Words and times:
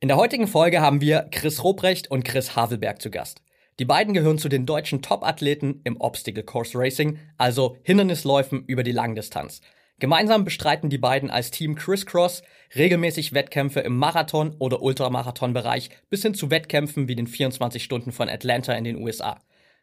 In 0.00 0.06
der 0.06 0.16
heutigen 0.16 0.46
Folge 0.46 0.80
haben 0.80 1.00
wir 1.00 1.26
Chris 1.32 1.64
Robrecht 1.64 2.08
und 2.08 2.24
Chris 2.24 2.54
Havelberg 2.54 3.02
zu 3.02 3.10
Gast. 3.10 3.42
Die 3.80 3.84
beiden 3.84 4.14
gehören 4.14 4.38
zu 4.38 4.48
den 4.48 4.64
deutschen 4.64 5.02
Top-Athleten 5.02 5.80
im 5.82 6.00
Obstacle 6.00 6.44
Course 6.44 6.78
Racing, 6.78 7.18
also 7.36 7.76
Hindernisläufen 7.82 8.62
über 8.68 8.84
die 8.84 8.92
Langdistanz. 8.92 9.60
Gemeinsam 9.98 10.44
bestreiten 10.44 10.88
die 10.88 10.98
beiden 10.98 11.30
als 11.30 11.50
Team 11.50 11.74
Crisscross 11.74 12.44
regelmäßig 12.76 13.34
Wettkämpfe 13.34 13.80
im 13.80 13.98
Marathon- 13.98 14.54
oder 14.60 14.82
Ultramarathon-Bereich 14.82 15.90
bis 16.08 16.22
hin 16.22 16.34
zu 16.34 16.52
Wettkämpfen 16.52 17.08
wie 17.08 17.16
den 17.16 17.26
24 17.26 17.82
Stunden 17.82 18.12
von 18.12 18.28
Atlanta 18.28 18.74
in 18.74 18.84
den 18.84 19.02
USA. 19.02 19.40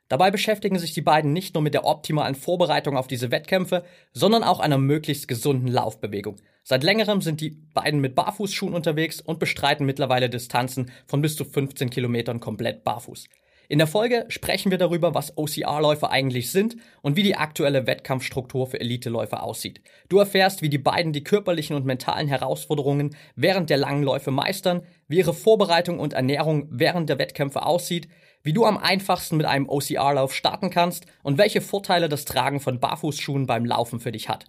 Dabei 0.07 0.29
beschäftigen 0.29 0.77
sich 0.77 0.93
die 0.93 1.01
beiden 1.01 1.33
nicht 1.33 1.55
nur 1.55 1.63
mit 1.63 1.73
der 1.73 1.85
optimalen 1.85 2.35
Vorbereitung 2.35 2.95
auf 2.95 3.07
diese 3.07 3.31
Wettkämpfe, 3.31 3.83
sondern 4.13 4.43
auch 4.43 4.59
einer 4.59 4.77
möglichst 4.77 5.27
gesunden 5.27 5.67
Laufbewegung. 5.67 6.35
Seit 6.63 6.83
längerem 6.83 7.21
sind 7.21 7.41
die 7.41 7.57
beiden 7.73 8.01
mit 8.01 8.13
Barfußschuhen 8.15 8.75
unterwegs 8.75 9.19
und 9.19 9.39
bestreiten 9.39 9.85
mittlerweile 9.85 10.29
Distanzen 10.29 10.91
von 11.07 11.21
bis 11.21 11.35
zu 11.35 11.43
15 11.43 11.89
Kilometern 11.89 12.39
komplett 12.39 12.83
barfuß. 12.83 13.27
In 13.67 13.79
der 13.79 13.87
Folge 13.87 14.25
sprechen 14.29 14.69
wir 14.69 14.77
darüber, 14.77 15.15
was 15.15 15.37
OCR-Läufer 15.37 16.11
eigentlich 16.11 16.51
sind 16.51 16.75
und 17.01 17.15
wie 17.15 17.23
die 17.23 17.35
aktuelle 17.35 17.87
Wettkampfstruktur 17.87 18.67
für 18.67 18.79
Elite-Läufer 18.79 19.41
aussieht. 19.41 19.81
Du 20.07 20.19
erfährst, 20.19 20.61
wie 20.61 20.69
die 20.69 20.77
beiden 20.77 21.13
die 21.13 21.23
körperlichen 21.23 21.75
und 21.75 21.85
mentalen 21.85 22.27
Herausforderungen 22.27 23.15
während 23.35 23.71
der 23.71 23.77
langen 23.77 24.03
Läufe 24.03 24.29
meistern, 24.29 24.83
wie 25.07 25.17
ihre 25.17 25.33
Vorbereitung 25.33 25.99
und 25.99 26.13
Ernährung 26.13 26.67
während 26.69 27.09
der 27.09 27.17
Wettkämpfe 27.17 27.65
aussieht, 27.65 28.07
wie 28.45 28.53
du 28.53 28.63
am 28.63 28.77
einfachsten 28.77 29.37
mit 29.37 29.47
einem 29.47 29.67
OCR-Lauf 29.67 30.33
starten 30.33 30.69
kannst 30.69 31.07
und 31.23 31.39
welche 31.39 31.61
Vorteile 31.61 32.07
das 32.07 32.25
Tragen 32.25 32.59
von 32.59 32.79
Barfußschuhen 32.79 33.47
beim 33.47 33.65
Laufen 33.65 33.99
für 33.99 34.11
dich 34.11 34.29
hat. 34.29 34.45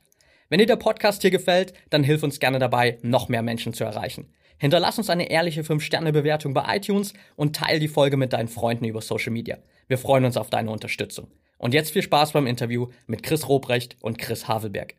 Wenn 0.51 0.59
dir 0.59 0.67
der 0.67 0.77
Podcast 0.77 1.23
hier 1.23 1.31
gefällt, 1.31 1.73
dann 1.89 2.05
hilf 2.05 2.23
uns 2.23 2.39
gerne 2.39 2.59
dabei, 2.59 2.99
noch 3.03 3.29
mehr 3.29 3.43
Menschen 3.43 3.73
zu 3.73 3.85
erreichen. 3.85 4.29
Hinterlass 4.59 4.99
uns 4.99 5.09
eine 5.09 5.31
ehrliche 5.31 5.63
5-Sterne-Bewertung 5.63 6.53
bei 6.53 6.77
iTunes 6.77 7.15
und 7.37 7.57
teile 7.57 7.81
die 7.81 7.89
Folge 7.89 8.19
mit 8.19 8.35
deinen 8.35 8.49
Freunden 8.49 8.85
über 8.85 9.01
Social 9.01 9.33
Media. 9.33 9.57
Wir 9.89 9.99
freuen 9.99 10.27
uns 10.27 10.37
auf 10.37 10.51
deine 10.51 10.71
Unterstützung. 10.71 11.29
Und 11.57 11.73
jetzt 11.73 11.93
viel 11.93 12.03
Spaß 12.03 12.33
beim 12.33 12.47
Interview 12.47 12.89
mit 13.07 13.23
Chris 13.23 13.49
Robrecht 13.49 13.97
und 14.03 14.19
Chris 14.19 14.47
Havelberg. 14.47 14.95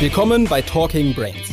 Willkommen 0.00 0.46
bei 0.48 0.62
Talking 0.62 1.14
Brains 1.14 1.52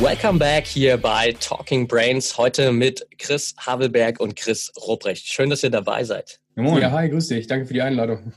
Welcome 0.00 0.38
back 0.38 0.66
hier 0.66 0.96
bei 0.96 1.36
Talking 1.40 1.86
Brains. 1.86 2.38
Heute 2.38 2.72
mit 2.72 3.06
Chris 3.18 3.54
Havelberg 3.58 4.18
und 4.18 4.34
Chris 4.34 4.72
Robrecht. 4.86 5.26
Schön, 5.26 5.50
dass 5.50 5.62
ihr 5.62 5.68
dabei 5.68 6.04
seid. 6.04 6.40
Moin. 6.54 6.80
Ja, 6.80 6.90
hi, 6.90 7.10
grüß 7.10 7.28
dich. 7.28 7.46
Danke 7.46 7.66
für 7.66 7.74
die 7.74 7.82
Einladung. 7.82 8.32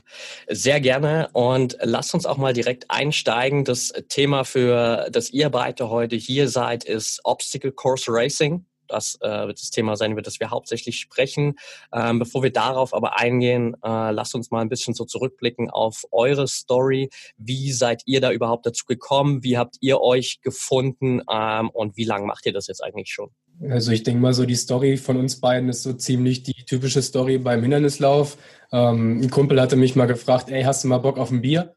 Sehr 0.46 0.78
gerne. 0.80 1.30
Und 1.32 1.78
lasst 1.80 2.12
uns 2.12 2.26
auch 2.26 2.36
mal 2.36 2.52
direkt 2.52 2.90
einsteigen. 2.90 3.64
Das 3.64 3.94
Thema, 4.10 4.44
für 4.44 5.08
das 5.10 5.30
ihr 5.30 5.48
beide 5.48 5.88
heute 5.88 6.16
hier 6.16 6.50
seid, 6.50 6.84
ist 6.84 7.20
Obstacle 7.24 7.72
Course 7.72 8.12
Racing. 8.12 8.66
Das 8.88 9.18
äh, 9.20 9.46
wird 9.46 9.60
das 9.60 9.70
Thema 9.70 9.96
sein, 9.96 10.12
über 10.12 10.22
das 10.22 10.40
wir 10.40 10.50
hauptsächlich 10.50 10.98
sprechen. 10.98 11.54
Ähm, 11.92 12.18
bevor 12.18 12.42
wir 12.42 12.52
darauf 12.52 12.94
aber 12.94 13.18
eingehen, 13.18 13.74
äh, 13.84 14.10
lasst 14.10 14.34
uns 14.34 14.50
mal 14.50 14.60
ein 14.60 14.68
bisschen 14.68 14.94
so 14.94 15.04
zurückblicken 15.04 15.70
auf 15.70 16.04
eure 16.10 16.48
Story. 16.48 17.10
Wie 17.36 17.72
seid 17.72 18.02
ihr 18.06 18.20
da 18.20 18.32
überhaupt 18.32 18.66
dazu 18.66 18.84
gekommen? 18.86 19.42
Wie 19.42 19.58
habt 19.58 19.76
ihr 19.80 20.00
euch 20.00 20.40
gefunden? 20.40 21.22
Ähm, 21.30 21.70
und 21.70 21.96
wie 21.96 22.04
lange 22.04 22.26
macht 22.26 22.46
ihr 22.46 22.52
das 22.52 22.66
jetzt 22.66 22.82
eigentlich 22.82 23.10
schon? 23.10 23.30
Also 23.68 23.92
ich 23.92 24.02
denke 24.02 24.20
mal 24.20 24.34
so, 24.34 24.44
die 24.44 24.56
Story 24.56 24.96
von 24.96 25.16
uns 25.16 25.40
beiden 25.40 25.68
ist 25.68 25.82
so 25.82 25.92
ziemlich 25.92 26.42
die 26.42 26.64
typische 26.64 27.02
Story 27.02 27.38
beim 27.38 27.62
Hindernislauf. 27.62 28.36
Ähm, 28.72 29.20
ein 29.20 29.30
Kumpel 29.30 29.60
hatte 29.60 29.76
mich 29.76 29.94
mal 29.94 30.06
gefragt, 30.06 30.50
ey, 30.50 30.62
hast 30.62 30.84
du 30.84 30.88
mal 30.88 30.98
Bock 30.98 31.18
auf 31.18 31.30
ein 31.30 31.40
Bier? 31.42 31.74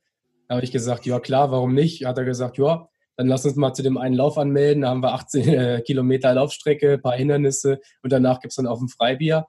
Da 0.48 0.56
habe 0.56 0.66
ich 0.66 0.72
gesagt, 0.72 1.06
ja 1.06 1.20
klar, 1.20 1.52
warum 1.52 1.74
nicht? 1.74 2.06
Hat 2.06 2.18
er 2.18 2.26
gesagt, 2.26 2.58
ja, 2.58 2.90
dann 3.18 3.28
lass 3.28 3.46
uns 3.46 3.56
mal 3.56 3.74
zu 3.74 3.84
dem 3.84 3.98
einen 3.98 4.16
Lauf 4.16 4.38
anmelden. 4.38 4.84
Da 4.84 4.90
haben 4.90 5.02
wir 5.02 5.14
18 5.14 5.48
äh, 5.50 5.82
Kilometer 5.86 6.34
Laufstrecke, 6.34 6.94
ein 6.94 7.02
paar 7.02 7.16
Hindernisse 7.16 7.82
und 8.04 8.14
danach 8.14 8.40
gibt 8.40 8.52
es 8.52 8.56
dann 8.56 8.68
auch 8.68 8.80
ein 8.80 8.88
Freibier. 8.88 9.48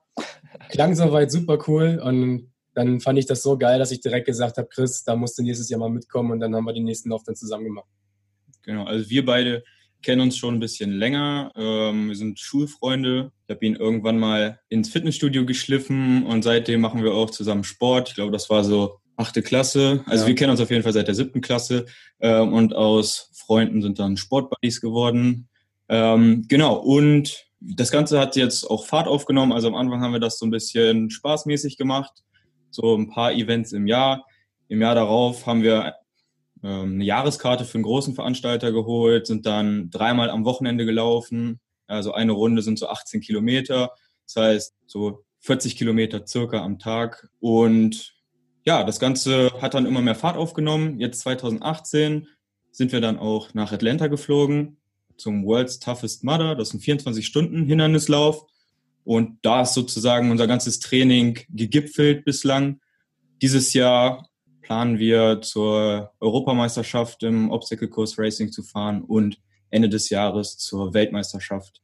Klang 0.69 0.95
soweit 0.95 1.31
super 1.31 1.59
cool 1.67 2.01
und 2.03 2.51
dann 2.73 2.99
fand 2.99 3.19
ich 3.19 3.25
das 3.25 3.43
so 3.43 3.57
geil, 3.57 3.79
dass 3.79 3.91
ich 3.91 4.01
direkt 4.01 4.25
gesagt 4.25 4.57
habe, 4.57 4.67
Chris, 4.67 5.03
da 5.03 5.15
musst 5.15 5.37
du 5.37 5.43
nächstes 5.43 5.69
Jahr 5.69 5.79
mal 5.79 5.89
mitkommen 5.89 6.31
und 6.31 6.39
dann 6.39 6.55
haben 6.55 6.65
wir 6.65 6.73
den 6.73 6.83
nächsten 6.83 7.09
Lauf 7.09 7.23
dann 7.23 7.35
zusammen 7.35 7.65
gemacht. 7.65 7.87
Genau, 8.63 8.85
also 8.85 9.09
wir 9.09 9.25
beide 9.25 9.63
kennen 10.01 10.21
uns 10.21 10.37
schon 10.37 10.55
ein 10.55 10.59
bisschen 10.59 10.91
länger. 10.91 11.51
Ähm, 11.55 12.07
wir 12.07 12.15
sind 12.15 12.39
Schulfreunde. 12.39 13.31
Ich 13.47 13.55
habe 13.55 13.65
ihn 13.65 13.75
irgendwann 13.75 14.17
mal 14.17 14.59
ins 14.69 14.89
Fitnessstudio 14.89 15.45
geschliffen 15.45 16.25
und 16.25 16.43
seitdem 16.43 16.81
machen 16.81 17.03
wir 17.03 17.13
auch 17.13 17.29
zusammen 17.29 17.63
Sport. 17.63 18.09
Ich 18.09 18.15
glaube, 18.15 18.31
das 18.31 18.49
war 18.49 18.63
so 18.63 18.99
achte 19.17 19.41
Klasse. 19.41 20.03
Also 20.05 20.23
ja. 20.23 20.27
wir 20.29 20.35
kennen 20.35 20.51
uns 20.51 20.61
auf 20.61 20.71
jeden 20.71 20.83
Fall 20.83 20.93
seit 20.93 21.07
der 21.07 21.15
siebten 21.15 21.41
Klasse 21.41 21.85
ähm, 22.21 22.53
und 22.53 22.73
aus 22.73 23.28
Freunden 23.49 23.81
sind 23.81 23.97
dann 23.97 24.15
Sportbuddies 24.15 24.79
geworden. 24.79 25.49
Ähm, 25.87 26.45
genau, 26.47 26.75
und 26.75 27.47
das 27.59 27.89
Ganze 27.89 28.19
hat 28.19 28.35
jetzt 28.35 28.63
auch 28.69 28.85
Fahrt 28.85 29.07
aufgenommen. 29.07 29.51
Also 29.53 29.67
am 29.67 29.73
Anfang 29.73 30.01
haben 30.01 30.13
wir 30.13 30.19
das 30.19 30.37
so 30.37 30.45
ein 30.45 30.51
bisschen 30.51 31.09
spaßmäßig 31.09 31.75
gemacht, 31.75 32.11
so 32.69 32.95
ein 32.95 33.09
paar 33.09 33.33
Events 33.33 33.71
im 33.71 33.87
Jahr. 33.87 34.23
Im 34.67 34.81
Jahr 34.81 34.93
darauf 34.93 35.47
haben 35.47 35.63
wir 35.63 35.95
ähm, 36.61 36.93
eine 36.93 37.03
Jahreskarte 37.03 37.65
für 37.65 37.79
einen 37.79 37.85
großen 37.85 38.13
Veranstalter 38.13 38.71
geholt, 38.71 39.25
sind 39.25 39.47
dann 39.47 39.89
dreimal 39.89 40.29
am 40.29 40.45
Wochenende 40.45 40.85
gelaufen. 40.85 41.59
Also 41.87 42.13
eine 42.13 42.33
Runde 42.33 42.61
sind 42.61 42.77
so 42.77 42.87
18 42.87 43.19
Kilometer. 43.19 43.89
Das 44.27 44.35
heißt, 44.35 44.75
so 44.85 45.23
40 45.39 45.75
Kilometer 45.75 46.27
circa 46.27 46.63
am 46.63 46.77
Tag. 46.77 47.27
Und 47.39 48.13
ja, 48.63 48.83
das 48.83 48.99
Ganze 48.99 49.51
hat 49.59 49.73
dann 49.73 49.87
immer 49.87 50.03
mehr 50.03 50.13
Fahrt 50.13 50.37
aufgenommen. 50.37 50.99
Jetzt 50.99 51.21
2018 51.21 52.27
sind 52.71 52.91
wir 52.91 53.01
dann 53.01 53.17
auch 53.17 53.53
nach 53.53 53.71
Atlanta 53.71 54.07
geflogen 54.07 54.77
zum 55.17 55.45
World's 55.45 55.79
Toughest 55.79 56.23
Mudder. 56.23 56.55
Das 56.55 56.69
ist 56.69 56.75
ein 56.75 56.99
24-Stunden-Hindernislauf. 56.99 58.45
Und 59.03 59.39
da 59.41 59.61
ist 59.63 59.73
sozusagen 59.73 60.31
unser 60.31 60.47
ganzes 60.47 60.79
Training 60.79 61.39
gegipfelt 61.49 62.25
bislang. 62.25 62.79
Dieses 63.41 63.73
Jahr 63.73 64.29
planen 64.61 64.99
wir 64.99 65.41
zur 65.41 66.11
Europameisterschaft 66.19 67.23
im 67.23 67.49
Obstacle 67.51 67.87
Course 67.87 68.21
Racing 68.21 68.51
zu 68.51 68.61
fahren 68.63 69.01
und 69.01 69.39
Ende 69.71 69.89
des 69.89 70.09
Jahres 70.09 70.57
zur 70.57 70.93
Weltmeisterschaft 70.93 71.81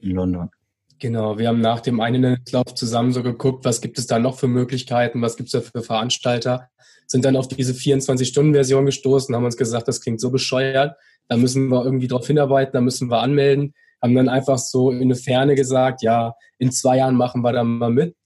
in 0.00 0.12
London. 0.12 0.50
Genau, 1.00 1.38
wir 1.38 1.48
haben 1.48 1.60
nach 1.60 1.80
dem 1.80 2.00
Einlauf 2.00 2.74
zusammen 2.74 3.12
so 3.12 3.22
geguckt, 3.22 3.64
was 3.64 3.80
gibt 3.80 3.98
es 3.98 4.06
da 4.06 4.18
noch 4.18 4.38
für 4.38 4.48
Möglichkeiten, 4.48 5.22
was 5.22 5.36
gibt 5.36 5.48
es 5.48 5.52
da 5.52 5.60
für 5.60 5.82
Veranstalter, 5.82 6.70
sind 7.06 7.24
dann 7.24 7.36
auf 7.36 7.46
diese 7.46 7.72
24-Stunden-Version 7.72 8.84
gestoßen, 8.84 9.34
haben 9.34 9.44
uns 9.44 9.56
gesagt, 9.56 9.86
das 9.86 10.00
klingt 10.00 10.20
so 10.20 10.30
bescheuert, 10.30 10.96
da 11.28 11.36
müssen 11.36 11.68
wir 11.68 11.84
irgendwie 11.84 12.08
drauf 12.08 12.26
hinarbeiten, 12.26 12.72
da 12.72 12.80
müssen 12.80 13.10
wir 13.10 13.20
anmelden, 13.20 13.74
haben 14.02 14.14
dann 14.14 14.28
einfach 14.28 14.58
so 14.58 14.90
in 14.90 15.02
eine 15.02 15.14
Ferne 15.14 15.54
gesagt, 15.54 16.02
ja, 16.02 16.34
in 16.58 16.72
zwei 16.72 16.96
Jahren 16.98 17.14
machen 17.14 17.42
wir 17.42 17.52
da 17.52 17.62
mal 17.62 17.90
mit. 17.90 18.16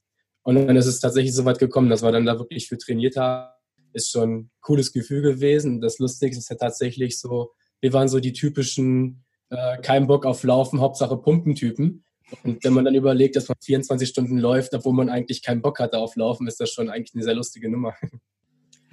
Und 0.43 0.57
dann 0.57 0.77
ist 0.77 0.87
es 0.87 0.99
tatsächlich 0.99 1.35
so 1.35 1.45
weit 1.45 1.59
gekommen, 1.59 1.89
dass 1.89 2.03
wir 2.03 2.11
dann 2.11 2.27
da 2.27 2.39
wirklich 2.39 2.69
für 2.69 2.79
trainiert 2.79 3.17
haben. 3.17 3.53
Ist 3.93 4.11
schon 4.11 4.35
ein 4.35 4.51
cooles 4.61 4.93
Gefühl 4.93 5.23
gewesen. 5.23 5.81
Das 5.81 5.99
Lustige 5.99 6.37
ist 6.37 6.51
ja 6.51 6.57
tatsächlich 6.57 7.21
so, 7.21 7.53
wir 7.81 7.93
waren 7.93 8.09
so 8.09 8.19
die 8.19 8.33
typischen, 8.33 9.25
äh, 9.51 9.79
kein 9.83 10.07
Bock 10.07 10.27
auf 10.27 10.43
Laufen, 10.43 10.81
Hauptsache 10.81 11.17
Pumpentypen. 11.17 12.05
Und 12.43 12.65
wenn 12.65 12.73
man 12.73 12.85
dann 12.85 12.95
überlegt, 12.95 13.37
dass 13.37 13.49
man 13.49 13.57
24 13.61 14.09
Stunden 14.09 14.39
läuft, 14.39 14.75
obwohl 14.75 14.93
man 14.93 15.09
eigentlich 15.09 15.43
keinen 15.43 15.63
Bock 15.63 15.79
hatte 15.79 15.99
auf 15.99 16.17
Laufen, 16.17 16.47
ist 16.47 16.61
das 16.61 16.71
schon 16.71 16.89
eigentlich 16.89 17.15
eine 17.15 17.25
sehr 17.25 17.35
lustige 17.35 17.71
Nummer. 17.71 17.95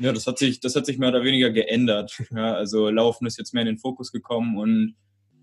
Ja, 0.02 0.14
das 0.14 0.26
hat 0.28 0.38
sich, 0.38 0.62
das 0.62 0.78
hat 0.78 0.86
sich 0.86 0.98
mehr 0.98 1.10
oder 1.10 1.26
weniger 1.26 1.50
geändert. 1.50 2.24
Ja, 2.34 2.54
also 2.54 2.90
Laufen 2.90 3.28
ist 3.28 3.38
jetzt 3.38 3.54
mehr 3.54 3.64
in 3.64 3.68
den 3.68 3.78
Fokus 3.78 4.14
gekommen 4.14 4.58
und 4.58 4.96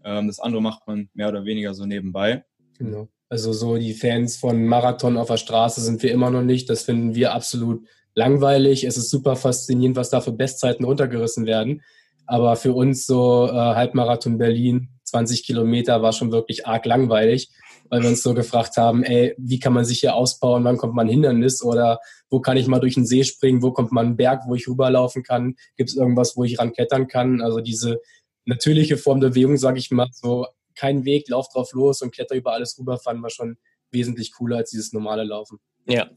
ähm, 0.02 0.28
das 0.28 0.40
andere 0.40 0.62
macht 0.62 0.87
man 0.87 1.10
mehr 1.12 1.28
oder 1.28 1.44
weniger 1.44 1.75
so 1.75 1.84
nebenbei. 1.84 2.43
Genau. 2.78 3.06
Also 3.28 3.52
so 3.52 3.76
die 3.76 3.93
Fans 3.93 4.38
von 4.38 4.64
Marathon 4.64 5.19
auf 5.19 5.28
der 5.28 5.37
Straße 5.37 5.82
sind 5.82 6.02
wir 6.02 6.10
immer 6.10 6.31
noch 6.31 6.43
nicht. 6.43 6.70
Das 6.70 6.84
finden 6.84 7.14
wir 7.14 7.34
absolut 7.34 7.87
langweilig. 8.14 8.84
Es 8.84 8.96
ist 8.96 9.10
super 9.10 9.37
faszinierend, 9.37 9.96
was 9.96 10.08
da 10.08 10.22
für 10.22 10.32
Bestzeiten 10.32 10.87
runtergerissen 10.87 11.44
werden. 11.44 11.82
Aber 12.26 12.56
für 12.56 12.72
uns 12.72 13.06
so 13.06 13.48
äh, 13.48 13.52
Halbmarathon 13.52 14.38
Berlin, 14.38 14.88
20 15.04 15.44
Kilometer 15.44 16.00
war 16.00 16.12
schon 16.12 16.32
wirklich 16.32 16.66
arg 16.66 16.87
langweilig 16.87 17.50
weil 17.90 18.02
wir 18.02 18.08
uns 18.08 18.22
so 18.22 18.34
gefragt 18.34 18.76
haben, 18.76 19.02
ey, 19.02 19.34
wie 19.38 19.58
kann 19.58 19.72
man 19.72 19.84
sich 19.84 20.00
hier 20.00 20.14
ausbauen, 20.14 20.64
wann 20.64 20.76
kommt 20.76 20.94
man 20.94 21.08
Hindernis 21.08 21.62
oder 21.62 22.00
wo 22.30 22.40
kann 22.40 22.56
ich 22.56 22.66
mal 22.66 22.80
durch 22.80 22.96
einen 22.96 23.06
See 23.06 23.24
springen, 23.24 23.62
wo 23.62 23.72
kommt 23.72 23.92
man 23.92 24.06
einen 24.06 24.16
Berg, 24.16 24.42
wo 24.46 24.54
ich 24.54 24.68
rüberlaufen 24.68 25.22
kann, 25.22 25.56
gibt 25.76 25.90
es 25.90 25.96
irgendwas, 25.96 26.36
wo 26.36 26.44
ich 26.44 26.58
ranklettern 26.58 27.08
kann. 27.08 27.40
Also 27.40 27.60
diese 27.60 28.00
natürliche 28.44 28.96
Form 28.96 29.20
der 29.20 29.30
Bewegung, 29.30 29.56
sage 29.56 29.78
ich 29.78 29.90
mal, 29.90 30.08
so 30.12 30.46
kein 30.74 31.04
Weg, 31.04 31.28
lauf 31.28 31.48
drauf 31.48 31.72
los 31.72 32.02
und 32.02 32.14
kletter 32.14 32.34
über 32.34 32.52
alles 32.52 32.78
rüber, 32.78 32.98
fanden 32.98 33.22
wir 33.22 33.30
schon 33.30 33.56
wesentlich 33.90 34.32
cooler 34.32 34.58
als 34.58 34.70
dieses 34.70 34.92
normale 34.92 35.24
Laufen. 35.24 35.58
Ja, 35.88 36.10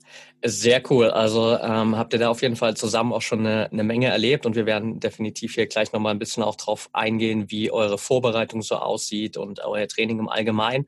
sehr 0.44 0.82
cool. 0.90 1.12
Also 1.12 1.56
ähm, 1.58 1.96
habt 1.96 2.14
ihr 2.14 2.20
da 2.20 2.30
auf 2.30 2.42
jeden 2.42 2.56
Fall 2.56 2.76
zusammen 2.76 3.14
auch 3.14 3.22
schon 3.22 3.46
eine, 3.46 3.72
eine 3.72 3.84
Menge 3.84 4.08
erlebt 4.08 4.48
und 4.48 4.56
wir 4.56 4.66
werden 4.66 5.00
definitiv 5.00 5.54
hier 5.54 5.68
gleich 5.68 5.94
nochmal 5.94 6.14
ein 6.14 6.20
bisschen 6.20 6.42
auch 6.42 6.56
drauf 6.56 6.90
eingehen, 6.92 7.52
wie 7.52 7.70
eure 7.70 8.00
Vorbereitung 8.00 8.64
so 8.64 8.78
aussieht 8.78 9.38
und 9.38 9.64
euer 9.64 9.88
Training 9.88 10.20
im 10.20 10.28
Allgemeinen. 10.28 10.88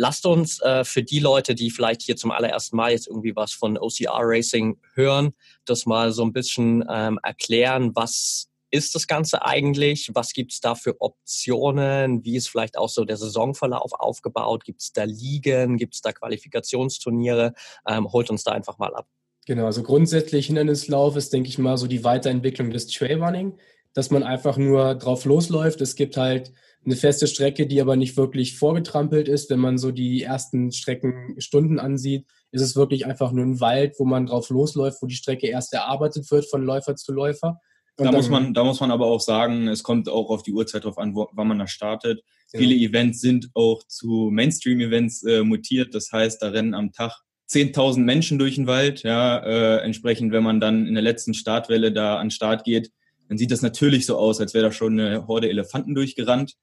Lasst 0.00 0.26
uns 0.26 0.60
äh, 0.60 0.84
für 0.84 1.02
die 1.02 1.18
Leute, 1.18 1.56
die 1.56 1.72
vielleicht 1.72 2.02
hier 2.02 2.16
zum 2.16 2.30
allerersten 2.30 2.76
Mal 2.76 2.92
jetzt 2.92 3.08
irgendwie 3.08 3.34
was 3.34 3.52
von 3.52 3.76
OCR 3.76 4.20
Racing 4.20 4.78
hören, 4.94 5.32
das 5.64 5.86
mal 5.86 6.12
so 6.12 6.22
ein 6.22 6.32
bisschen 6.32 6.84
ähm, 6.88 7.18
erklären, 7.24 7.90
was 7.96 8.48
ist 8.70 8.94
das 8.94 9.08
Ganze 9.08 9.44
eigentlich? 9.44 10.12
Was 10.14 10.34
gibt 10.34 10.52
es 10.52 10.60
da 10.60 10.76
für 10.76 11.00
Optionen? 11.00 12.24
Wie 12.24 12.36
ist 12.36 12.48
vielleicht 12.48 12.78
auch 12.78 12.88
so 12.88 13.04
der 13.04 13.16
Saisonverlauf 13.16 13.92
aufgebaut? 13.92 14.64
Gibt 14.64 14.82
es 14.82 14.92
da 14.92 15.02
Ligen? 15.02 15.78
Gibt 15.78 15.94
es 15.94 16.00
da 16.00 16.12
Qualifikationsturniere? 16.12 17.54
Ähm, 17.84 18.12
holt 18.12 18.30
uns 18.30 18.44
da 18.44 18.52
einfach 18.52 18.78
mal 18.78 18.94
ab. 18.94 19.08
Genau, 19.46 19.66
also 19.66 19.82
grundsätzlich 19.82 20.46
Hindernislauf 20.46 21.16
ist, 21.16 21.32
denke 21.32 21.48
ich 21.48 21.58
mal, 21.58 21.76
so 21.76 21.88
die 21.88 22.04
Weiterentwicklung 22.04 22.70
des 22.70 22.86
Trailrunning, 22.86 23.58
dass 23.94 24.12
man 24.12 24.22
einfach 24.22 24.58
nur 24.58 24.94
drauf 24.94 25.24
losläuft. 25.24 25.80
Es 25.80 25.96
gibt 25.96 26.16
halt 26.16 26.52
eine 26.84 26.96
feste 26.96 27.26
Strecke, 27.26 27.66
die 27.66 27.80
aber 27.80 27.96
nicht 27.96 28.16
wirklich 28.16 28.56
vorgetrampelt 28.56 29.28
ist. 29.28 29.50
Wenn 29.50 29.60
man 29.60 29.78
so 29.78 29.90
die 29.90 30.22
ersten 30.22 30.72
Streckenstunden 30.72 31.78
ansieht, 31.78 32.26
ist 32.50 32.62
es 32.62 32.76
wirklich 32.76 33.06
einfach 33.06 33.32
nur 33.32 33.44
ein 33.44 33.60
Wald, 33.60 33.94
wo 33.98 34.04
man 34.04 34.26
drauf 34.26 34.48
losläuft, 34.48 35.02
wo 35.02 35.06
die 35.06 35.16
Strecke 35.16 35.48
erst 35.48 35.74
erarbeitet 35.74 36.30
wird 36.30 36.48
von 36.48 36.62
Läufer 36.62 36.96
zu 36.96 37.12
Läufer 37.12 37.60
da 37.98 38.12
muss 38.12 38.28
man, 38.28 38.54
da 38.54 38.64
muss 38.64 38.80
man 38.80 38.90
aber 38.90 39.06
auch 39.06 39.20
sagen, 39.20 39.66
es 39.68 39.82
kommt 39.82 40.08
auch 40.08 40.30
auf 40.30 40.42
die 40.42 40.52
Uhrzeit 40.52 40.84
drauf 40.84 40.98
an, 40.98 41.14
wo, 41.14 41.28
wann 41.32 41.48
man 41.48 41.58
da 41.58 41.66
startet. 41.66 42.22
Ja. 42.52 42.60
Viele 42.60 42.74
Events 42.74 43.20
sind 43.20 43.50
auch 43.54 43.82
zu 43.86 44.28
Mainstream-Events 44.30 45.24
äh, 45.24 45.42
mutiert. 45.42 45.94
Das 45.94 46.12
heißt, 46.12 46.40
da 46.40 46.48
rennen 46.48 46.74
am 46.74 46.92
Tag 46.92 47.20
10.000 47.50 48.00
Menschen 48.00 48.38
durch 48.38 48.54
den 48.54 48.66
Wald. 48.66 49.02
Ja, 49.02 49.38
äh, 49.38 49.78
entsprechend, 49.82 50.32
wenn 50.32 50.44
man 50.44 50.60
dann 50.60 50.86
in 50.86 50.94
der 50.94 51.02
letzten 51.02 51.34
Startwelle 51.34 51.92
da 51.92 52.18
an 52.18 52.30
Start 52.30 52.64
geht, 52.64 52.92
dann 53.28 53.38
sieht 53.38 53.50
das 53.50 53.62
natürlich 53.62 54.06
so 54.06 54.16
aus, 54.16 54.40
als 54.40 54.54
wäre 54.54 54.66
da 54.66 54.72
schon 54.72 54.98
eine 54.98 55.26
Horde 55.26 55.50
Elefanten 55.50 55.94
durchgerannt. 55.94 56.54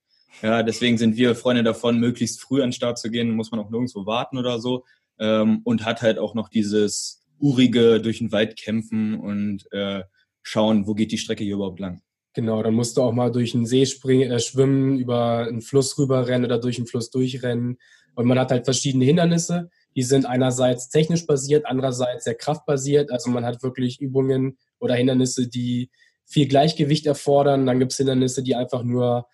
Ja, 0.41 0.63
deswegen 0.63 0.97
sind 0.97 1.15
wir 1.15 1.35
Freunde 1.35 1.63
davon, 1.63 2.00
möglichst 2.00 2.41
früh 2.41 2.62
an 2.62 2.73
Start 2.73 2.97
zu 2.97 3.09
gehen. 3.09 3.31
Muss 3.31 3.51
man 3.51 3.59
auch 3.59 3.69
nirgendwo 3.69 4.06
warten 4.06 4.38
oder 4.38 4.59
so. 4.59 4.83
Ähm, 5.17 5.62
und 5.63 5.85
hat 5.85 6.01
halt 6.01 6.19
auch 6.19 6.33
noch 6.33 6.50
dieses 6.50 7.23
urige 7.39 8.01
durch 8.01 8.17
den 8.17 8.31
Wald 8.31 8.57
kämpfen 8.57 9.19
und 9.19 9.71
äh, 9.71 10.03
schauen, 10.41 10.88
wo 10.88 10.94
geht 10.94 11.12
die 11.12 11.17
Strecke 11.17 11.44
hier 11.44 11.56
überhaupt 11.56 11.79
lang. 11.79 12.01
Genau, 12.33 12.62
dann 12.62 12.73
musst 12.73 12.97
du 12.97 13.01
auch 13.01 13.13
mal 13.13 13.31
durch 13.31 13.56
einen 13.56 13.65
See 13.65 13.85
springen, 13.85 14.29
äh, 14.31 14.39
schwimmen, 14.39 15.00
über 15.00 15.47
einen 15.47 15.62
Fluss 15.62 15.97
rüberrennen 15.97 16.45
oder 16.45 16.59
durch 16.59 16.77
einen 16.77 16.88
Fluss 16.88 17.09
durchrennen. 17.09 17.77
Und 18.15 18.25
man 18.27 18.39
hat 18.39 18.51
halt 18.51 18.65
verschiedene 18.65 19.06
Hindernisse. 19.06 19.69
Die 19.95 20.03
sind 20.03 20.25
einerseits 20.25 20.89
technisch 20.89 21.25
basiert, 21.25 21.65
andererseits 21.65 22.25
sehr 22.25 22.35
kraftbasiert. 22.35 23.12
Also 23.12 23.29
man 23.29 23.45
hat 23.45 23.63
wirklich 23.63 24.01
Übungen 24.01 24.57
oder 24.79 24.95
Hindernisse, 24.95 25.47
die 25.47 25.89
viel 26.25 26.48
Gleichgewicht 26.48 27.06
erfordern. 27.06 27.66
Dann 27.66 27.80
gibt 27.80 27.92
es 27.92 27.98
Hindernisse, 27.98 28.44
die 28.44 28.56
einfach 28.56 28.83
nur 28.83 29.27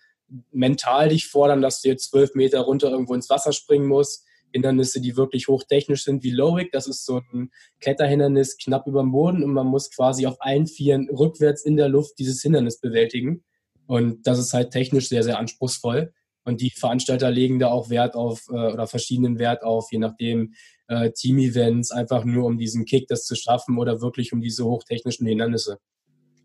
mental 0.50 1.08
dich 1.08 1.26
fordern, 1.26 1.62
dass 1.62 1.82
du 1.82 1.88
jetzt 1.88 2.10
zwölf 2.10 2.34
Meter 2.34 2.60
runter 2.60 2.90
irgendwo 2.90 3.14
ins 3.14 3.30
Wasser 3.30 3.52
springen 3.52 3.86
musst. 3.86 4.24
Hindernisse, 4.52 5.00
die 5.00 5.16
wirklich 5.16 5.48
hochtechnisch 5.48 6.04
sind, 6.04 6.22
wie 6.22 6.30
Lowick. 6.30 6.72
Das 6.72 6.86
ist 6.86 7.04
so 7.06 7.22
ein 7.32 7.50
Kletterhindernis 7.80 8.58
knapp 8.58 8.86
über 8.86 9.00
dem 9.00 9.12
Boden 9.12 9.42
und 9.42 9.52
man 9.52 9.66
muss 9.66 9.90
quasi 9.90 10.26
auf 10.26 10.36
allen 10.40 10.66
Vieren 10.66 11.08
rückwärts 11.10 11.64
in 11.64 11.76
der 11.76 11.88
Luft 11.88 12.18
dieses 12.18 12.42
Hindernis 12.42 12.78
bewältigen. 12.78 13.44
Und 13.86 14.26
das 14.26 14.38
ist 14.38 14.52
halt 14.52 14.70
technisch 14.70 15.08
sehr, 15.08 15.22
sehr 15.22 15.38
anspruchsvoll. 15.38 16.12
Und 16.44 16.60
die 16.60 16.70
Veranstalter 16.70 17.30
legen 17.30 17.58
da 17.58 17.68
auch 17.68 17.88
Wert 17.88 18.14
auf 18.14 18.46
äh, 18.48 18.72
oder 18.72 18.86
verschiedenen 18.86 19.38
Wert 19.38 19.62
auf, 19.62 19.92
je 19.92 19.98
nachdem 19.98 20.54
äh, 20.88 21.10
Team-Events, 21.12 21.92
einfach 21.92 22.24
nur 22.24 22.46
um 22.46 22.58
diesen 22.58 22.84
Kick 22.84 23.06
das 23.08 23.24
zu 23.24 23.36
schaffen 23.36 23.78
oder 23.78 24.00
wirklich 24.00 24.32
um 24.32 24.40
diese 24.40 24.64
hochtechnischen 24.64 25.26
Hindernisse. 25.26 25.78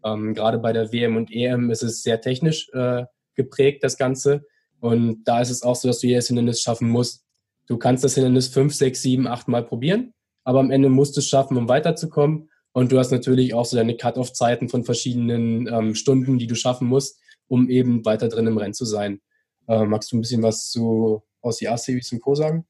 Ähm, 0.04 0.34
gerade 0.34 0.60
bei 0.60 0.74
der 0.74 0.92
WM 0.92 1.16
und 1.16 1.32
EM 1.32 1.70
ist 1.70 1.84
es 1.84 2.04
sehr 2.04 2.22
technisch 2.22 2.70
äh, 2.74 3.06
geprägt, 3.36 3.84
das 3.84 3.98
Ganze. 3.98 4.46
Und 4.80 5.24
da 5.24 5.42
ist 5.42 5.50
es 5.50 5.64
auch 5.64 5.76
so, 5.76 5.88
dass 5.88 6.00
du 6.00 6.08
jedes 6.08 6.28
Hindernis 6.28 6.62
schaffen 6.62 6.90
musst. 6.90 7.24
Du 7.68 7.78
kannst 7.78 8.04
das 8.04 8.16
Hindernis 8.16 8.48
fünf, 8.48 8.74
sechs, 8.74 9.02
sieben, 9.02 9.28
acht 9.28 9.48
Mal 9.48 9.64
probieren, 9.64 10.14
aber 10.44 10.60
am 10.60 10.72
Ende 10.72 10.90
musst 10.90 11.16
du 11.16 11.20
es 11.20 11.28
schaffen, 11.28 11.58
um 11.58 11.68
weiterzukommen. 11.68 12.50
Und 12.72 12.92
du 12.92 13.00
hast 13.00 13.12
natürlich 13.12 13.54
auch 13.54 13.66
so 13.66 13.76
deine 13.76 13.98
Cut-off-Zeiten 13.98 14.70
von 14.70 14.84
verschiedenen 14.84 15.68
ähm, 15.68 15.96
Stunden, 15.96 16.38
die 16.38 16.48
du 16.48 16.56
schaffen 16.56 16.88
musst, 16.88 17.20
um 17.48 17.70
eben 17.70 18.06
weiter 18.06 18.30
drin 18.30 18.48
im 18.48 18.58
Rennen 18.58 18.74
zu 18.74 18.86
sein. 18.86 19.20
Äh, 19.68 19.86
magst 19.86 20.12
du 20.12 20.18
ein 20.18 20.22
bisschen 20.22 20.44
was 20.44 20.70
zu 20.70 21.24
aus 21.42 21.58
die 21.58 21.68
A-Series 21.68 22.12
und 22.12 22.22
Co. 22.22 22.36
sagen? 22.36 22.66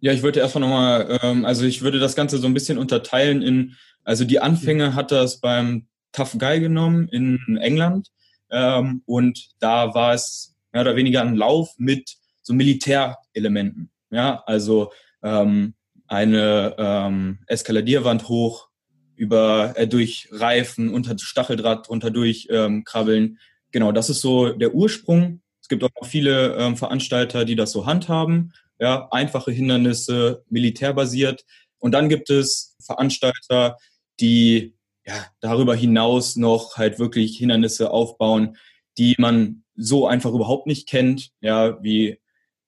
Ja, 0.00 0.12
ich 0.12 0.22
wollte 0.22 0.40
erstmal 0.40 0.62
nochmal, 0.62 1.18
ähm, 1.22 1.44
also 1.44 1.64
ich 1.66 1.82
würde 1.82 1.98
das 1.98 2.16
Ganze 2.16 2.38
so 2.38 2.46
ein 2.46 2.54
bisschen 2.54 2.78
unterteilen 2.78 3.42
in, 3.42 3.76
also 4.02 4.24
die 4.24 4.40
Anfänge 4.40 4.94
hat 4.94 5.12
das 5.12 5.40
beim 5.40 5.88
Tough 6.12 6.38
Guy 6.38 6.60
genommen 6.60 7.08
in 7.08 7.58
England 7.60 8.10
ähm, 8.50 9.02
und 9.06 9.50
da 9.60 9.94
war 9.94 10.14
es 10.14 10.54
mehr 10.72 10.82
oder 10.82 10.96
weniger 10.96 11.22
ein 11.22 11.36
Lauf 11.36 11.74
mit 11.78 12.16
so 12.42 12.52
Militärelementen. 12.52 13.90
Ja, 14.10 14.42
also 14.46 14.92
ähm, 15.22 15.74
eine 16.06 16.74
ähm, 16.78 17.38
Eskaladierwand 17.46 18.28
hoch, 18.28 18.68
über 19.14 19.74
äh, 19.76 19.86
durch 19.86 20.28
Reifen, 20.32 20.92
unter 20.92 21.16
Stacheldraht 21.18 21.88
drunter 21.88 22.10
durch 22.10 22.48
ähm, 22.50 22.84
krabbeln. 22.84 23.38
Genau, 23.70 23.92
das 23.92 24.10
ist 24.10 24.20
so 24.20 24.52
der 24.52 24.74
Ursprung. 24.74 25.42
Es 25.60 25.68
gibt 25.68 25.84
auch 25.84 26.06
viele 26.06 26.56
ähm, 26.56 26.76
Veranstalter, 26.76 27.44
die 27.44 27.54
das 27.54 27.70
so 27.70 27.86
handhaben. 27.86 28.52
Ja, 28.80 29.08
einfache 29.10 29.52
Hindernisse, 29.52 30.42
militärbasiert. 30.48 31.44
Und 31.78 31.92
dann 31.92 32.08
gibt 32.08 32.30
es 32.30 32.76
Veranstalter, 32.80 33.76
die 34.20 34.74
ja, 35.06 35.26
darüber 35.40 35.74
hinaus 35.74 36.36
noch 36.36 36.76
halt 36.76 36.98
wirklich 36.98 37.38
Hindernisse 37.38 37.90
aufbauen, 37.90 38.56
die 38.98 39.14
man 39.18 39.64
so 39.76 40.06
einfach 40.06 40.32
überhaupt 40.32 40.66
nicht 40.66 40.88
kennt, 40.88 41.30
ja, 41.40 41.82
wie, 41.82 42.18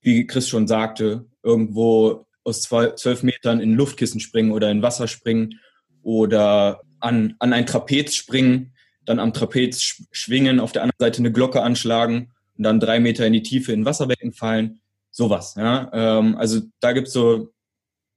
wie 0.01 0.27
Chris 0.27 0.49
schon 0.49 0.67
sagte, 0.67 1.27
irgendwo 1.43 2.27
aus 2.45 2.63
zwölf 2.63 3.23
Metern 3.23 3.61
in 3.61 3.75
Luftkissen 3.75 4.21
springen 4.21 4.53
oder 4.53 4.71
in 4.71 4.83
Wasser 4.83 5.09
springen 5.09 5.61
oder 6.03 6.81
an, 7.01 7.35
an 7.39 7.53
ein 7.53 7.67
Trapez 7.67 8.15
springen, 8.15 8.75
dann 9.05 9.19
am 9.19 9.33
Trapez 9.33 9.83
schwingen, 10.11 10.61
auf 10.61 10.73
der 10.73 10.83
anderen 10.83 10.99
Seite 10.99 11.19
eine 11.19 11.33
Glocke 11.33 11.63
anschlagen 11.63 12.33
und 12.57 12.65
dann 12.65 12.81
drei 12.81 13.01
Meter 13.01 13.27
in 13.27 13.33
die 13.33 13.43
Tiefe 13.43 13.73
in 13.73 13.85
Wasserbecken 13.85 14.33
fallen. 14.33 14.81
Sowas. 15.11 15.55
Ja? 15.57 15.91
Ähm, 15.93 16.37
also 16.37 16.61
da 16.81 16.93
gibt 16.93 17.09
es 17.09 17.13
so 17.13 17.53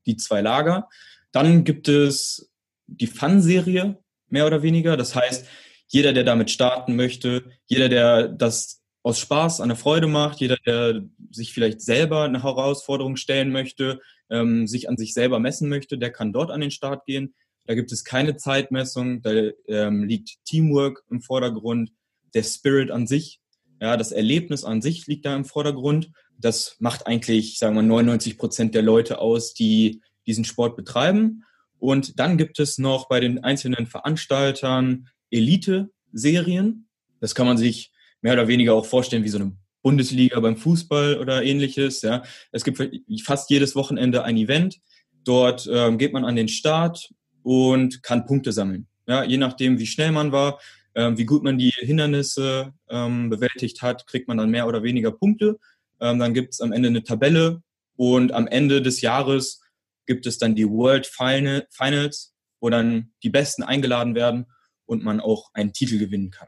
die 0.06 0.18
zwei 0.18 0.42
Lager. 0.42 0.88
Dann 1.32 1.64
gibt 1.64 1.88
es 1.88 2.50
die 2.88 3.08
Fun-Serie, 3.08 3.98
mehr 4.36 4.46
oder 4.46 4.62
weniger. 4.62 4.98
Das 4.98 5.16
heißt, 5.16 5.48
jeder, 5.88 6.12
der 6.12 6.26
damit 6.26 6.52
starten 6.52 6.98
möchte, 6.98 7.46
jeder, 7.68 7.88
der 7.88 8.28
das 8.28 8.84
aus 9.02 9.18
Spaß, 9.20 9.62
an 9.62 9.70
der 9.70 9.78
Freude 9.78 10.08
macht, 10.08 10.42
jeder, 10.42 10.58
der 10.66 11.04
sich 11.32 11.54
vielleicht 11.54 11.80
selber 11.80 12.24
eine 12.24 12.44
Herausforderung 12.44 13.16
stellen 13.16 13.52
möchte, 13.52 14.02
ähm, 14.30 14.68
sich 14.68 14.90
an 14.90 14.98
sich 14.98 15.14
selber 15.14 15.40
messen 15.40 15.70
möchte, 15.70 15.98
der 15.98 16.12
kann 16.12 16.34
dort 16.34 16.52
an 16.52 16.60
den 16.60 16.72
Start 16.72 17.06
gehen. 17.06 17.34
Da 17.66 17.76
gibt 17.76 17.94
es 17.94 18.04
keine 18.04 18.36
Zeitmessung, 18.36 19.22
da 19.22 19.32
ähm, 19.68 20.04
liegt 20.04 20.44
Teamwork 20.44 21.04
im 21.10 21.22
Vordergrund, 21.22 21.92
der 22.34 22.44
Spirit 22.44 22.92
an 22.92 23.08
sich, 23.08 23.40
ja, 23.80 23.96
das 23.96 24.12
Erlebnis 24.12 24.64
an 24.64 24.82
sich 24.82 25.08
liegt 25.08 25.26
da 25.26 25.36
im 25.36 25.46
Vordergrund. 25.46 26.12
Das 26.38 26.76
macht 26.80 27.08
eigentlich, 27.08 27.60
sagen 27.60 27.76
wir, 27.76 27.84
99 27.84 28.38
Prozent 28.38 28.76
der 28.76 28.82
Leute 28.82 29.20
aus, 29.20 29.54
die 29.54 30.02
diesen 30.26 30.46
Sport 30.46 30.76
betreiben. 30.76 31.44
Und 31.80 32.20
dann 32.20 32.38
gibt 32.38 32.60
es 32.60 32.78
noch 32.78 33.08
bei 33.08 33.20
den 33.20 33.44
einzelnen 33.44 33.88
Veranstaltern 33.88 35.08
Elite-Serien. 35.30 36.88
Das 37.20 37.36
kann 37.36 37.46
man 37.46 37.58
sich 37.58 37.92
mehr 38.22 38.34
oder 38.34 38.48
weniger 38.48 38.74
auch 38.74 38.86
vorstellen 38.86 39.24
wie 39.24 39.30
so 39.30 39.40
eine 39.40 39.56
Bundesliga 39.82 40.40
beim 40.40 40.58
Fußball 40.58 41.20
oder 41.20 41.44
ähnliches. 41.44 42.02
Ja. 42.02 42.24
Es 42.52 42.64
gibt 42.64 42.82
fast 43.24 43.50
jedes 43.50 43.76
Wochenende 43.76 44.24
ein 44.24 44.38
Event. 44.38 44.80
Dort 45.24 45.70
ähm, 45.72 45.98
geht 45.98 46.14
man 46.14 46.26
an 46.26 46.36
den 46.36 46.48
Start 46.48 47.12
und 47.44 48.02
kann 48.02 48.26
Punkte 48.26 48.52
sammeln. 48.52 48.88
Ja, 49.08 49.24
je 49.24 49.38
nachdem, 49.38 49.78
wie 49.78 49.86
schnell 49.86 50.12
man 50.12 50.32
war, 50.32 50.60
ähm, 50.96 51.18
wie 51.18 51.26
gut 51.26 51.44
man 51.44 51.58
die 51.58 51.72
Hindernisse 51.78 52.74
ähm, 52.90 53.30
bewältigt 53.30 53.82
hat, 53.82 54.08
kriegt 54.08 54.28
man 54.28 54.38
dann 54.38 54.50
mehr 54.50 54.68
oder 54.68 54.82
weniger 54.82 55.12
Punkte. 55.12 55.60
Ähm, 56.00 56.18
dann 56.20 56.34
gibt 56.34 56.54
es 56.54 56.62
am 56.62 56.72
Ende 56.72 56.90
eine 56.90 57.04
Tabelle 57.04 57.62
und 57.96 58.32
am 58.32 58.48
Ende 58.48 58.82
des 58.82 59.02
Jahres 59.02 59.62
gibt 60.06 60.26
es 60.26 60.38
dann 60.38 60.56
die 60.56 60.70
World 60.70 61.06
Final, 61.06 61.68
Finals, 61.72 62.34
wo 62.60 62.70
dann 62.70 63.12
die 63.24 63.30
Besten 63.30 63.64
eingeladen 63.64 64.16
werden 64.16 64.46
und 64.86 65.04
man 65.04 65.20
auch 65.20 65.50
einen 65.54 65.74
Titel 65.74 65.98
gewinnen 65.98 66.32
kann. 66.32 66.48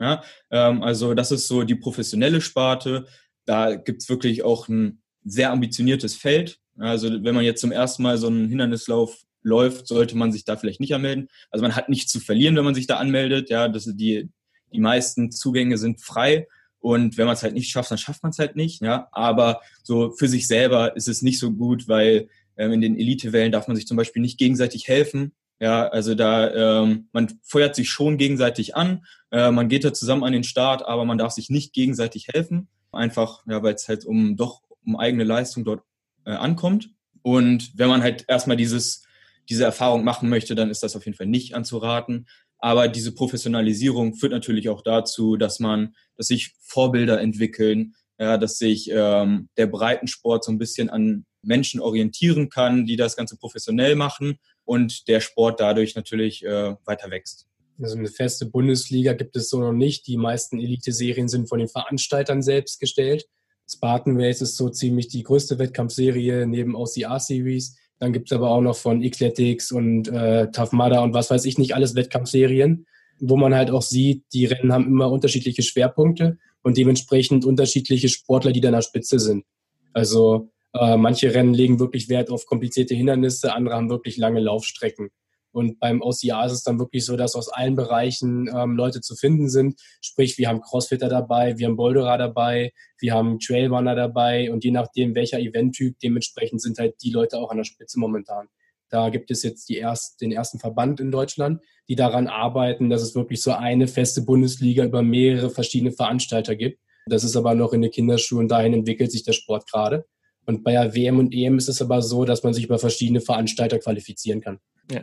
Ja, 0.00 0.22
ähm, 0.50 0.82
also 0.82 1.14
das 1.14 1.30
ist 1.30 1.46
so 1.46 1.62
die 1.62 1.74
professionelle 1.74 2.40
Sparte. 2.40 3.06
Da 3.44 3.74
gibt's 3.74 4.08
wirklich 4.08 4.42
auch 4.42 4.68
ein 4.68 5.02
sehr 5.24 5.50
ambitioniertes 5.50 6.16
Feld. 6.16 6.58
Also 6.78 7.22
wenn 7.22 7.34
man 7.34 7.44
jetzt 7.44 7.60
zum 7.60 7.72
ersten 7.72 8.02
Mal 8.02 8.16
so 8.16 8.28
einen 8.28 8.48
Hindernislauf 8.48 9.24
läuft, 9.42 9.86
sollte 9.86 10.16
man 10.16 10.32
sich 10.32 10.44
da 10.44 10.56
vielleicht 10.56 10.80
nicht 10.80 10.94
anmelden. 10.94 11.28
Also 11.50 11.62
man 11.62 11.76
hat 11.76 11.88
nichts 11.88 12.12
zu 12.12 12.20
verlieren, 12.20 12.56
wenn 12.56 12.64
man 12.64 12.74
sich 12.74 12.86
da 12.86 12.96
anmeldet. 12.96 13.50
Ja, 13.50 13.68
das 13.68 13.84
die 13.84 14.30
die 14.72 14.80
meisten 14.80 15.30
Zugänge 15.30 15.78
sind 15.78 16.00
frei 16.00 16.46
und 16.78 17.18
wenn 17.18 17.26
man 17.26 17.34
es 17.34 17.42
halt 17.42 17.54
nicht 17.54 17.70
schafft, 17.70 17.90
dann 17.90 17.98
schafft 17.98 18.22
man 18.22 18.30
es 18.30 18.38
halt 18.38 18.56
nicht. 18.56 18.80
Ja, 18.80 19.08
aber 19.12 19.60
so 19.82 20.12
für 20.12 20.28
sich 20.28 20.46
selber 20.46 20.96
ist 20.96 21.08
es 21.08 21.22
nicht 21.22 21.38
so 21.38 21.52
gut, 21.52 21.88
weil 21.88 22.28
Ähm, 22.60 22.72
in 22.72 22.82
den 22.82 22.98
Elitewellen 22.98 23.52
darf 23.52 23.68
man 23.68 23.76
sich 23.76 23.86
zum 23.86 23.96
Beispiel 23.96 24.20
nicht 24.20 24.38
gegenseitig 24.38 24.86
helfen. 24.86 25.32
Ja, 25.60 25.88
also 25.88 26.14
da 26.14 26.82
ähm, 26.82 27.08
man 27.12 27.38
feuert 27.42 27.74
sich 27.74 27.88
schon 27.88 28.18
gegenseitig 28.18 28.76
an, 28.76 29.04
äh, 29.30 29.50
man 29.50 29.68
geht 29.68 29.84
da 29.84 29.92
zusammen 29.92 30.24
an 30.24 30.32
den 30.32 30.44
Start, 30.44 30.86
aber 30.86 31.04
man 31.06 31.18
darf 31.18 31.32
sich 31.32 31.48
nicht 31.48 31.72
gegenseitig 31.72 32.28
helfen. 32.32 32.68
Einfach, 32.92 33.42
ja, 33.48 33.62
weil 33.62 33.74
es 33.74 33.88
halt 33.88 34.04
um 34.04 34.36
doch 34.36 34.62
um 34.84 34.96
eigene 34.96 35.24
Leistung 35.24 35.64
dort 35.64 35.82
äh, 36.26 36.32
ankommt. 36.32 36.90
Und 37.22 37.72
wenn 37.78 37.88
man 37.88 38.02
halt 38.02 38.24
erstmal 38.28 38.56
dieses, 38.56 39.04
diese 39.48 39.64
Erfahrung 39.64 40.04
machen 40.04 40.28
möchte, 40.28 40.54
dann 40.54 40.70
ist 40.70 40.82
das 40.82 40.96
auf 40.96 41.06
jeden 41.06 41.16
Fall 41.16 41.26
nicht 41.26 41.54
anzuraten. 41.54 42.26
Aber 42.58 42.88
diese 42.88 43.12
Professionalisierung 43.12 44.14
führt 44.14 44.32
natürlich 44.32 44.68
auch 44.68 44.82
dazu, 44.82 45.36
dass 45.36 45.60
man, 45.60 45.94
dass 46.16 46.26
sich 46.26 46.54
Vorbilder 46.60 47.20
entwickeln, 47.20 47.94
ja, 48.18 48.36
dass 48.36 48.58
sich 48.58 48.90
ähm, 48.92 49.48
der 49.56 49.66
Breitensport 49.66 50.44
so 50.44 50.52
ein 50.52 50.58
bisschen 50.58 50.90
an 50.90 51.24
Menschen 51.42 51.80
orientieren 51.80 52.48
kann, 52.48 52.86
die 52.86 52.96
das 52.96 53.16
Ganze 53.16 53.36
professionell 53.36 53.96
machen 53.96 54.38
und 54.64 55.08
der 55.08 55.20
Sport 55.20 55.60
dadurch 55.60 55.94
natürlich 55.94 56.44
äh, 56.44 56.74
weiter 56.84 57.10
wächst. 57.10 57.46
Also 57.82 57.96
eine 57.96 58.08
feste 58.08 58.46
Bundesliga 58.46 59.14
gibt 59.14 59.36
es 59.36 59.48
so 59.48 59.60
noch 59.60 59.72
nicht. 59.72 60.06
Die 60.06 60.18
meisten 60.18 60.60
Elite-Serien 60.60 61.28
sind 61.28 61.48
von 61.48 61.58
den 61.58 61.68
Veranstaltern 61.68 62.42
selbst 62.42 62.78
gestellt. 62.78 63.26
Spartan 63.68 64.20
Race 64.20 64.42
ist 64.42 64.56
so 64.56 64.68
ziemlich 64.68 65.08
die 65.08 65.22
größte 65.22 65.58
Wettkampfserie 65.58 66.46
neben 66.46 66.74
OCR 66.74 67.20
Series. 67.20 67.76
Dann 67.98 68.12
gibt 68.12 68.30
es 68.30 68.36
aber 68.36 68.50
auch 68.50 68.60
noch 68.60 68.76
von 68.76 69.02
Ecletics 69.02 69.72
und 69.72 70.08
äh, 70.08 70.50
Tough 70.50 70.72
Mudder 70.72 71.02
und 71.02 71.14
was 71.14 71.30
weiß 71.30 71.44
ich 71.44 71.58
nicht, 71.58 71.74
alles 71.74 71.94
Wettkampfserien, 71.94 72.86
wo 73.18 73.36
man 73.36 73.54
halt 73.54 73.70
auch 73.70 73.82
sieht, 73.82 74.24
die 74.32 74.46
Rennen 74.46 74.72
haben 74.72 74.86
immer 74.86 75.10
unterschiedliche 75.10 75.62
Schwerpunkte 75.62 76.38
und 76.62 76.76
dementsprechend 76.76 77.44
unterschiedliche 77.44 78.08
Sportler, 78.08 78.52
die 78.52 78.60
da 78.60 78.68
in 78.68 78.74
der 78.74 78.82
Spitze 78.82 79.18
sind. 79.18 79.44
Also 79.92 80.50
äh, 80.74 80.96
manche 80.96 81.34
Rennen 81.34 81.54
legen 81.54 81.80
wirklich 81.80 82.08
Wert 82.08 82.30
auf 82.30 82.46
komplizierte 82.46 82.94
Hindernisse, 82.94 83.54
andere 83.54 83.74
haben 83.74 83.90
wirklich 83.90 84.16
lange 84.16 84.40
Laufstrecken. 84.40 85.10
Und 85.52 85.80
beim 85.80 86.00
OCR 86.00 86.46
ist 86.46 86.52
es 86.52 86.62
dann 86.62 86.78
wirklich 86.78 87.04
so, 87.04 87.16
dass 87.16 87.34
aus 87.34 87.48
allen 87.48 87.74
Bereichen 87.74 88.48
ähm, 88.54 88.76
Leute 88.76 89.00
zu 89.00 89.16
finden 89.16 89.48
sind. 89.48 89.80
Sprich, 90.00 90.38
wir 90.38 90.48
haben 90.48 90.60
Crossfitter 90.60 91.08
dabei, 91.08 91.58
wir 91.58 91.66
haben 91.66 91.76
Boulderer 91.76 92.18
dabei, 92.18 92.72
wir 93.00 93.14
haben 93.14 93.40
Trailrunner 93.40 93.96
dabei 93.96 94.52
und 94.52 94.64
je 94.64 94.70
nachdem, 94.70 95.14
welcher 95.14 95.40
Eventtyp, 95.40 95.98
dementsprechend 95.98 96.62
sind 96.62 96.78
halt 96.78 96.94
die 97.02 97.10
Leute 97.10 97.38
auch 97.38 97.50
an 97.50 97.56
der 97.56 97.64
Spitze 97.64 97.98
momentan. 97.98 98.46
Da 98.90 99.08
gibt 99.08 99.30
es 99.30 99.42
jetzt 99.42 99.68
die 99.68 99.76
erst, 99.76 100.20
den 100.20 100.32
ersten 100.32 100.58
Verband 100.58 101.00
in 101.00 101.10
Deutschland, 101.10 101.62
die 101.88 101.96
daran 101.96 102.26
arbeiten, 102.26 102.90
dass 102.90 103.02
es 103.02 103.14
wirklich 103.14 103.42
so 103.42 103.52
eine 103.52 103.86
feste 103.88 104.22
Bundesliga 104.22 104.84
über 104.84 105.02
mehrere 105.02 105.50
verschiedene 105.50 105.92
Veranstalter 105.92 106.54
gibt. 106.54 106.80
Das 107.06 107.24
ist 107.24 107.36
aber 107.36 107.54
noch 107.54 107.72
in 107.72 107.82
den 107.82 107.90
Kinderschuhen, 107.90 108.46
dahin 108.46 108.74
entwickelt 108.74 109.10
sich 109.10 109.24
der 109.24 109.32
Sport 109.32 109.68
gerade. 109.70 110.06
Und 110.46 110.64
bei 110.64 110.72
der 110.72 110.94
WM 110.94 111.18
und 111.18 111.34
EM 111.34 111.58
ist 111.58 111.68
es 111.68 111.82
aber 111.82 112.02
so, 112.02 112.24
dass 112.24 112.42
man 112.42 112.54
sich 112.54 112.64
über 112.64 112.78
verschiedene 112.78 113.20
Veranstalter 113.20 113.78
qualifizieren 113.78 114.40
kann. 114.40 114.58
Ja. 114.90 115.02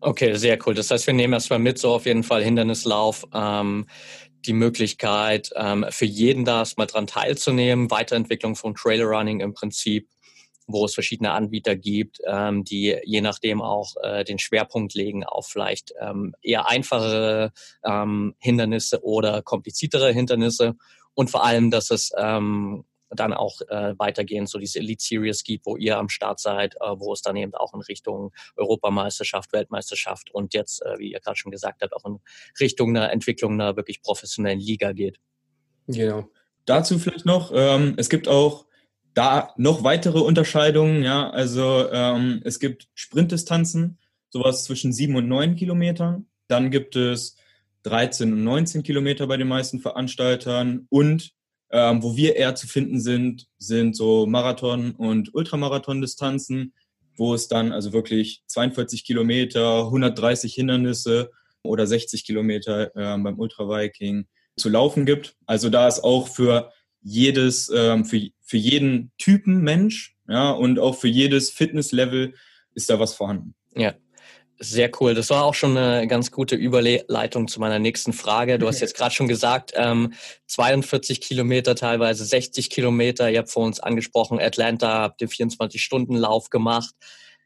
Okay, 0.00 0.34
sehr 0.34 0.58
cool. 0.66 0.74
Das 0.74 0.90
heißt, 0.90 1.06
wir 1.06 1.14
nehmen 1.14 1.32
erstmal 1.32 1.58
mit, 1.58 1.78
so 1.78 1.94
auf 1.94 2.04
jeden 2.04 2.24
Fall 2.24 2.44
Hindernislauf, 2.44 3.24
ähm, 3.32 3.86
die 4.44 4.52
Möglichkeit 4.52 5.50
ähm, 5.56 5.86
für 5.88 6.04
jeden 6.04 6.44
da 6.44 6.58
erstmal 6.58 6.86
dran 6.86 7.06
teilzunehmen, 7.06 7.90
Weiterentwicklung 7.90 8.54
von 8.54 8.74
Trailrunning 8.74 9.40
im 9.40 9.54
Prinzip, 9.54 10.08
wo 10.66 10.84
es 10.84 10.94
verschiedene 10.94 11.32
Anbieter 11.32 11.76
gibt, 11.76 12.18
ähm, 12.26 12.64
die 12.64 12.96
je 13.04 13.20
nachdem 13.20 13.62
auch 13.62 13.94
äh, 14.02 14.24
den 14.24 14.38
Schwerpunkt 14.38 14.94
legen 14.94 15.24
auf 15.24 15.46
vielleicht 15.46 15.94
ähm, 16.00 16.34
eher 16.42 16.68
einfachere 16.68 17.52
ähm, 17.84 18.34
Hindernisse 18.38 19.02
oder 19.02 19.42
kompliziertere 19.42 20.12
Hindernisse 20.12 20.74
und 21.14 21.30
vor 21.30 21.44
allem, 21.44 21.70
dass 21.70 21.90
es 21.90 22.12
ähm, 22.16 22.84
dann 23.14 23.32
auch 23.32 23.60
äh, 23.68 23.94
weitergehend 23.98 24.48
so 24.48 24.58
diese 24.58 24.78
Elite 24.78 25.02
Series 25.02 25.44
gibt, 25.44 25.66
wo 25.66 25.76
ihr 25.76 25.98
am 25.98 26.08
Start 26.08 26.40
seid, 26.40 26.74
äh, 26.76 26.94
wo 26.96 27.12
es 27.12 27.22
dann 27.22 27.36
eben 27.36 27.54
auch 27.54 27.74
in 27.74 27.80
Richtung 27.80 28.32
Europameisterschaft, 28.56 29.52
Weltmeisterschaft 29.52 30.30
und 30.32 30.54
jetzt, 30.54 30.82
äh, 30.82 30.98
wie 30.98 31.12
ihr 31.12 31.20
gerade 31.20 31.36
schon 31.36 31.52
gesagt 31.52 31.82
habt, 31.82 31.94
auch 31.94 32.04
in 32.04 32.20
Richtung 32.60 32.90
einer 32.90 33.10
Entwicklung 33.12 33.54
einer 33.54 33.76
wirklich 33.76 34.02
professionellen 34.02 34.60
Liga 34.60 34.92
geht. 34.92 35.18
Genau. 35.86 36.28
Dazu 36.66 36.98
vielleicht 36.98 37.26
noch, 37.26 37.52
ähm, 37.54 37.94
es 37.96 38.08
gibt 38.08 38.28
auch 38.28 38.66
da 39.12 39.54
noch 39.56 39.84
weitere 39.84 40.18
Unterscheidungen, 40.18 41.02
ja, 41.02 41.30
also 41.30 41.88
ähm, 41.92 42.40
es 42.44 42.58
gibt 42.58 42.88
Sprintdistanzen, 42.94 43.98
sowas 44.30 44.64
zwischen 44.64 44.92
sieben 44.92 45.14
und 45.14 45.28
neun 45.28 45.54
Kilometern. 45.54 46.26
Dann 46.48 46.70
gibt 46.70 46.96
es 46.96 47.36
13 47.84 48.32
und 48.32 48.44
19 48.44 48.82
Kilometer 48.82 49.26
bei 49.26 49.36
den 49.36 49.46
meisten 49.46 49.78
Veranstaltern 49.78 50.86
und 50.88 51.33
ähm, 51.74 52.04
wo 52.04 52.16
wir 52.16 52.36
eher 52.36 52.54
zu 52.54 52.68
finden 52.68 53.00
sind, 53.00 53.48
sind 53.58 53.96
so 53.96 54.26
Marathon- 54.26 54.92
und 54.92 55.34
Ultramarathon-Distanzen, 55.34 56.72
wo 57.16 57.34
es 57.34 57.48
dann 57.48 57.72
also 57.72 57.92
wirklich 57.92 58.44
42 58.46 59.04
Kilometer, 59.04 59.86
130 59.86 60.54
Hindernisse 60.54 61.32
oder 61.64 61.84
60 61.84 62.24
Kilometer 62.24 62.94
äh, 62.94 63.18
beim 63.18 63.40
Ultra-Viking 63.40 64.26
zu 64.56 64.68
laufen 64.68 65.04
gibt. 65.04 65.34
Also 65.46 65.68
da 65.68 65.88
ist 65.88 66.04
auch 66.04 66.28
für 66.28 66.70
jedes, 67.02 67.68
ähm, 67.74 68.04
für, 68.04 68.20
für 68.40 68.56
jeden 68.56 69.10
Typen 69.18 69.62
Mensch, 69.62 70.14
ja, 70.28 70.52
und 70.52 70.78
auch 70.78 70.94
für 70.94 71.08
jedes 71.08 71.50
Fitnesslevel 71.50 72.34
ist 72.74 72.88
da 72.88 73.00
was 73.00 73.14
vorhanden. 73.14 73.56
Ja, 73.74 73.94
sehr 74.70 74.90
cool. 75.00 75.14
Das 75.14 75.30
war 75.30 75.44
auch 75.44 75.54
schon 75.54 75.76
eine 75.76 76.06
ganz 76.06 76.30
gute 76.30 76.56
Überleitung 76.56 77.48
zu 77.48 77.60
meiner 77.60 77.78
nächsten 77.78 78.12
Frage. 78.12 78.58
Du 78.58 78.66
hast 78.66 78.80
jetzt 78.80 78.96
gerade 78.96 79.14
schon 79.14 79.28
gesagt, 79.28 79.72
ähm, 79.76 80.12
42 80.48 81.20
Kilometer, 81.20 81.74
teilweise 81.74 82.24
60 82.24 82.70
Kilometer. 82.70 83.30
Ihr 83.30 83.38
habt 83.38 83.50
vor 83.50 83.64
uns 83.64 83.80
angesprochen, 83.80 84.40
Atlanta, 84.40 85.02
habt 85.02 85.20
den 85.20 85.28
24-Stunden-Lauf 85.28 86.50
gemacht. 86.50 86.94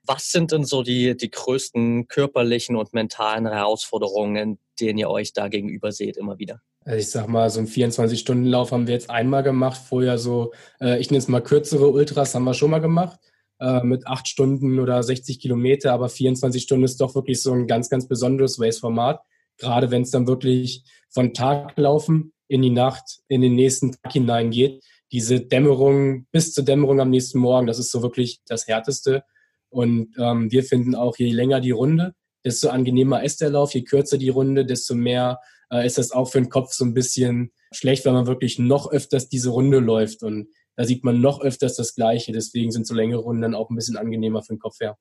Was 0.04 0.30
sind 0.30 0.52
denn 0.52 0.64
so 0.64 0.82
die, 0.82 1.16
die 1.16 1.30
größten 1.30 2.08
körperlichen 2.08 2.76
und 2.76 2.94
mentalen 2.94 3.46
Herausforderungen, 3.46 4.58
denen 4.80 4.98
ihr 4.98 5.10
euch 5.10 5.32
da 5.32 5.48
gegenüber 5.48 5.92
seht 5.92 6.16
immer 6.16 6.38
wieder? 6.38 6.60
Also 6.84 6.98
ich 6.98 7.10
sag 7.10 7.28
mal, 7.28 7.50
so 7.50 7.58
einen 7.58 7.68
24-Stunden-Lauf 7.68 8.72
haben 8.72 8.86
wir 8.86 8.94
jetzt 8.94 9.10
einmal 9.10 9.42
gemacht. 9.42 9.80
Vorher 9.88 10.16
so, 10.16 10.52
äh, 10.80 10.98
ich 10.98 11.10
nenne 11.10 11.18
es 11.18 11.28
mal 11.28 11.42
kürzere 11.42 11.88
Ultras, 11.88 12.34
haben 12.34 12.44
wir 12.44 12.54
schon 12.54 12.70
mal 12.70 12.80
gemacht 12.80 13.18
äh, 13.60 13.82
mit 13.82 14.06
acht 14.06 14.28
Stunden 14.28 14.78
oder 14.78 15.02
60 15.02 15.40
Kilometer, 15.40 15.92
aber 15.92 16.08
24 16.08 16.62
Stunden 16.62 16.84
ist 16.84 17.00
doch 17.00 17.14
wirklich 17.14 17.42
so 17.42 17.52
ein 17.52 17.66
ganz, 17.66 17.90
ganz 17.90 18.06
besonderes 18.06 18.60
Race-Format. 18.60 19.20
Gerade 19.58 19.90
wenn 19.90 20.02
es 20.02 20.10
dann 20.10 20.26
wirklich 20.26 20.84
von 21.10 21.34
Tag 21.34 21.76
laufen 21.76 22.32
in 22.46 22.62
die 22.62 22.70
Nacht, 22.70 23.20
in 23.28 23.40
den 23.40 23.54
nächsten 23.54 23.92
Tag 23.92 24.12
hineingeht. 24.12 24.82
Diese 25.12 25.40
Dämmerung 25.40 26.26
bis 26.32 26.52
zur 26.52 26.64
Dämmerung 26.64 27.00
am 27.00 27.10
nächsten 27.10 27.38
Morgen, 27.38 27.66
das 27.66 27.78
ist 27.78 27.90
so 27.90 28.02
wirklich 28.02 28.40
das 28.46 28.66
Härteste. 28.66 29.24
Und 29.70 30.14
ähm, 30.18 30.50
wir 30.50 30.64
finden 30.64 30.94
auch, 30.94 31.16
je 31.16 31.30
länger 31.30 31.60
die 31.60 31.70
Runde, 31.70 32.14
desto 32.44 32.68
angenehmer 32.68 33.22
ist 33.22 33.40
der 33.40 33.50
Lauf. 33.50 33.74
Je 33.74 33.84
kürzer 33.84 34.18
die 34.18 34.28
Runde, 34.28 34.64
desto 34.64 34.94
mehr 34.94 35.40
äh, 35.70 35.86
ist 35.86 35.98
das 35.98 36.12
auch 36.12 36.30
für 36.30 36.40
den 36.40 36.48
Kopf 36.50 36.72
so 36.72 36.84
ein 36.84 36.94
bisschen 36.94 37.52
schlecht, 37.72 38.06
weil 38.06 38.12
man 38.12 38.26
wirklich 38.26 38.58
noch 38.58 38.90
öfters 38.90 39.28
diese 39.28 39.50
Runde 39.50 39.78
läuft. 39.78 40.22
Und 40.22 40.48
da 40.78 40.84
sieht 40.84 41.02
man 41.02 41.20
noch 41.20 41.40
öfters 41.40 41.74
das 41.74 41.96
Gleiche. 41.96 42.30
Deswegen 42.30 42.70
sind 42.70 42.86
so 42.86 42.94
längere 42.94 43.18
Runden 43.18 43.42
dann 43.42 43.56
auch 43.56 43.68
ein 43.68 43.74
bisschen 43.74 43.96
angenehmer 43.96 44.44
für 44.44 44.54
den 44.54 44.60
Kopf 44.60 44.78
her. 44.80 44.96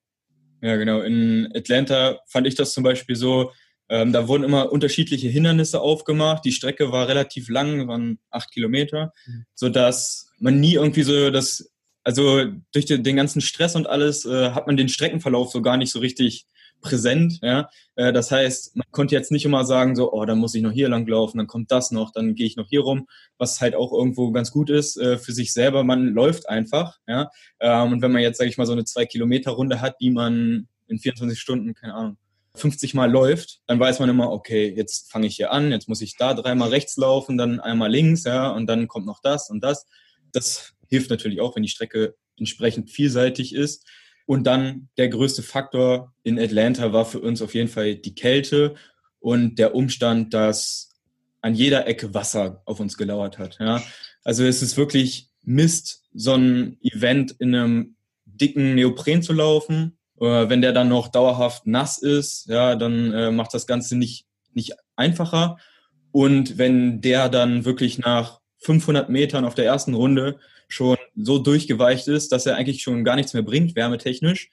Ja, 0.59 0.75
genau. 0.75 1.01
In 1.01 1.49
Atlanta 1.53 2.19
fand 2.27 2.47
ich 2.47 2.55
das 2.55 2.73
zum 2.73 2.83
Beispiel 2.83 3.15
so, 3.15 3.51
ähm, 3.87 4.11
da 4.11 4.27
wurden 4.27 4.43
immer 4.43 4.71
unterschiedliche 4.71 5.27
Hindernisse 5.27 5.79
aufgemacht. 5.79 6.43
Die 6.45 6.51
Strecke 6.51 6.91
war 6.91 7.07
relativ 7.07 7.47
lang, 7.47 7.87
waren 7.87 8.17
acht 8.31 8.51
Kilometer, 8.51 9.13
mhm. 9.27 9.45
sodass 9.53 10.31
man 10.39 10.59
nie 10.59 10.73
irgendwie 10.73 11.03
so 11.03 11.29
das, 11.29 11.71
also 12.03 12.45
durch 12.73 12.85
den, 12.85 13.03
den 13.03 13.15
ganzen 13.15 13.41
Stress 13.41 13.75
und 13.75 13.85
alles 13.85 14.25
äh, 14.25 14.49
hat 14.49 14.65
man 14.65 14.77
den 14.77 14.89
Streckenverlauf 14.89 15.51
so 15.51 15.61
gar 15.61 15.77
nicht 15.77 15.91
so 15.91 15.99
richtig 15.99 16.47
präsent. 16.81 17.39
Ja? 17.41 17.69
Äh, 17.95 18.13
das 18.13 18.31
heißt, 18.31 18.75
man 18.75 18.85
konnte 18.91 19.15
jetzt 19.15 19.31
nicht 19.31 19.45
immer 19.45 19.65
sagen, 19.65 19.95
so, 19.95 20.11
oh, 20.11 20.25
dann 20.25 20.37
muss 20.37 20.55
ich 20.55 20.61
noch 20.61 20.71
hier 20.71 20.89
lang 20.89 21.07
laufen, 21.07 21.37
dann 21.37 21.47
kommt 21.47 21.71
das 21.71 21.91
noch, 21.91 22.11
dann 22.11 22.35
gehe 22.35 22.45
ich 22.45 22.55
noch 22.55 22.67
hier 22.67 22.81
rum, 22.81 23.07
was 23.37 23.61
halt 23.61 23.75
auch 23.75 23.91
irgendwo 23.91 24.31
ganz 24.31 24.51
gut 24.51 24.69
ist 24.69 24.97
äh, 24.97 25.17
für 25.17 25.33
sich 25.33 25.53
selber. 25.53 25.83
Man 25.83 26.07
läuft 26.07 26.49
einfach. 26.49 26.97
Ja? 27.07 27.29
Ähm, 27.59 27.93
und 27.93 28.01
wenn 28.01 28.11
man 28.11 28.21
jetzt, 28.21 28.37
sage 28.37 28.49
ich 28.49 28.57
mal, 28.57 28.65
so 28.65 28.73
eine 28.73 28.85
Zwei-Kilometer-Runde 28.85 29.81
hat, 29.81 29.95
die 29.99 30.11
man 30.11 30.67
in 30.87 30.99
24 30.99 31.39
Stunden, 31.39 31.73
keine 31.73 31.93
Ahnung, 31.93 32.17
50 32.57 32.93
Mal 32.93 33.11
läuft, 33.11 33.61
dann 33.67 33.79
weiß 33.79 33.99
man 33.99 34.09
immer, 34.09 34.31
okay, 34.31 34.73
jetzt 34.75 35.11
fange 35.11 35.27
ich 35.27 35.35
hier 35.35 35.51
an, 35.51 35.71
jetzt 35.71 35.87
muss 35.87 36.01
ich 36.01 36.17
da 36.17 36.33
dreimal 36.33 36.69
rechts 36.69 36.97
laufen, 36.97 37.37
dann 37.37 37.59
einmal 37.59 37.91
links, 37.91 38.23
ja, 38.23 38.49
und 38.49 38.67
dann 38.67 38.87
kommt 38.87 39.05
noch 39.05 39.21
das 39.21 39.49
und 39.49 39.63
das. 39.63 39.85
Das 40.31 40.73
hilft 40.89 41.09
natürlich 41.09 41.39
auch, 41.39 41.55
wenn 41.55 41.63
die 41.63 41.69
Strecke 41.69 42.15
entsprechend 42.37 42.89
vielseitig 42.91 43.53
ist. 43.53 43.85
Und 44.27 44.43
dann 44.43 44.89
der 44.97 45.07
größte 45.07 45.41
Faktor 45.41 46.13
in 46.21 46.37
Atlanta 46.37 46.91
war 46.91 47.05
für 47.05 47.21
uns 47.21 47.41
auf 47.41 47.55
jeden 47.55 47.69
Fall 47.69 47.95
die 47.95 48.13
Kälte 48.13 48.75
und 49.19 49.55
der 49.55 49.73
Umstand, 49.73 50.33
dass 50.33 50.91
an 51.41 51.55
jeder 51.55 51.87
Ecke 51.87 52.13
Wasser 52.13 52.61
auf 52.65 52.81
uns 52.81 52.97
gelauert 52.97 53.39
hat. 53.39 53.57
Ja. 53.59 53.81
Also 54.25 54.43
es 54.43 54.61
ist 54.61 54.75
wirklich 54.75 55.29
Mist, 55.43 56.03
so 56.13 56.33
ein 56.33 56.77
Event 56.81 57.35
in 57.39 57.55
einem 57.55 57.95
dicken 58.25 58.75
Neopren 58.75 59.23
zu 59.23 59.31
laufen. 59.31 59.97
Äh, 60.19 60.49
wenn 60.49 60.61
der 60.61 60.73
dann 60.73 60.89
noch 60.89 61.07
dauerhaft 61.07 61.65
nass 61.65 61.97
ist, 61.97 62.47
ja, 62.47 62.75
dann 62.75 63.13
äh, 63.13 63.31
macht 63.31 63.53
das 63.53 63.65
Ganze 63.65 63.95
nicht, 63.95 64.25
nicht 64.53 64.73
einfacher. 64.97 65.57
Und 66.11 66.57
wenn 66.57 66.99
der 66.99 67.29
dann 67.29 67.63
wirklich 67.63 67.97
nach 67.97 68.41
500 68.67 69.09
Metern 69.09 69.45
auf 69.45 69.55
der 69.55 69.65
ersten 69.65 69.93
Runde 69.93 70.39
schon 70.67 70.97
so 71.15 71.39
durchgeweicht 71.39 72.09
ist, 72.09 72.33
dass 72.33 72.45
er 72.45 72.57
eigentlich 72.57 72.81
schon 72.81 73.05
gar 73.05 73.15
nichts 73.15 73.33
mehr 73.33 73.43
bringt, 73.43 73.77
wärmetechnisch. 73.77 74.49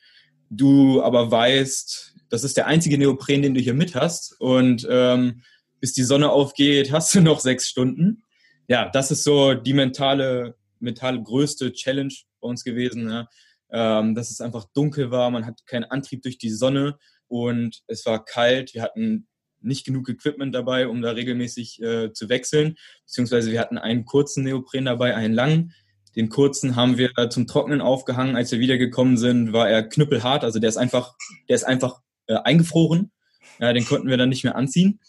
Du 0.50 1.02
aber 1.02 1.32
weißt, 1.32 2.14
das 2.28 2.44
ist 2.44 2.56
der 2.56 2.68
einzige 2.68 2.96
Neopren, 2.96 3.42
den 3.42 3.54
du 3.54 3.60
hier 3.60 3.74
mit 3.74 3.96
hast. 3.96 4.40
Und 4.40 4.86
ähm, 4.88 5.42
bis 5.80 5.94
die 5.94 6.04
Sonne 6.04 6.30
aufgeht, 6.30 6.92
hast 6.92 7.12
du 7.12 7.22
noch 7.22 7.40
sechs 7.40 7.68
Stunden. 7.68 8.22
Ja, 8.68 8.88
das 8.88 9.10
ist 9.10 9.24
so 9.24 9.54
die 9.54 9.72
mentale, 9.72 10.54
mentale 10.78 11.20
größte 11.20 11.72
Challenge 11.72 12.14
bei 12.40 12.48
uns 12.48 12.62
gewesen. 12.62 13.10
Ja. 13.10 13.28
Ähm, 13.72 14.14
dass 14.14 14.30
es 14.30 14.40
einfach 14.40 14.66
dunkel 14.74 15.10
war, 15.10 15.28
man 15.32 15.44
hat 15.44 15.66
keinen 15.66 15.84
Antrieb 15.84 16.22
durch 16.22 16.38
die 16.38 16.50
Sonne 16.50 16.98
und 17.26 17.82
es 17.88 18.06
war 18.06 18.24
kalt. 18.24 18.74
Wir 18.74 18.82
hatten 18.82 19.26
nicht 19.64 19.84
genug 19.84 20.08
Equipment 20.08 20.54
dabei, 20.54 20.88
um 20.88 21.02
da 21.02 21.10
regelmäßig 21.10 21.82
äh, 21.82 22.12
zu 22.12 22.28
wechseln. 22.28 22.76
Beziehungsweise 23.06 23.50
wir 23.50 23.60
hatten 23.60 23.78
einen 23.78 24.04
kurzen 24.04 24.44
Neopren 24.44 24.84
dabei, 24.84 25.14
einen 25.14 25.34
langen. 25.34 25.72
Den 26.16 26.28
kurzen 26.28 26.76
haben 26.76 26.96
wir 26.96 27.10
zum 27.30 27.46
Trocknen 27.46 27.80
aufgehangen. 27.80 28.36
Als 28.36 28.52
wir 28.52 28.60
wiedergekommen 28.60 29.16
sind, 29.16 29.52
war 29.52 29.68
er 29.68 29.82
knüppelhart. 29.82 30.44
Also 30.44 30.60
der 30.60 30.68
ist 30.68 30.76
einfach, 30.76 31.14
der 31.48 31.56
ist 31.56 31.64
einfach 31.64 32.00
äh, 32.26 32.36
eingefroren. 32.36 33.10
Ja, 33.58 33.72
den 33.72 33.84
konnten 33.84 34.08
wir 34.08 34.16
dann 34.16 34.28
nicht 34.28 34.44
mehr 34.44 34.56
anziehen. 34.56 35.00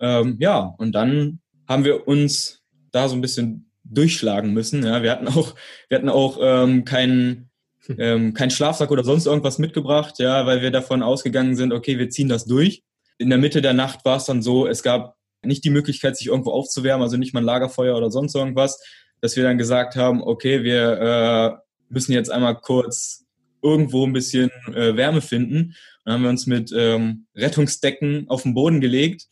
Ähm, 0.00 0.36
ja, 0.40 0.74
und 0.78 0.92
dann 0.92 1.40
haben 1.68 1.84
wir 1.84 2.08
uns 2.08 2.62
da 2.90 3.08
so 3.08 3.14
ein 3.14 3.20
bisschen 3.20 3.70
durchschlagen 3.84 4.52
müssen. 4.52 4.84
Ja, 4.84 5.02
wir 5.02 5.10
hatten 5.10 5.28
auch, 5.28 5.54
wir 5.88 5.98
hatten 5.98 6.08
auch 6.08 6.38
ähm, 6.40 6.84
keinen 6.84 7.50
ähm, 7.98 8.34
kein 8.34 8.50
Schlafsack 8.50 8.90
oder 8.90 9.04
sonst 9.04 9.26
irgendwas 9.26 9.58
mitgebracht, 9.58 10.18
ja, 10.18 10.46
weil 10.46 10.62
wir 10.62 10.70
davon 10.70 11.02
ausgegangen 11.02 11.56
sind, 11.56 11.72
okay, 11.72 11.98
wir 11.98 12.10
ziehen 12.10 12.28
das 12.28 12.44
durch. 12.44 12.82
In 13.22 13.30
der 13.30 13.38
Mitte 13.38 13.62
der 13.62 13.72
Nacht 13.72 14.04
war 14.04 14.16
es 14.16 14.24
dann 14.24 14.42
so, 14.42 14.66
es 14.66 14.82
gab 14.82 15.16
nicht 15.44 15.64
die 15.64 15.70
Möglichkeit, 15.70 16.16
sich 16.16 16.26
irgendwo 16.26 16.50
aufzuwärmen, 16.50 17.02
also 17.02 17.16
nicht 17.16 17.34
mal 17.34 17.40
ein 17.40 17.46
Lagerfeuer 17.46 17.96
oder 17.96 18.10
sonst 18.10 18.34
irgendwas, 18.34 18.80
dass 19.20 19.36
wir 19.36 19.44
dann 19.44 19.58
gesagt 19.58 19.96
haben, 19.96 20.22
okay, 20.22 20.64
wir 20.64 21.00
äh, 21.00 21.56
müssen 21.88 22.12
jetzt 22.12 22.30
einmal 22.30 22.60
kurz 22.60 23.24
irgendwo 23.62 24.04
ein 24.04 24.12
bisschen 24.12 24.50
äh, 24.74 24.96
Wärme 24.96 25.20
finden. 25.20 25.74
Dann 26.04 26.14
haben 26.14 26.22
wir 26.22 26.30
uns 26.30 26.46
mit 26.46 26.72
ähm, 26.76 27.26
Rettungsdecken 27.36 28.28
auf 28.28 28.42
den 28.42 28.54
Boden 28.54 28.80
gelegt, 28.80 29.26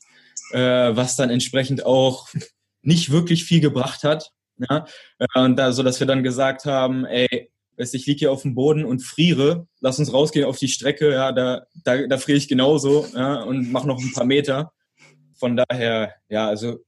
äh, 0.52 0.58
was 0.94 1.16
dann 1.16 1.30
entsprechend 1.30 1.84
auch 1.84 2.28
nicht 2.82 3.10
wirklich 3.10 3.44
viel 3.44 3.60
gebracht 3.60 4.04
hat. 4.04 4.30
Ja? 4.58 4.86
Äh, 5.18 5.40
und 5.40 5.56
da, 5.56 5.72
so 5.72 5.82
dass 5.82 5.98
wir 5.98 6.06
dann 6.06 6.22
gesagt 6.22 6.64
haben, 6.64 7.04
ey, 7.04 7.50
ich 7.80 8.06
liege 8.06 8.18
hier 8.18 8.32
auf 8.32 8.42
dem 8.42 8.54
Boden 8.54 8.84
und 8.84 9.00
friere, 9.00 9.66
lass 9.80 9.98
uns 9.98 10.12
rausgehen 10.12 10.44
auf 10.44 10.58
die 10.58 10.68
Strecke, 10.68 11.12
ja, 11.12 11.32
da, 11.32 11.66
da, 11.84 12.06
da 12.06 12.18
friere 12.18 12.38
ich 12.38 12.48
genauso 12.48 13.06
ja, 13.14 13.42
und 13.42 13.72
mache 13.72 13.88
noch 13.88 13.98
ein 13.98 14.12
paar 14.12 14.26
Meter. 14.26 14.72
Von 15.34 15.56
daher, 15.56 16.14
ja, 16.28 16.46
also 16.46 16.78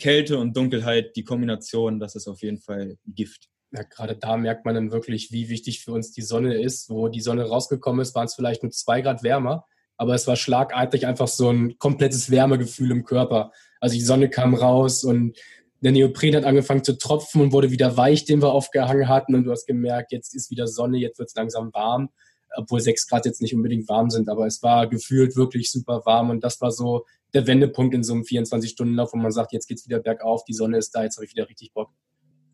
Kälte 0.00 0.38
und 0.38 0.56
Dunkelheit, 0.56 1.14
die 1.14 1.22
Kombination, 1.22 2.00
das 2.00 2.16
ist 2.16 2.26
auf 2.26 2.42
jeden 2.42 2.58
Fall 2.58 2.96
Gift. 3.06 3.48
Ja, 3.70 3.84
gerade 3.84 4.16
da 4.16 4.36
merkt 4.36 4.66
man 4.66 4.74
dann 4.74 4.90
wirklich, 4.90 5.30
wie 5.30 5.48
wichtig 5.48 5.84
für 5.84 5.92
uns 5.92 6.10
die 6.10 6.22
Sonne 6.22 6.60
ist. 6.60 6.90
Wo 6.90 7.08
die 7.08 7.20
Sonne 7.20 7.44
rausgekommen 7.44 8.02
ist, 8.02 8.14
waren 8.14 8.26
es 8.26 8.34
vielleicht 8.34 8.64
nur 8.64 8.72
zwei 8.72 9.00
Grad 9.00 9.22
wärmer, 9.22 9.64
aber 9.96 10.14
es 10.14 10.26
war 10.26 10.36
schlagartig 10.36 11.06
einfach 11.06 11.28
so 11.28 11.50
ein 11.50 11.78
komplettes 11.78 12.30
Wärmegefühl 12.30 12.90
im 12.90 13.04
Körper. 13.04 13.52
Also 13.80 13.94
die 13.94 14.02
Sonne 14.02 14.28
kam 14.28 14.54
raus 14.54 15.04
und 15.04 15.38
der 15.82 15.92
Neopren 15.92 16.36
hat 16.36 16.44
angefangen 16.44 16.84
zu 16.84 16.96
tropfen 16.96 17.40
und 17.42 17.52
wurde 17.52 17.70
wieder 17.70 17.96
weich, 17.96 18.24
den 18.24 18.40
wir 18.40 18.52
aufgehangen 18.52 19.08
hatten. 19.08 19.34
Und 19.34 19.44
du 19.44 19.50
hast 19.50 19.66
gemerkt, 19.66 20.12
jetzt 20.12 20.34
ist 20.34 20.50
wieder 20.50 20.68
Sonne, 20.68 20.98
jetzt 20.98 21.18
wird 21.18 21.28
es 21.28 21.34
langsam 21.34 21.72
warm. 21.72 22.10
Obwohl 22.54 22.80
sechs 22.80 23.06
Grad 23.08 23.24
jetzt 23.24 23.40
nicht 23.40 23.54
unbedingt 23.54 23.88
warm 23.88 24.10
sind, 24.10 24.28
aber 24.28 24.46
es 24.46 24.62
war 24.62 24.86
gefühlt 24.86 25.36
wirklich 25.36 25.70
super 25.70 26.02
warm. 26.04 26.30
Und 26.30 26.44
das 26.44 26.60
war 26.60 26.70
so 26.70 27.06
der 27.34 27.46
Wendepunkt 27.46 27.94
in 27.94 28.04
so 28.04 28.12
einem 28.12 28.22
24-Stunden-Lauf, 28.22 29.12
wo 29.12 29.16
man 29.16 29.32
sagt, 29.32 29.52
jetzt 29.52 29.66
geht's 29.66 29.86
wieder 29.86 30.00
bergauf, 30.00 30.44
die 30.44 30.52
Sonne 30.52 30.76
ist 30.76 30.90
da, 30.90 31.02
jetzt 31.02 31.16
habe 31.16 31.24
ich 31.24 31.32
wieder 31.32 31.48
richtig 31.48 31.72
Bock. 31.72 31.90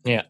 Ja. 0.05 0.23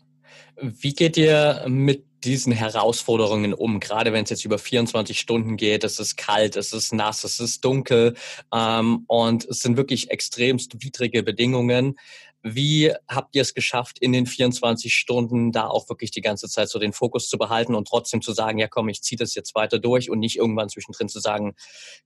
Wie 0.61 0.93
geht 0.93 1.17
ihr 1.17 1.65
mit 1.67 2.05
diesen 2.23 2.51
Herausforderungen 2.51 3.53
um? 3.53 3.79
Gerade 3.79 4.11
wenn 4.11 4.23
es 4.23 4.29
jetzt 4.29 4.45
über 4.45 4.57
24 4.57 5.19
Stunden 5.19 5.57
geht, 5.57 5.83
es 5.83 5.99
ist 5.99 6.17
kalt, 6.17 6.55
es 6.55 6.73
ist 6.73 6.93
nass, 6.93 7.23
es 7.23 7.39
ist 7.39 7.63
dunkel 7.63 8.15
ähm, 8.53 9.05
und 9.07 9.45
es 9.45 9.61
sind 9.61 9.77
wirklich 9.77 10.11
extremst 10.11 10.83
widrige 10.83 11.23
Bedingungen. 11.23 11.97
Wie 12.41 12.93
habt 13.07 13.35
ihr 13.35 13.41
es 13.41 13.53
geschafft, 13.53 13.99
in 13.99 14.13
den 14.13 14.25
24 14.25 14.93
Stunden 14.93 15.51
da 15.51 15.67
auch 15.67 15.89
wirklich 15.89 16.11
die 16.11 16.21
ganze 16.21 16.47
Zeit 16.47 16.69
so 16.69 16.79
den 16.79 16.93
Fokus 16.93 17.27
zu 17.27 17.37
behalten 17.37 17.75
und 17.75 17.87
trotzdem 17.87 18.21
zu 18.21 18.31
sagen, 18.31 18.59
ja 18.59 18.67
komm, 18.67 18.87
ich 18.87 19.01
ziehe 19.01 19.17
das 19.17 19.35
jetzt 19.35 19.55
weiter 19.55 19.77
durch 19.77 20.09
und 20.09 20.19
nicht 20.19 20.37
irgendwann 20.37 20.69
zwischendrin 20.69 21.09
zu 21.09 21.19
sagen, 21.19 21.55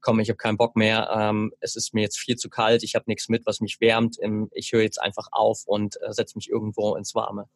komm, 0.02 0.20
ich 0.20 0.30
habe 0.30 0.38
keinen 0.38 0.58
Bock 0.58 0.76
mehr, 0.76 1.10
ähm, 1.16 1.54
es 1.60 1.76
ist 1.76 1.94
mir 1.94 2.02
jetzt 2.02 2.18
viel 2.18 2.36
zu 2.36 2.50
kalt, 2.50 2.82
ich 2.84 2.96
habe 2.96 3.06
nichts 3.08 3.30
mit, 3.30 3.46
was 3.46 3.60
mich 3.60 3.80
wärmt, 3.80 4.18
ähm, 4.22 4.50
ich 4.54 4.72
höre 4.72 4.82
jetzt 4.82 5.00
einfach 5.00 5.28
auf 5.32 5.64
und 5.66 5.98
äh, 6.02 6.12
setze 6.14 6.36
mich 6.36 6.50
irgendwo 6.50 6.96
ins 6.96 7.14
Warme. 7.14 7.48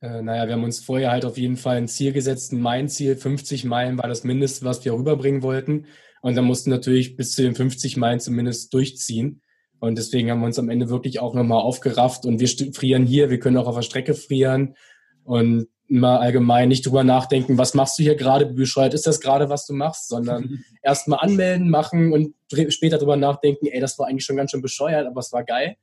Äh, 0.00 0.20
naja, 0.22 0.46
wir 0.46 0.54
haben 0.54 0.64
uns 0.64 0.80
vorher 0.80 1.12
halt 1.12 1.24
auf 1.24 1.38
jeden 1.38 1.56
Fall 1.56 1.76
ein 1.76 1.88
Ziel 1.88 2.12
gesetzt, 2.12 2.52
ein 2.52 2.60
Main-Ziel, 2.60 3.16
50 3.16 3.64
Meilen 3.64 3.96
war 3.96 4.08
das 4.08 4.24
Mindeste, 4.24 4.64
was 4.64 4.84
wir 4.84 4.92
rüberbringen 4.92 5.42
wollten. 5.42 5.86
Und 6.20 6.36
dann 6.36 6.46
mussten 6.46 6.70
natürlich 6.70 7.16
bis 7.16 7.34
zu 7.34 7.42
den 7.42 7.54
50 7.54 7.96
Meilen 7.96 8.18
zumindest 8.18 8.72
durchziehen. 8.74 9.42
Und 9.80 9.98
deswegen 9.98 10.30
haben 10.30 10.40
wir 10.40 10.46
uns 10.46 10.58
am 10.58 10.70
Ende 10.70 10.88
wirklich 10.88 11.20
auch 11.20 11.34
nochmal 11.34 11.60
aufgerafft 11.60 12.24
und 12.24 12.40
wir 12.40 12.72
frieren 12.72 13.06
hier, 13.06 13.30
wir 13.30 13.38
können 13.38 13.56
auch 13.56 13.66
auf 13.66 13.74
der 13.74 13.82
Strecke 13.82 14.14
frieren 14.14 14.76
und 15.24 15.68
mal 15.88 16.18
allgemein 16.18 16.68
nicht 16.68 16.86
drüber 16.86 17.04
nachdenken, 17.04 17.58
was 17.58 17.74
machst 17.74 17.98
du 17.98 18.02
hier 18.02 18.14
gerade, 18.14 18.46
bescheuert 18.46 18.94
ist 18.94 19.06
das 19.06 19.20
gerade, 19.20 19.48
was 19.50 19.66
du 19.66 19.74
machst, 19.74 20.08
sondern 20.08 20.64
erstmal 20.82 21.20
anmelden, 21.20 21.68
machen 21.68 22.12
und 22.12 22.34
später 22.68 22.98
drüber 22.98 23.16
nachdenken, 23.16 23.66
ey, 23.66 23.80
das 23.80 23.98
war 23.98 24.06
eigentlich 24.06 24.24
schon 24.24 24.36
ganz 24.36 24.50
schön 24.50 24.62
bescheuert, 24.62 25.06
aber 25.06 25.20
es 25.20 25.32
war 25.32 25.44
geil. 25.44 25.76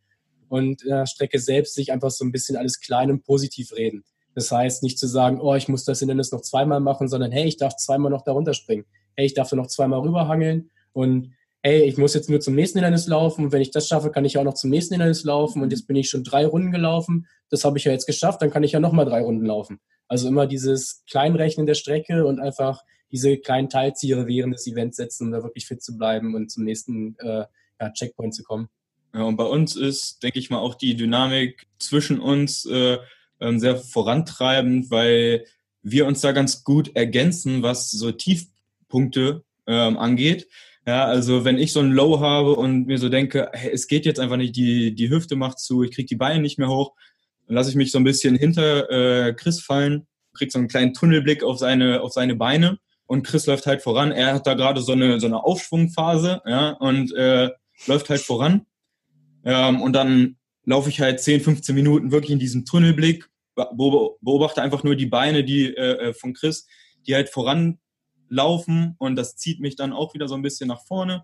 Und 0.49 0.81
in 0.81 0.89
der 0.89 1.05
Strecke 1.05 1.39
selbst 1.39 1.75
sich 1.75 1.91
einfach 1.93 2.09
so 2.09 2.25
ein 2.25 2.31
bisschen 2.31 2.57
alles 2.57 2.81
klein 2.81 3.09
und 3.09 3.23
positiv 3.23 3.73
reden. 3.73 4.03
Das 4.33 4.51
heißt, 4.51 4.83
nicht 4.83 4.97
zu 4.97 5.07
sagen, 5.07 5.39
oh, 5.39 5.55
ich 5.55 5.67
muss 5.67 5.85
das 5.85 5.99
Hindernis 5.99 6.31
noch 6.31 6.41
zweimal 6.41 6.79
machen, 6.79 7.07
sondern 7.07 7.31
hey, 7.31 7.45
ich 7.45 7.57
darf 7.57 7.75
zweimal 7.75 8.11
noch 8.11 8.23
darunter 8.23 8.53
springen. 8.53 8.85
Hey, 9.15 9.25
ich 9.25 9.33
darf 9.33 9.49
da 9.49 9.55
noch 9.55 9.67
zweimal 9.67 9.99
rüberhangeln 9.99 10.71
und 10.93 11.33
ey, 11.63 11.83
ich 11.83 11.97
muss 11.97 12.13
jetzt 12.13 12.29
nur 12.29 12.39
zum 12.39 12.55
nächsten 12.55 12.79
Hindernis 12.79 13.07
laufen 13.07 13.45
und 13.45 13.51
wenn 13.51 13.61
ich 13.61 13.71
das 13.71 13.87
schaffe, 13.87 14.11
kann 14.11 14.25
ich 14.25 14.37
auch 14.37 14.43
noch 14.43 14.55
zum 14.55 14.69
nächsten 14.69 14.95
Hindernis 14.95 15.23
laufen 15.23 15.61
und 15.61 15.71
jetzt 15.71 15.87
bin 15.87 15.95
ich 15.95 16.09
schon 16.09 16.23
drei 16.23 16.45
Runden 16.45 16.71
gelaufen, 16.71 17.27
das 17.49 17.63
habe 17.63 17.77
ich 17.77 17.83
ja 17.83 17.91
jetzt 17.91 18.07
geschafft, 18.07 18.41
dann 18.41 18.49
kann 18.49 18.63
ich 18.63 18.71
ja 18.71 18.79
nochmal 18.79 19.05
drei 19.05 19.21
Runden 19.21 19.45
laufen. 19.45 19.79
Also 20.07 20.27
immer 20.27 20.47
dieses 20.47 21.03
Kleinrechnen 21.09 21.65
der 21.65 21.75
Strecke 21.75 22.25
und 22.25 22.39
einfach 22.39 22.81
diese 23.11 23.37
kleinen 23.37 23.69
Teilziele 23.69 24.27
während 24.27 24.53
des 24.53 24.67
Events 24.67 24.97
setzen, 24.97 25.27
um 25.27 25.31
da 25.31 25.43
wirklich 25.43 25.67
fit 25.67 25.83
zu 25.83 25.97
bleiben 25.97 26.33
und 26.33 26.49
zum 26.49 26.63
nächsten 26.63 27.15
äh, 27.19 27.45
ja, 27.79 27.89
Checkpoint 27.91 28.33
zu 28.33 28.43
kommen. 28.43 28.69
Ja, 29.13 29.23
und 29.23 29.35
bei 29.35 29.43
uns 29.43 29.75
ist, 29.75 30.23
denke 30.23 30.39
ich 30.39 30.49
mal, 30.49 30.59
auch 30.59 30.75
die 30.75 30.95
Dynamik 30.95 31.67
zwischen 31.77 32.19
uns 32.19 32.65
äh, 32.65 32.97
ähm, 33.41 33.59
sehr 33.59 33.77
vorantreibend, 33.77 34.89
weil 34.89 35.45
wir 35.83 36.05
uns 36.05 36.21
da 36.21 36.31
ganz 36.31 36.63
gut 36.63 36.95
ergänzen, 36.95 37.63
was 37.63 37.91
so 37.91 38.11
Tiefpunkte 38.11 39.43
ähm, 39.67 39.97
angeht. 39.97 40.47
Ja, 40.87 41.05
also 41.05 41.45
wenn 41.45 41.59
ich 41.59 41.73
so 41.73 41.79
ein 41.79 41.91
Low 41.91 42.19
habe 42.19 42.55
und 42.55 42.87
mir 42.87 42.97
so 42.97 43.09
denke, 43.09 43.49
hey, 43.53 43.71
es 43.71 43.87
geht 43.87 44.05
jetzt 44.05 44.19
einfach 44.19 44.37
nicht, 44.37 44.55
die, 44.55 44.95
die 44.95 45.09
Hüfte 45.09 45.35
macht 45.35 45.59
zu, 45.59 45.83
ich 45.83 45.91
krieg 45.91 46.07
die 46.07 46.15
Beine 46.15 46.41
nicht 46.41 46.57
mehr 46.57 46.69
hoch, 46.69 46.93
dann 47.47 47.55
lasse 47.55 47.69
ich 47.69 47.75
mich 47.75 47.91
so 47.91 47.99
ein 47.99 48.03
bisschen 48.03 48.35
hinter 48.35 48.89
äh, 48.89 49.33
Chris 49.33 49.61
fallen, 49.61 50.07
krieg 50.33 50.51
so 50.51 50.57
einen 50.57 50.67
kleinen 50.67 50.93
Tunnelblick 50.93 51.43
auf 51.43 51.59
seine, 51.59 52.01
auf 52.01 52.13
seine 52.13 52.35
Beine 52.35 52.79
und 53.05 53.27
Chris 53.27 53.45
läuft 53.45 53.67
halt 53.67 53.81
voran. 53.81 54.11
Er 54.11 54.33
hat 54.33 54.47
da 54.47 54.55
gerade 54.55 54.81
so 54.81 54.93
eine, 54.93 55.19
so 55.19 55.27
eine 55.27 55.43
Aufschwungphase, 55.43 56.41
ja, 56.45 56.69
und 56.71 57.13
äh, 57.13 57.49
läuft 57.85 58.09
halt 58.09 58.21
voran. 58.21 58.65
Ähm, 59.43 59.81
und 59.81 59.93
dann 59.93 60.37
laufe 60.65 60.89
ich 60.89 61.01
halt 61.01 61.19
10, 61.19 61.41
15 61.41 61.75
Minuten 61.75 62.11
wirklich 62.11 62.31
in 62.31 62.39
diesem 62.39 62.65
Tunnelblick, 62.65 63.27
beobachte 63.55 64.61
einfach 64.61 64.83
nur 64.83 64.95
die 64.95 65.07
Beine, 65.07 65.43
die 65.43 65.75
äh, 65.75 66.09
äh 66.09 66.13
von 66.13 66.33
Chris, 66.33 66.65
die 67.05 67.13
halt 67.13 67.29
voran 67.29 67.79
laufen 68.31 68.95
und 68.97 69.15
das 69.15 69.35
zieht 69.35 69.59
mich 69.59 69.75
dann 69.75 69.93
auch 69.93 70.13
wieder 70.13 70.27
so 70.27 70.35
ein 70.35 70.41
bisschen 70.41 70.69
nach 70.69 70.83
vorne, 70.85 71.23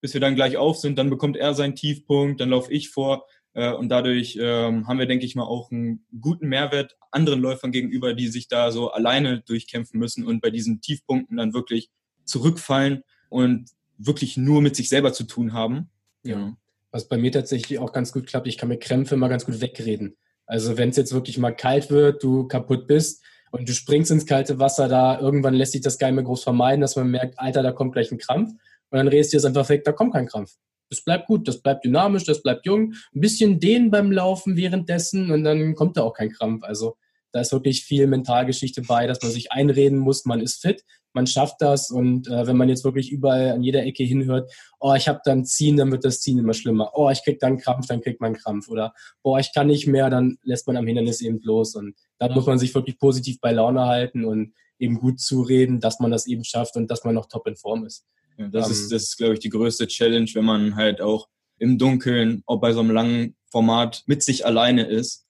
bis 0.00 0.12
wir 0.12 0.20
dann 0.20 0.34
gleich 0.34 0.56
auf 0.56 0.76
sind. 0.76 0.98
Dann 0.98 1.08
bekommt 1.08 1.36
er 1.36 1.54
seinen 1.54 1.76
Tiefpunkt, 1.76 2.40
dann 2.40 2.50
laufe 2.50 2.72
ich 2.72 2.90
vor 2.90 3.24
äh, 3.54 3.72
und 3.72 3.88
dadurch 3.88 4.36
ähm, 4.40 4.86
haben 4.86 4.98
wir, 4.98 5.06
denke 5.06 5.24
ich 5.24 5.36
mal, 5.36 5.44
auch 5.44 5.70
einen 5.70 6.04
guten 6.20 6.48
Mehrwert 6.48 6.96
anderen 7.10 7.40
Läufern 7.40 7.72
gegenüber, 7.72 8.12
die 8.12 8.28
sich 8.28 8.48
da 8.48 8.70
so 8.72 8.90
alleine 8.90 9.40
durchkämpfen 9.40 9.98
müssen 9.98 10.26
und 10.26 10.40
bei 10.40 10.50
diesen 10.50 10.80
Tiefpunkten 10.80 11.36
dann 11.36 11.54
wirklich 11.54 11.90
zurückfallen 12.24 13.04
und 13.30 13.70
wirklich 13.96 14.36
nur 14.36 14.60
mit 14.60 14.76
sich 14.76 14.88
selber 14.88 15.12
zu 15.12 15.24
tun 15.24 15.52
haben. 15.52 15.90
Ja. 16.24 16.56
Was 16.90 17.08
bei 17.08 17.18
mir 17.18 17.32
tatsächlich 17.32 17.78
auch 17.78 17.92
ganz 17.92 18.12
gut 18.12 18.26
klappt, 18.26 18.46
ich 18.46 18.58
kann 18.58 18.68
mir 18.68 18.78
Krämpfe 18.78 19.14
immer 19.14 19.28
ganz 19.28 19.46
gut 19.46 19.60
wegreden. 19.60 20.16
Also 20.46 20.76
wenn 20.76 20.88
es 20.88 20.96
jetzt 20.96 21.12
wirklich 21.12 21.38
mal 21.38 21.52
kalt 21.52 21.90
wird, 21.90 22.22
du 22.22 22.48
kaputt 22.48 22.86
bist, 22.86 23.22
und 23.50 23.68
du 23.68 23.72
springst 23.72 24.10
ins 24.10 24.26
kalte 24.26 24.58
Wasser, 24.58 24.88
da 24.88 25.20
irgendwann 25.20 25.54
lässt 25.54 25.72
sich 25.72 25.80
das 25.80 25.98
gar 25.98 26.12
groß 26.12 26.42
vermeiden, 26.42 26.80
dass 26.80 26.96
man 26.96 27.10
merkt, 27.10 27.38
Alter, 27.38 27.62
da 27.62 27.72
kommt 27.72 27.92
gleich 27.92 28.10
ein 28.12 28.18
Krampf. 28.18 28.50
Und 28.90 28.96
dann 28.96 29.08
redest 29.08 29.32
du 29.32 29.36
es 29.36 29.44
einfach 29.44 29.68
weg, 29.68 29.84
da 29.84 29.92
kommt 29.92 30.14
kein 30.14 30.26
Krampf. 30.26 30.56
Das 30.90 31.02
bleibt 31.02 31.26
gut, 31.26 31.46
das 31.46 31.60
bleibt 31.60 31.84
dynamisch, 31.84 32.24
das 32.24 32.42
bleibt 32.42 32.64
jung. 32.64 32.94
Ein 33.14 33.20
bisschen 33.20 33.60
dehnen 33.60 33.90
beim 33.90 34.10
Laufen 34.10 34.56
währenddessen 34.56 35.30
und 35.30 35.44
dann 35.44 35.74
kommt 35.74 35.96
da 35.96 36.02
auch 36.02 36.14
kein 36.14 36.30
Krampf. 36.30 36.64
Also 36.64 36.96
Da 37.32 37.40
ist 37.40 37.52
wirklich 37.52 37.84
viel 37.84 38.06
Mentalgeschichte 38.06 38.82
bei, 38.82 39.06
dass 39.06 39.22
man 39.22 39.30
sich 39.30 39.52
einreden 39.52 39.98
muss, 39.98 40.24
man 40.24 40.40
ist 40.40 40.60
fit, 40.62 40.84
man 41.12 41.26
schafft 41.26 41.56
das 41.60 41.90
und 41.90 42.28
äh, 42.28 42.46
wenn 42.46 42.56
man 42.56 42.68
jetzt 42.68 42.84
wirklich 42.84 43.10
überall 43.10 43.50
an 43.50 43.62
jeder 43.62 43.84
Ecke 43.84 44.04
hinhört, 44.04 44.52
oh, 44.78 44.94
ich 44.94 45.08
habe 45.08 45.20
dann 45.24 45.44
Ziehen, 45.44 45.76
dann 45.76 45.90
wird 45.90 46.04
das 46.04 46.20
Ziehen 46.20 46.38
immer 46.38 46.54
schlimmer. 46.54 46.92
Oh, 46.94 47.10
ich 47.10 47.22
krieg 47.24 47.40
dann 47.40 47.58
Krampf, 47.58 47.86
dann 47.86 48.00
kriegt 48.00 48.20
man 48.20 48.34
Krampf 48.34 48.68
oder 48.68 48.94
boah, 49.22 49.38
ich 49.38 49.52
kann 49.52 49.66
nicht 49.66 49.86
mehr, 49.86 50.10
dann 50.10 50.38
lässt 50.42 50.66
man 50.66 50.76
am 50.76 50.86
Hindernis 50.86 51.20
eben 51.20 51.40
los 51.42 51.74
und 51.74 51.94
da 52.18 52.28
muss 52.28 52.46
man 52.46 52.58
sich 52.58 52.74
wirklich 52.74 52.98
positiv 52.98 53.40
bei 53.40 53.52
Laune 53.52 53.86
halten 53.86 54.24
und 54.24 54.54
eben 54.78 54.98
gut 54.98 55.20
zureden, 55.20 55.80
dass 55.80 55.98
man 55.98 56.10
das 56.10 56.26
eben 56.26 56.44
schafft 56.44 56.76
und 56.76 56.90
dass 56.90 57.04
man 57.04 57.14
noch 57.14 57.26
top 57.26 57.46
in 57.46 57.56
Form 57.56 57.84
ist. 57.84 58.06
Ja, 58.36 58.48
das, 58.48 58.66
um, 58.66 58.72
ist, 58.72 58.82
ähm, 58.82 58.90
das 58.90 59.02
ist, 59.04 59.16
glaube 59.16 59.34
ich, 59.34 59.40
die 59.40 59.48
größte 59.48 59.86
Challenge, 59.86 60.30
wenn 60.34 60.44
man 60.44 60.76
halt 60.76 61.00
auch 61.00 61.28
im 61.58 61.78
Dunkeln, 61.78 62.42
auch 62.46 62.60
bei 62.60 62.72
so 62.72 62.80
einem 62.80 62.92
langen 62.92 63.36
Format 63.50 64.04
mit 64.06 64.22
sich 64.22 64.46
alleine 64.46 64.86
ist, 64.86 65.26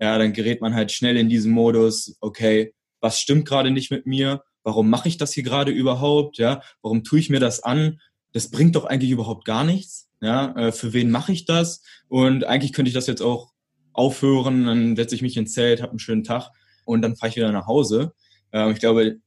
ja, 0.00 0.18
dann 0.18 0.32
gerät 0.32 0.60
man 0.60 0.74
halt 0.74 0.90
schnell 0.92 1.16
in 1.16 1.28
diesen 1.28 1.52
Modus, 1.52 2.16
okay, 2.20 2.74
was 3.00 3.20
stimmt 3.20 3.46
gerade 3.46 3.70
nicht 3.70 3.90
mit 3.90 4.06
mir? 4.06 4.42
Warum 4.62 4.90
mache 4.90 5.08
ich 5.08 5.18
das 5.18 5.32
hier 5.32 5.42
gerade 5.42 5.70
überhaupt? 5.70 6.38
Ja, 6.38 6.62
warum 6.82 7.04
tue 7.04 7.18
ich 7.18 7.30
mir 7.30 7.40
das 7.40 7.62
an? 7.62 8.00
Das 8.32 8.50
bringt 8.50 8.76
doch 8.76 8.84
eigentlich 8.84 9.10
überhaupt 9.10 9.44
gar 9.44 9.64
nichts. 9.64 10.08
Ja, 10.22 10.54
äh, 10.56 10.72
für 10.72 10.92
wen 10.92 11.10
mache 11.10 11.32
ich 11.32 11.44
das? 11.44 11.82
Und 12.08 12.44
eigentlich 12.44 12.72
könnte 12.72 12.88
ich 12.88 12.94
das 12.94 13.06
jetzt 13.06 13.22
auch 13.22 13.52
aufhören, 13.92 14.66
dann 14.66 14.96
setze 14.96 15.14
ich 15.14 15.22
mich 15.22 15.36
ins 15.36 15.52
Zelt, 15.52 15.82
habe 15.82 15.90
einen 15.90 15.98
schönen 15.98 16.24
Tag 16.24 16.50
und 16.84 17.02
dann 17.02 17.16
fahre 17.16 17.30
ich 17.30 17.36
wieder 17.36 17.52
nach 17.52 17.66
Hause. 17.66 18.12
Ähm, 18.52 18.72
ich 18.72 18.78
glaube, 18.78 19.18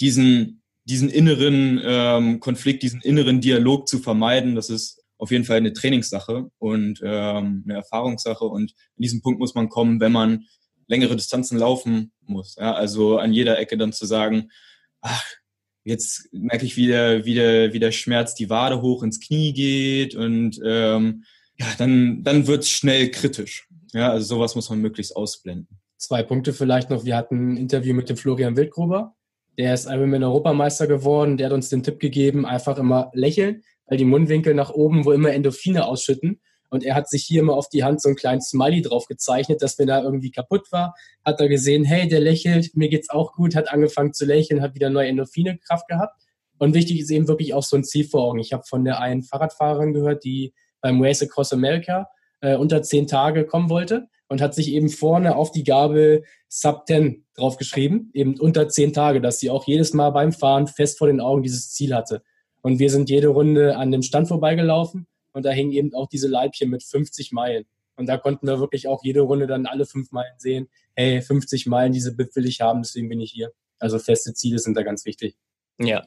diesen, 0.00 0.62
diesen 0.84 1.08
inneren 1.08 1.80
ähm, 1.82 2.40
Konflikt, 2.40 2.82
diesen 2.82 3.00
inneren 3.00 3.40
Dialog 3.40 3.88
zu 3.88 3.98
vermeiden, 3.98 4.54
das 4.54 4.70
ist 4.70 4.99
auf 5.20 5.30
jeden 5.30 5.44
Fall 5.44 5.58
eine 5.58 5.74
Trainingssache 5.74 6.50
und 6.58 7.00
ähm, 7.04 7.62
eine 7.66 7.74
Erfahrungssache. 7.74 8.44
Und 8.46 8.72
in 8.96 9.02
diesem 9.02 9.20
Punkt 9.20 9.38
muss 9.38 9.54
man 9.54 9.68
kommen, 9.68 10.00
wenn 10.00 10.12
man 10.12 10.46
längere 10.86 11.14
Distanzen 11.14 11.58
laufen 11.58 12.12
muss. 12.22 12.56
Ja? 12.58 12.72
Also 12.72 13.18
an 13.18 13.34
jeder 13.34 13.58
Ecke 13.58 13.76
dann 13.76 13.92
zu 13.92 14.06
sagen, 14.06 14.50
ach, 15.02 15.24
jetzt 15.84 16.28
merke 16.32 16.64
ich 16.64 16.76
wieder, 16.78 17.26
wieder, 17.26 17.74
wie 17.74 17.78
der 17.78 17.92
Schmerz 17.92 18.34
die 18.34 18.48
Wade 18.48 18.80
hoch 18.80 19.02
ins 19.02 19.20
Knie 19.20 19.52
geht 19.52 20.14
und 20.14 20.58
ähm, 20.64 21.24
ja, 21.58 21.66
dann, 21.76 22.24
dann 22.24 22.46
wird 22.46 22.62
es 22.62 22.70
schnell 22.70 23.10
kritisch. 23.10 23.68
Ja, 23.92 24.10
also 24.10 24.24
sowas 24.36 24.54
muss 24.54 24.70
man 24.70 24.80
möglichst 24.80 25.14
ausblenden. 25.14 25.78
Zwei 25.98 26.22
Punkte 26.22 26.54
vielleicht 26.54 26.88
noch. 26.88 27.04
Wir 27.04 27.16
hatten 27.16 27.52
ein 27.52 27.56
Interview 27.58 27.92
mit 27.92 28.08
dem 28.08 28.16
Florian 28.16 28.56
Wildgruber. 28.56 29.14
Der 29.58 29.74
ist 29.74 29.84
Ironman 29.84 30.24
Europameister 30.24 30.86
geworden. 30.86 31.36
Der 31.36 31.48
hat 31.48 31.52
uns 31.52 31.68
den 31.68 31.82
Tipp 31.82 32.00
gegeben, 32.00 32.46
einfach 32.46 32.78
immer 32.78 33.10
lächeln 33.12 33.62
weil 33.90 33.98
die 33.98 34.04
Mundwinkel 34.06 34.54
nach 34.54 34.70
oben, 34.70 35.04
wo 35.04 35.12
immer 35.12 35.32
Endorphine 35.32 35.84
ausschütten. 35.84 36.40
Und 36.70 36.84
er 36.84 36.94
hat 36.94 37.10
sich 37.10 37.24
hier 37.24 37.40
immer 37.40 37.54
auf 37.54 37.68
die 37.68 37.82
Hand 37.82 38.00
so 38.00 38.08
einen 38.08 38.16
kleinen 38.16 38.40
Smiley 38.40 38.82
drauf 38.82 39.06
gezeichnet, 39.06 39.60
dass 39.60 39.78
wenn 39.80 39.88
er 39.88 40.04
irgendwie 40.04 40.30
kaputt 40.30 40.70
war, 40.70 40.94
hat 41.24 41.40
er 41.40 41.48
gesehen, 41.48 41.84
hey, 41.84 42.06
der 42.06 42.20
lächelt, 42.20 42.76
mir 42.76 42.88
geht's 42.88 43.10
auch 43.10 43.32
gut, 43.32 43.56
hat 43.56 43.68
angefangen 43.72 44.12
zu 44.12 44.24
lächeln, 44.24 44.62
hat 44.62 44.76
wieder 44.76 44.88
neue 44.88 45.08
Endorphine 45.08 45.58
Kraft 45.58 45.88
gehabt. 45.88 46.22
Und 46.58 46.74
wichtig 46.74 47.00
ist 47.00 47.10
eben 47.10 47.26
wirklich 47.26 47.52
auch 47.52 47.64
so 47.64 47.76
ein 47.76 47.82
Ziel 47.82 48.04
vor 48.04 48.22
Augen. 48.22 48.38
Ich 48.38 48.52
habe 48.52 48.62
von 48.64 48.84
der 48.84 49.00
einen 49.00 49.24
Fahrradfahrerin 49.24 49.92
gehört, 49.92 50.24
die 50.24 50.54
beim 50.80 51.02
Race 51.02 51.22
Across 51.22 51.52
America 51.52 52.08
äh, 52.40 52.54
unter 52.54 52.82
zehn 52.82 53.08
Tage 53.08 53.44
kommen 53.44 53.68
wollte 53.68 54.06
und 54.28 54.40
hat 54.40 54.54
sich 54.54 54.68
eben 54.68 54.88
vorne 54.88 55.34
auf 55.34 55.50
die 55.50 55.64
Gabel 55.64 56.22
Sub 56.48 56.86
10 56.86 57.26
draufgeschrieben, 57.34 58.10
eben 58.14 58.38
unter 58.38 58.68
zehn 58.68 58.92
Tage, 58.92 59.20
dass 59.20 59.40
sie 59.40 59.50
auch 59.50 59.66
jedes 59.66 59.92
Mal 59.92 60.10
beim 60.10 60.32
Fahren 60.32 60.68
fest 60.68 60.98
vor 60.98 61.08
den 61.08 61.20
Augen 61.20 61.42
dieses 61.42 61.72
Ziel 61.72 61.94
hatte. 61.94 62.22
Und 62.62 62.78
wir 62.78 62.90
sind 62.90 63.10
jede 63.10 63.28
Runde 63.28 63.76
an 63.76 63.90
dem 63.90 64.02
Stand 64.02 64.28
vorbeigelaufen 64.28 65.06
und 65.32 65.44
da 65.44 65.50
hingen 65.50 65.72
eben 65.72 65.94
auch 65.94 66.08
diese 66.08 66.28
Leibchen 66.28 66.70
mit 66.70 66.82
50 66.82 67.32
Meilen. 67.32 67.64
Und 67.96 68.06
da 68.06 68.16
konnten 68.16 68.46
wir 68.46 68.60
wirklich 68.60 68.88
auch 68.88 69.04
jede 69.04 69.20
Runde 69.20 69.46
dann 69.46 69.66
alle 69.66 69.86
fünf 69.86 70.10
Meilen 70.10 70.38
sehen, 70.38 70.68
hey, 70.94 71.20
50 71.20 71.66
Meilen, 71.66 71.92
diese 71.92 72.14
BIP 72.14 72.34
will 72.34 72.46
ich 72.46 72.60
haben, 72.60 72.82
deswegen 72.82 73.08
bin 73.08 73.20
ich 73.20 73.32
hier. 73.32 73.52
Also 73.78 73.98
feste 73.98 74.34
Ziele 74.34 74.58
sind 74.58 74.76
da 74.76 74.82
ganz 74.82 75.04
wichtig. 75.04 75.36
Ja, 75.78 76.06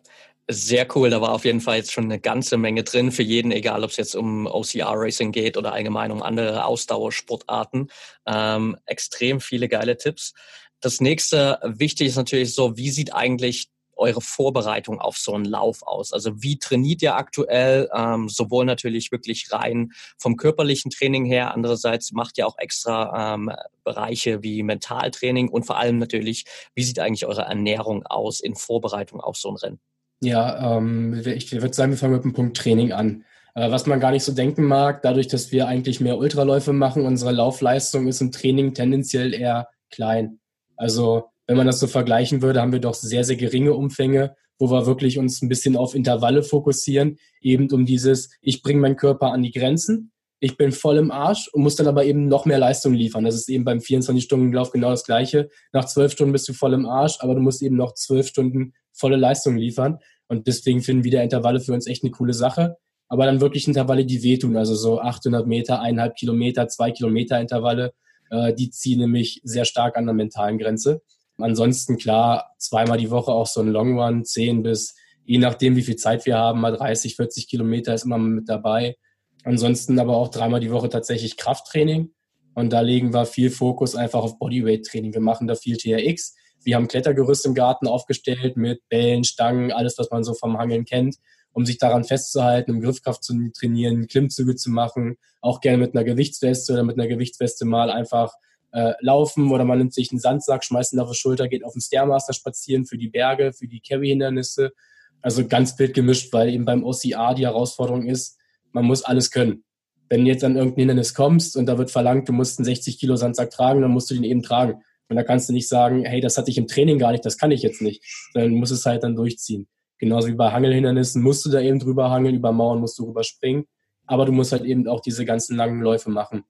sehr 0.50 0.88
cool. 0.96 1.10
Da 1.10 1.22
war 1.22 1.32
auf 1.32 1.46
jeden 1.46 1.62
Fall 1.62 1.78
jetzt 1.78 1.92
schon 1.92 2.06
eine 2.06 2.20
ganze 2.20 2.58
Menge 2.58 2.84
drin 2.84 3.12
für 3.12 3.24
jeden, 3.24 3.52
egal 3.52 3.84
ob 3.84 3.92
es 3.92 3.98
jetzt 3.98 4.16
um 4.16 4.46
OCR 4.46 4.94
Racing 4.94 5.32
geht 5.32 5.58
oder 5.58 5.74
allgemein 5.74 6.12
um 6.12 6.22
andere 6.22 6.66
Ausdauersportarten. 6.66 7.90
Ähm, 8.26 8.78
extrem 8.86 9.40
viele 9.40 9.70
geile 9.70 9.98
Tipps. 9.98 10.34
Das 10.80 11.00
nächste 11.00 11.60
wichtig 11.64 12.08
ist 12.08 12.18
natürlich 12.18 12.54
so, 12.54 12.76
wie 12.76 12.90
sieht 12.90 13.14
eigentlich 13.14 13.70
eure 13.96 14.22
Vorbereitung 14.22 15.00
auf 15.00 15.18
so 15.18 15.34
einen 15.34 15.46
Lauf 15.46 15.84
aus? 15.84 16.14
Also 16.14 16.42
wie 16.42 16.60
trainiert 16.60 17.02
ihr 17.02 17.16
aktuell? 17.16 17.90
Ähm, 17.94 18.30
sowohl 18.30 18.66
natürlich 18.66 19.12
wirklich 19.12 19.52
rein 19.52 19.92
vom 20.18 20.38
körperlichen 20.38 20.92
Training 20.92 21.26
her, 21.26 21.54
andererseits 21.54 22.12
macht 22.12 22.38
ihr 22.38 22.48
auch 22.48 22.58
extra 22.58 23.34
ähm, 23.34 23.52
Bereiche 23.84 24.44
wie 24.44 24.64
Mentaltraining 24.64 25.50
und 25.50 25.66
vor 25.66 25.78
allem 25.78 25.98
natürlich, 25.98 26.46
wie 26.76 26.84
sieht 26.84 27.00
eigentlich 27.00 27.26
eure 27.26 27.44
Ernährung 27.44 28.06
aus 28.06 28.40
in 28.40 28.56
Vorbereitung 28.56 29.22
auf 29.22 29.38
so 29.38 29.50
ein 29.50 29.58
Rennen? 29.58 29.80
Ja, 30.22 30.78
ähm, 30.78 31.22
ich 31.26 31.52
würde 31.52 31.74
sagen, 31.74 31.92
wir 31.92 31.98
fangen 31.98 32.14
mit 32.14 32.24
dem 32.24 32.34
Punkt 32.34 32.58
Training 32.58 32.94
an. 32.94 33.26
Äh, 33.56 33.70
was 33.72 33.86
man 33.86 34.00
gar 34.00 34.12
nicht 34.12 34.24
so 34.24 34.32
denken 34.32 34.64
mag, 34.64 35.02
dadurch, 35.02 35.28
dass 35.28 35.52
wir 35.52 35.68
eigentlich 35.68 36.00
mehr 36.00 36.18
Ultraläufe 36.18 36.74
machen, 36.74 37.06
unsere 37.06 37.32
Laufleistung 37.32 38.08
ist 38.08 38.22
im 38.22 38.32
Training 38.32 38.74
tendenziell 38.74 39.34
eher 39.34 39.68
klein. 39.92 40.40
Also 40.76 41.26
wenn 41.48 41.58
man 41.58 41.68
das 41.68 41.80
so 41.80 41.88
vergleichen 41.88 42.42
würde, 42.42 42.62
haben 42.62 42.72
wir 42.72 42.80
doch 42.80 42.94
sehr, 42.94 43.24
sehr 43.24 43.36
geringe 43.36 43.74
Umfänge, 43.74 44.36
wo 44.60 44.70
wir 44.72 44.86
wirklich 44.86 45.18
uns 45.18 45.42
ein 45.42 45.50
bisschen 45.50 45.76
auf 45.76 45.96
Intervalle 45.96 46.44
fokussieren, 46.44 47.18
eben 47.42 47.70
um 47.72 47.86
dieses, 47.86 48.30
ich 48.42 48.62
bringe 48.62 48.80
meinen 48.80 48.96
Körper 48.96 49.32
an 49.32 49.44
die 49.44 49.52
Grenzen, 49.52 50.12
ich 50.44 50.58
bin 50.58 50.74
voll 50.74 50.98
im 50.98 51.10
Arsch 51.10 51.48
und 51.54 51.64
muss 51.64 51.78
dann 51.78 51.88
aber 51.88 52.04
eben 52.04 52.28
noch 52.28 52.46
mehr 52.46 52.60
Leistung 52.60 52.94
liefern. 52.94 53.24
Das 53.24 53.36
ist 53.36 53.48
eben 53.48 53.64
beim 53.64 53.78
24-Stunden-Lauf 53.78 54.72
genau 54.72 54.90
das 54.90 55.06
Gleiche. 55.06 55.50
Nach 55.72 55.86
zwölf 55.86 56.12
Stunden 56.12 56.34
bist 56.34 56.50
du 56.50 56.54
voll 56.54 56.74
im 56.74 56.86
Arsch, 56.86 57.16
aber 57.22 57.34
du 57.34 57.40
musst 57.40 57.62
eben 57.62 57.78
noch 57.78 57.94
zwölf 57.94 58.28
Stunden 58.28 58.74
volle 58.92 59.16
Leistung 59.16 59.56
liefern. 59.56 60.00
Und 60.28 60.48
deswegen 60.48 60.82
finden 60.82 61.06
wieder 61.06 61.24
Intervalle 61.24 61.62
für 61.62 61.72
uns 61.72 61.88
echt 61.88 62.04
eine 62.04 62.12
coole 62.12 62.34
Sache. 62.34 62.76
Aber 63.08 63.26
dann 63.26 63.40
wirklich 63.40 63.70
Intervalle, 63.70 64.06
die 64.06 64.22
wehtun, 64.22 64.58
also 64.58 64.76
so 64.76 65.00
800 65.00 65.48
Meter, 65.48 65.80
eineinhalb 65.80 66.18
Kilometer, 66.18 66.68
zwei 66.68 66.92
Kilometer 66.92 67.40
Intervalle, 67.40 67.94
äh, 68.30 68.54
die 68.54 68.70
ziehen 68.70 69.00
nämlich 69.00 69.40
sehr 69.46 69.64
stark 69.64 69.96
an 69.96 70.08
der 70.08 70.14
mentalen 70.14 70.58
Grenze. 70.58 71.04
Ansonsten 71.38 71.98
klar, 71.98 72.54
zweimal 72.58 72.98
die 72.98 73.10
Woche 73.10 73.32
auch 73.32 73.48
so 73.48 73.62
ein 73.62 73.68
Long 73.68 74.00
Run, 74.00 74.24
10 74.24 74.64
bis, 74.64 74.96
je 75.26 75.38
nachdem 75.38 75.76
wie 75.76 75.82
viel 75.82 75.96
Zeit 75.96 76.26
wir 76.26 76.38
haben, 76.38 76.62
mal 76.62 76.76
30, 76.76 77.16
40 77.16 77.48
Kilometer 77.48 77.94
ist 77.94 78.06
immer 78.06 78.18
mit 78.18 78.48
dabei. 78.50 78.98
Ansonsten 79.44 80.00
aber 80.00 80.16
auch 80.16 80.30
dreimal 80.30 80.60
die 80.60 80.72
Woche 80.72 80.90
tatsächlich 80.90 81.38
Krafttraining. 81.38 82.12
Und 82.54 82.72
da 82.72 82.82
legen 82.82 83.14
wir 83.14 83.26
viel 83.26 83.50
Fokus 83.50 83.96
einfach 83.96 84.22
auf 84.22 84.38
Bodyweight-Training. 84.38 85.14
Wir 85.14 85.22
machen 85.22 85.48
da 85.48 85.56
viel 85.56 85.78
TRX. 85.78 86.36
Wir 86.64 86.76
haben 86.76 86.88
Klettergerüst 86.88 87.46
im 87.46 87.56
Garten 87.56 87.88
aufgestellt 87.88 88.56
mit 88.56 88.88
Bällen, 88.90 89.24
Stangen, 89.24 89.72
alles, 89.72 89.98
was 89.98 90.12
man 90.12 90.24
so 90.24 90.34
vom 90.34 90.58
Hangeln 90.58 90.86
kennt, 90.86 91.18
um 91.52 91.66
sich 91.66 91.78
daran 91.78 92.04
festzuhalten, 92.04 92.72
um 92.72 92.82
Griffkraft 92.82 93.24
zu 93.24 93.34
trainieren, 93.54 94.08
Klimmzüge 94.08 94.56
zu 94.56 94.70
machen, 94.70 95.18
auch 95.42 95.60
gerne 95.60 95.80
mit 95.80 95.96
einer 95.96 96.06
Gewichtsweste 96.06 96.74
oder 96.74 96.84
mit 96.84 96.98
einer 96.98 97.08
Gewichtsweste 97.08 97.66
mal 97.66 97.90
einfach 97.90 98.34
äh, 98.74 98.94
laufen 99.00 99.52
oder 99.52 99.64
man 99.66 99.78
nimmt 99.78 99.94
sich 99.94 100.12
einen 100.12 100.20
Sandsack, 100.20 100.64
schmeißt 100.66 100.94
ihn 100.94 101.00
auf 101.00 101.10
die 101.10 101.18
Schulter, 101.18 101.48
geht 101.48 101.64
auf 101.64 101.74
den 101.74 101.82
Stairmaster 101.82 102.34
spazieren 102.34 102.86
für 102.86 102.98
die 102.98 103.08
Berge, 103.08 103.54
für 103.54 103.68
die 103.68 103.80
Carry-Hindernisse. 103.80 104.74
Also 105.22 105.48
ganz 105.48 105.78
wild 105.80 105.94
gemischt, 105.94 106.34
weil 106.34 106.50
eben 106.50 106.66
beim 106.66 106.84
OCR 106.84 107.36
die 107.36 107.46
Herausforderung 107.46 108.08
ist, 108.08 108.38
man 108.72 108.86
muss 108.86 109.04
alles 109.04 109.32
können. 109.32 109.64
Wenn 110.10 110.26
jetzt 110.26 110.44
an 110.44 110.56
irgendein 110.56 110.80
Hindernis 110.80 111.14
kommst 111.14 111.56
und 111.56 111.68
da 111.68 111.78
wird 111.78 111.92
verlangt, 111.92 112.28
du 112.28 112.34
musst 112.34 112.60
einen 112.60 112.66
60 112.66 113.00
Kilo 113.00 113.16
Sandsack 113.16 113.52
tragen, 113.52 113.82
dann 113.82 113.92
musst 113.92 114.10
du 114.10 114.16
den 114.16 114.24
eben 114.24 114.42
tragen. 114.42 114.82
Und 115.08 115.16
da 115.16 115.24
kannst 115.24 115.48
du 115.48 115.54
nicht 115.54 115.70
sagen, 115.70 116.04
hey, 116.06 116.20
das 116.20 116.38
hatte 116.38 116.50
ich 116.50 116.58
im 116.58 116.68
Training 116.68 116.98
gar 116.98 117.12
nicht, 117.12 117.26
das 117.26 117.38
kann 117.38 117.52
ich 117.52 117.62
jetzt 117.62 117.82
nicht. 117.82 118.04
Sondern 118.34 118.52
du 118.52 118.58
musst 118.58 118.72
es 118.72 118.86
halt 118.86 119.04
dann 119.04 119.16
durchziehen. 119.16 119.68
Genauso 120.00 120.28
wie 120.28 120.36
bei 120.36 120.52
Hangelhindernissen 120.52 121.22
musst 121.22 121.46
du 121.46 121.50
da 121.52 121.62
eben 121.62 121.80
drüber 121.80 122.10
hangeln, 122.10 122.36
über 122.36 122.52
Mauern 122.52 122.80
musst 122.80 122.98
du 122.98 123.06
drüber 123.06 123.24
springen. 123.24 123.66
Aber 124.08 124.26
du 124.26 124.32
musst 124.32 124.52
halt 124.52 124.64
eben 124.64 124.88
auch 124.88 125.00
diese 125.00 125.26
ganzen 125.26 125.56
langen 125.56 125.82
Läufe 125.82 126.10
machen. 126.10 126.44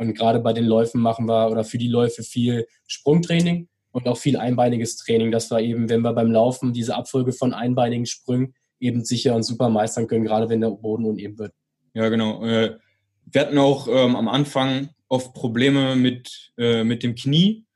Und 0.00 0.14
gerade 0.14 0.40
bei 0.40 0.54
den 0.54 0.64
Läufen 0.64 0.98
machen 0.98 1.26
wir 1.28 1.50
oder 1.50 1.62
für 1.62 1.76
die 1.76 1.88
Läufe 1.88 2.22
viel 2.22 2.66
Sprungtraining 2.86 3.68
und 3.92 4.08
auch 4.08 4.16
viel 4.16 4.38
einbeiniges 4.38 4.96
Training, 4.96 5.30
dass 5.30 5.50
wir 5.50 5.60
eben, 5.60 5.90
wenn 5.90 6.00
wir 6.00 6.14
beim 6.14 6.32
Laufen 6.32 6.72
diese 6.72 6.94
Abfolge 6.94 7.34
von 7.34 7.52
einbeinigen 7.52 8.06
Sprüngen 8.06 8.54
eben 8.78 9.04
sicher 9.04 9.34
und 9.34 9.42
super 9.42 9.68
meistern 9.68 10.06
können, 10.06 10.24
gerade 10.24 10.48
wenn 10.48 10.62
der 10.62 10.70
Boden 10.70 11.04
uneben 11.04 11.38
wird. 11.38 11.52
Ja, 11.92 12.08
genau. 12.08 12.42
Äh, 12.46 12.78
wir 13.26 13.40
hatten 13.42 13.58
auch 13.58 13.88
ähm, 13.88 14.16
am 14.16 14.26
Anfang 14.28 14.88
oft 15.08 15.34
Probleme 15.34 15.94
mit, 15.96 16.50
äh, 16.56 16.82
mit 16.82 17.02
dem 17.02 17.14
Knie, 17.14 17.66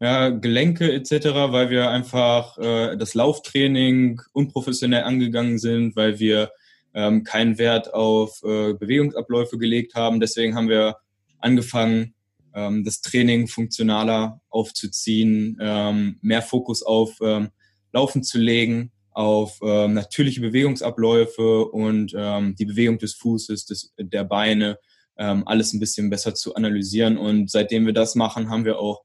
ja, 0.00 0.30
Gelenke 0.30 0.92
etc., 0.92 1.26
weil 1.52 1.70
wir 1.70 1.90
einfach 1.90 2.58
äh, 2.58 2.96
das 2.96 3.14
Lauftraining 3.14 4.20
unprofessionell 4.32 5.04
angegangen 5.04 5.60
sind, 5.60 5.94
weil 5.94 6.18
wir 6.18 6.50
ähm, 6.92 7.22
keinen 7.22 7.56
Wert 7.56 7.94
auf 7.94 8.42
äh, 8.42 8.74
Bewegungsabläufe 8.74 9.58
gelegt 9.58 9.94
haben. 9.94 10.18
Deswegen 10.18 10.56
haben 10.56 10.68
wir 10.68 10.96
angefangen, 11.40 12.14
ähm, 12.54 12.84
das 12.84 13.00
Training 13.00 13.46
funktionaler 13.46 14.40
aufzuziehen, 14.48 15.58
ähm, 15.60 16.18
mehr 16.22 16.42
Fokus 16.42 16.82
auf 16.82 17.18
ähm, 17.20 17.48
Laufen 17.92 18.22
zu 18.22 18.38
legen, 18.38 18.92
auf 19.10 19.58
ähm, 19.62 19.94
natürliche 19.94 20.40
Bewegungsabläufe 20.40 21.66
und 21.66 22.14
ähm, 22.16 22.54
die 22.56 22.66
Bewegung 22.66 22.98
des 22.98 23.14
Fußes, 23.14 23.66
des, 23.66 23.92
der 23.98 24.24
Beine, 24.24 24.78
ähm, 25.16 25.42
alles 25.46 25.72
ein 25.72 25.80
bisschen 25.80 26.10
besser 26.10 26.34
zu 26.34 26.54
analysieren. 26.54 27.18
Und 27.18 27.50
seitdem 27.50 27.86
wir 27.86 27.92
das 27.92 28.14
machen, 28.14 28.48
haben 28.48 28.64
wir 28.64 28.78
auch 28.78 29.02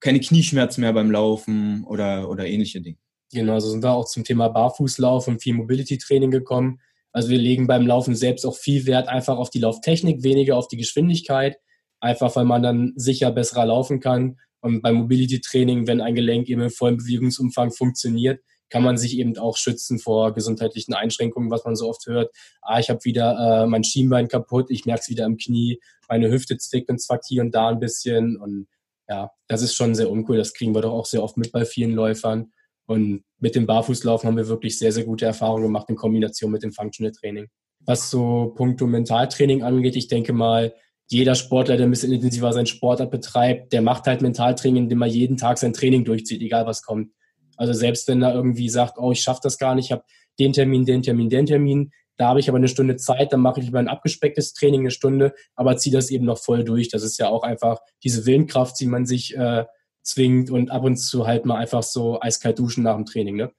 keine 0.00 0.20
Knieschmerzen 0.20 0.80
mehr 0.80 0.92
beim 0.92 1.10
Laufen 1.10 1.84
oder, 1.84 2.28
oder 2.28 2.46
ähnliche 2.46 2.80
Dinge. 2.80 2.98
Genau, 3.32 3.60
so 3.60 3.70
sind 3.70 3.82
wir 3.82 3.92
auch 3.92 4.06
zum 4.06 4.24
Thema 4.24 4.48
Barfußlauf 4.48 5.28
und 5.28 5.40
viel 5.40 5.54
Mobility-Training 5.54 6.30
gekommen. 6.30 6.80
Also 7.12 7.28
wir 7.28 7.38
legen 7.38 7.66
beim 7.66 7.86
Laufen 7.86 8.14
selbst 8.14 8.44
auch 8.44 8.56
viel 8.56 8.86
Wert 8.86 9.08
einfach 9.08 9.36
auf 9.36 9.48
die 9.48 9.60
Lauftechnik, 9.60 10.22
weniger 10.22 10.56
auf 10.56 10.68
die 10.68 10.76
Geschwindigkeit, 10.76 11.56
einfach 12.02 12.34
weil 12.36 12.44
man 12.44 12.62
dann 12.62 12.92
sicher 12.96 13.30
besserer 13.30 13.66
laufen 13.66 14.00
kann. 14.00 14.38
Und 14.60 14.82
beim 14.82 14.96
Mobility-Training, 14.96 15.86
wenn 15.86 16.00
ein 16.00 16.14
Gelenk 16.14 16.48
eben 16.48 16.60
im 16.60 16.70
vollen 16.70 16.96
Bewegungsumfang 16.96 17.70
funktioniert, 17.70 18.40
kann 18.70 18.82
man 18.82 18.96
sich 18.96 19.18
eben 19.18 19.36
auch 19.38 19.56
schützen 19.56 19.98
vor 19.98 20.32
gesundheitlichen 20.32 20.94
Einschränkungen, 20.94 21.50
was 21.50 21.64
man 21.64 21.76
so 21.76 21.88
oft 21.88 22.06
hört. 22.06 22.34
Ah, 22.62 22.80
ich 22.80 22.90
habe 22.90 23.04
wieder 23.04 23.64
äh, 23.64 23.66
mein 23.66 23.84
Schienbein 23.84 24.28
kaputt, 24.28 24.70
ich 24.70 24.86
merke 24.86 25.02
es 25.02 25.08
wieder 25.10 25.26
im 25.26 25.36
Knie, 25.36 25.78
meine 26.08 26.30
Hüfte 26.30 26.56
zwickt 26.56 26.88
und 26.88 27.00
zwackt 27.00 27.26
hier 27.28 27.42
und 27.42 27.54
da 27.54 27.68
ein 27.68 27.80
bisschen. 27.80 28.36
Und 28.36 28.66
ja, 29.08 29.30
das 29.46 29.62
ist 29.62 29.74
schon 29.74 29.94
sehr 29.94 30.10
uncool. 30.10 30.38
Das 30.38 30.54
kriegen 30.54 30.74
wir 30.74 30.80
doch 30.80 30.92
auch 30.92 31.06
sehr 31.06 31.22
oft 31.22 31.36
mit 31.36 31.52
bei 31.52 31.64
vielen 31.64 31.92
Läufern. 31.92 32.52
Und 32.86 33.24
mit 33.38 33.54
dem 33.54 33.66
Barfußlaufen 33.66 34.26
haben 34.26 34.36
wir 34.36 34.48
wirklich 34.48 34.78
sehr, 34.78 34.92
sehr 34.92 35.04
gute 35.04 35.26
Erfahrungen 35.26 35.64
gemacht 35.64 35.88
in 35.88 35.96
Kombination 35.96 36.50
mit 36.50 36.62
dem 36.62 36.72
Functional 36.72 37.12
Training. 37.12 37.48
Was 37.80 38.10
so 38.10 38.54
puncto 38.56 38.86
Mentaltraining 38.86 39.62
angeht, 39.62 39.96
ich 39.96 40.08
denke 40.08 40.32
mal, 40.32 40.74
jeder 41.08 41.34
Sportler, 41.34 41.76
der 41.76 41.86
ein 41.86 41.90
bisschen 41.90 42.12
intensiver 42.12 42.52
seinen 42.52 42.66
Sportart 42.66 43.10
betreibt, 43.10 43.72
der 43.72 43.82
macht 43.82 44.06
halt 44.06 44.22
Mentaltraining, 44.22 44.84
indem 44.84 45.02
er 45.02 45.08
jeden 45.08 45.36
Tag 45.36 45.58
sein 45.58 45.72
Training 45.72 46.04
durchzieht, 46.04 46.40
egal 46.40 46.66
was 46.66 46.82
kommt. 46.82 47.10
Also 47.56 47.72
selbst 47.72 48.08
wenn 48.08 48.22
er 48.22 48.34
irgendwie 48.34 48.68
sagt, 48.68 48.98
oh, 48.98 49.12
ich 49.12 49.20
schaffe 49.20 49.40
das 49.42 49.58
gar 49.58 49.74
nicht, 49.74 49.86
ich 49.86 49.92
habe 49.92 50.04
den 50.38 50.52
Termin, 50.52 50.86
den 50.86 51.02
Termin, 51.02 51.28
den 51.28 51.46
Termin, 51.46 51.92
da 52.16 52.28
habe 52.28 52.40
ich 52.40 52.48
aber 52.48 52.58
eine 52.58 52.68
Stunde 52.68 52.96
Zeit, 52.96 53.32
dann 53.32 53.40
mache 53.40 53.60
ich 53.60 53.66
lieber 53.66 53.78
ein 53.78 53.88
abgespecktes 53.88 54.52
Training 54.52 54.80
eine 54.80 54.90
Stunde, 54.90 55.34
aber 55.54 55.76
ziehe 55.76 55.94
das 55.94 56.10
eben 56.10 56.24
noch 56.24 56.38
voll 56.38 56.64
durch. 56.64 56.88
Das 56.88 57.02
ist 57.02 57.18
ja 57.18 57.28
auch 57.28 57.42
einfach 57.42 57.80
diese 58.04 58.26
Willenskraft, 58.26 58.78
die 58.80 58.86
man 58.86 59.06
sich 59.06 59.36
äh, 59.36 59.64
zwingt 60.02 60.50
und 60.50 60.70
ab 60.70 60.84
und 60.84 60.96
zu 60.96 61.26
halt 61.26 61.46
mal 61.46 61.56
einfach 61.56 61.82
so 61.82 62.20
eiskalt 62.20 62.58
duschen 62.58 62.84
nach 62.84 62.96
dem 62.96 63.06
Training. 63.06 63.36
Ne? 63.36 63.50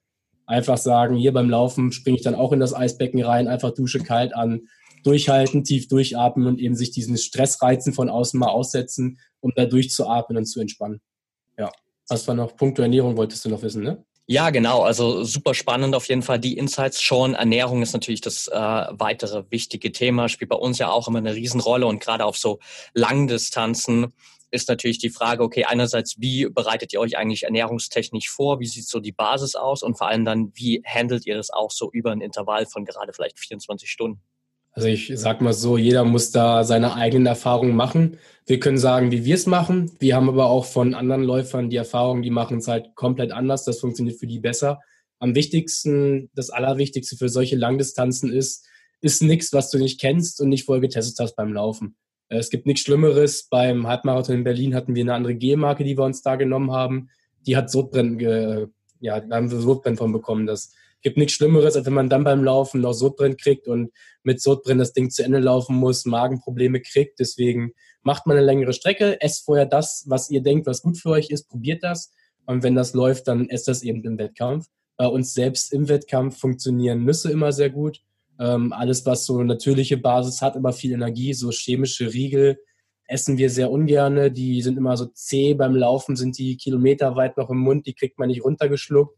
Einfach 0.46 0.78
sagen, 0.78 1.16
hier 1.16 1.32
beim 1.32 1.50
Laufen 1.50 1.90
springe 1.90 2.16
ich 2.16 2.22
dann 2.22 2.34
auch 2.34 2.52
in 2.52 2.60
das 2.60 2.74
Eisbecken 2.74 3.22
rein, 3.22 3.48
einfach 3.48 3.72
Dusche 3.72 4.00
kalt 4.00 4.34
an, 4.34 4.68
durchhalten, 5.04 5.64
tief 5.64 5.88
durchatmen 5.88 6.46
und 6.46 6.58
eben 6.58 6.74
sich 6.74 6.90
diesen 6.90 7.16
Stressreizen 7.16 7.92
von 7.92 8.08
außen 8.08 8.38
mal 8.38 8.48
aussetzen, 8.48 9.18
um 9.40 9.52
da 9.54 9.66
durchzuatmen 9.66 10.38
und 10.38 10.46
zu 10.46 10.60
entspannen. 10.60 11.00
Ja. 11.58 11.70
Was 12.08 12.26
war 12.26 12.34
noch? 12.34 12.56
Punkto 12.56 12.82
Ernährung 12.82 13.16
wolltest 13.16 13.44
du 13.44 13.48
noch 13.48 13.62
wissen, 13.62 13.82
ne? 13.82 14.04
Ja, 14.26 14.48
genau. 14.48 14.82
Also 14.82 15.22
super 15.22 15.52
spannend 15.52 15.94
auf 15.94 16.08
jeden 16.08 16.22
Fall 16.22 16.38
die 16.38 16.56
Insights 16.56 17.02
schon. 17.02 17.34
Ernährung 17.34 17.82
ist 17.82 17.92
natürlich 17.92 18.22
das 18.22 18.48
äh, 18.48 18.54
weitere 18.54 19.44
wichtige 19.50 19.92
Thema, 19.92 20.30
spielt 20.30 20.48
bei 20.48 20.56
uns 20.56 20.78
ja 20.78 20.90
auch 20.90 21.08
immer 21.08 21.18
eine 21.18 21.34
Riesenrolle 21.34 21.86
und 21.86 22.00
gerade 22.00 22.24
auf 22.24 22.38
so 22.38 22.58
Langdistanzen 22.94 24.14
ist 24.54 24.68
natürlich 24.68 24.98
die 24.98 25.10
Frage, 25.10 25.42
okay, 25.42 25.64
einerseits, 25.64 26.20
wie 26.20 26.48
bereitet 26.48 26.92
ihr 26.92 27.00
euch 27.00 27.18
eigentlich 27.18 27.42
ernährungstechnisch 27.42 28.30
vor? 28.30 28.60
Wie 28.60 28.66
sieht 28.66 28.86
so 28.86 29.00
die 29.00 29.12
Basis 29.12 29.56
aus? 29.56 29.82
Und 29.82 29.98
vor 29.98 30.08
allem 30.08 30.24
dann, 30.24 30.52
wie 30.54 30.82
handelt 30.86 31.26
ihr 31.26 31.36
das 31.36 31.50
auch 31.50 31.72
so 31.72 31.90
über 31.90 32.12
ein 32.12 32.20
Intervall 32.20 32.64
von 32.64 32.84
gerade 32.84 33.12
vielleicht 33.12 33.38
24 33.38 33.90
Stunden? 33.90 34.22
Also 34.74 34.88
ich 34.88 35.12
sag 35.14 35.40
mal 35.40 35.52
so, 35.52 35.78
jeder 35.78 36.04
muss 36.04 36.32
da 36.32 36.64
seine 36.64 36.94
eigenen 36.94 37.26
Erfahrungen 37.26 37.76
machen. 37.76 38.18
Wir 38.44 38.58
können 38.58 38.76
sagen, 38.76 39.12
wie 39.12 39.24
wir 39.24 39.36
es 39.36 39.46
machen. 39.46 39.92
Wir 40.00 40.16
haben 40.16 40.28
aber 40.28 40.46
auch 40.46 40.64
von 40.64 40.94
anderen 40.94 41.22
Läufern 41.22 41.70
die 41.70 41.76
Erfahrung, 41.76 42.22
die 42.22 42.30
machen 42.30 42.58
es 42.58 42.66
halt 42.66 42.96
komplett 42.96 43.30
anders. 43.30 43.64
Das 43.64 43.78
funktioniert 43.78 44.18
für 44.18 44.26
die 44.26 44.40
besser. 44.40 44.80
Am 45.20 45.36
wichtigsten, 45.36 46.28
das 46.34 46.50
Allerwichtigste 46.50 47.16
für 47.16 47.28
solche 47.28 47.54
Langdistanzen 47.54 48.32
ist, 48.32 48.66
ist 49.00 49.22
nichts, 49.22 49.52
was 49.52 49.70
du 49.70 49.78
nicht 49.78 50.00
kennst 50.00 50.40
und 50.40 50.48
nicht 50.48 50.64
vorher 50.64 50.82
getestet 50.82 51.20
hast 51.20 51.36
beim 51.36 51.52
Laufen. 51.52 51.94
Äh, 52.28 52.38
es 52.38 52.50
gibt 52.50 52.66
nichts 52.66 52.82
Schlimmeres. 52.82 53.44
Beim 53.48 53.86
Halbmarathon 53.86 54.36
in 54.36 54.44
Berlin 54.44 54.74
hatten 54.74 54.96
wir 54.96 55.04
eine 55.04 55.14
andere 55.14 55.36
G-Marke, 55.36 55.84
die 55.84 55.96
wir 55.96 56.04
uns 56.04 56.22
da 56.22 56.34
genommen 56.34 56.72
haben. 56.72 57.10
Die 57.46 57.56
hat 57.56 57.70
Sodbrennen, 57.70 58.18
ja, 59.00 59.20
da 59.20 59.36
haben 59.36 59.50
wir 59.50 59.60
Sodbrennen 59.60 59.98
von 59.98 60.12
bekommen. 60.12 60.46
Das 60.46 60.72
gibt 61.04 61.16
nichts 61.16 61.34
Schlimmeres, 61.34 61.76
als 61.76 61.86
wenn 61.86 61.92
man 61.94 62.08
dann 62.08 62.24
beim 62.24 62.42
Laufen 62.42 62.80
noch 62.80 62.94
Sodbrennen 62.94 63.36
kriegt 63.36 63.68
und 63.68 63.92
mit 64.24 64.40
Sodbrennen 64.40 64.80
das 64.80 64.92
Ding 64.92 65.10
zu 65.10 65.22
Ende 65.22 65.38
laufen 65.38 65.76
muss, 65.76 66.04
Magenprobleme 66.04 66.80
kriegt. 66.80 67.20
Deswegen 67.20 67.72
macht 68.02 68.26
man 68.26 68.36
eine 68.36 68.44
längere 68.44 68.72
Strecke, 68.72 69.20
esst 69.20 69.44
vorher 69.44 69.66
das, 69.66 70.04
was 70.08 70.30
ihr 70.30 70.42
denkt, 70.42 70.66
was 70.66 70.82
gut 70.82 70.98
für 70.98 71.10
euch 71.10 71.30
ist, 71.30 71.48
probiert 71.48 71.84
das. 71.84 72.10
Und 72.46 72.62
wenn 72.64 72.74
das 72.74 72.94
läuft, 72.94 73.28
dann 73.28 73.48
esst 73.48 73.68
das 73.68 73.82
eben 73.82 74.02
im 74.02 74.18
Wettkampf. 74.18 74.66
Bei 74.96 75.06
uns 75.06 75.34
selbst 75.34 75.72
im 75.72 75.88
Wettkampf 75.88 76.38
funktionieren 76.38 77.04
Nüsse 77.04 77.30
immer 77.30 77.52
sehr 77.52 77.70
gut. 77.70 78.00
Ähm, 78.40 78.72
alles, 78.72 79.06
was 79.06 79.26
so 79.26 79.42
natürliche 79.42 79.96
Basis 79.96 80.42
hat, 80.42 80.56
immer 80.56 80.72
viel 80.72 80.92
Energie, 80.92 81.34
so 81.34 81.50
chemische 81.50 82.12
Riegel 82.12 82.58
essen 83.06 83.38
wir 83.38 83.50
sehr 83.50 83.70
ungerne. 83.70 84.30
Die 84.30 84.62
sind 84.62 84.78
immer 84.78 84.96
so 84.96 85.06
zäh 85.06 85.54
beim 85.54 85.74
Laufen, 85.74 86.16
sind 86.16 86.38
die 86.38 86.56
kilometerweit 86.56 87.36
noch 87.36 87.50
im 87.50 87.58
Mund, 87.58 87.86
die 87.86 87.94
kriegt 87.94 88.18
man 88.18 88.28
nicht 88.28 88.44
runtergeschluckt. 88.44 89.16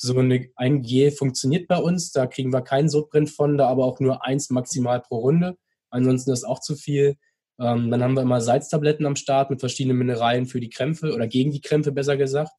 So 0.00 0.16
eine, 0.16 0.48
ein 0.54 0.82
Gel 0.82 1.10
funktioniert 1.10 1.66
bei 1.66 1.78
uns, 1.78 2.12
da 2.12 2.26
kriegen 2.26 2.52
wir 2.52 2.62
keinen 2.62 2.88
Sodbrennen 2.88 3.26
von, 3.26 3.58
da 3.58 3.68
aber 3.68 3.84
auch 3.84 3.98
nur 3.98 4.24
eins 4.24 4.48
maximal 4.50 5.00
pro 5.00 5.18
Runde. 5.18 5.56
Ansonsten 5.90 6.30
ist 6.30 6.44
auch 6.44 6.60
zu 6.60 6.76
viel. 6.76 7.16
Ähm, 7.60 7.90
dann 7.90 8.02
haben 8.02 8.14
wir 8.14 8.22
immer 8.22 8.40
Salztabletten 8.40 9.06
am 9.06 9.16
Start 9.16 9.50
mit 9.50 9.58
verschiedenen 9.58 9.98
Mineralien 9.98 10.46
für 10.46 10.60
die 10.60 10.70
Krämpfe 10.70 11.12
oder 11.12 11.26
gegen 11.26 11.50
die 11.50 11.60
Krämpfe 11.60 11.90
besser 11.90 12.16
gesagt. 12.16 12.52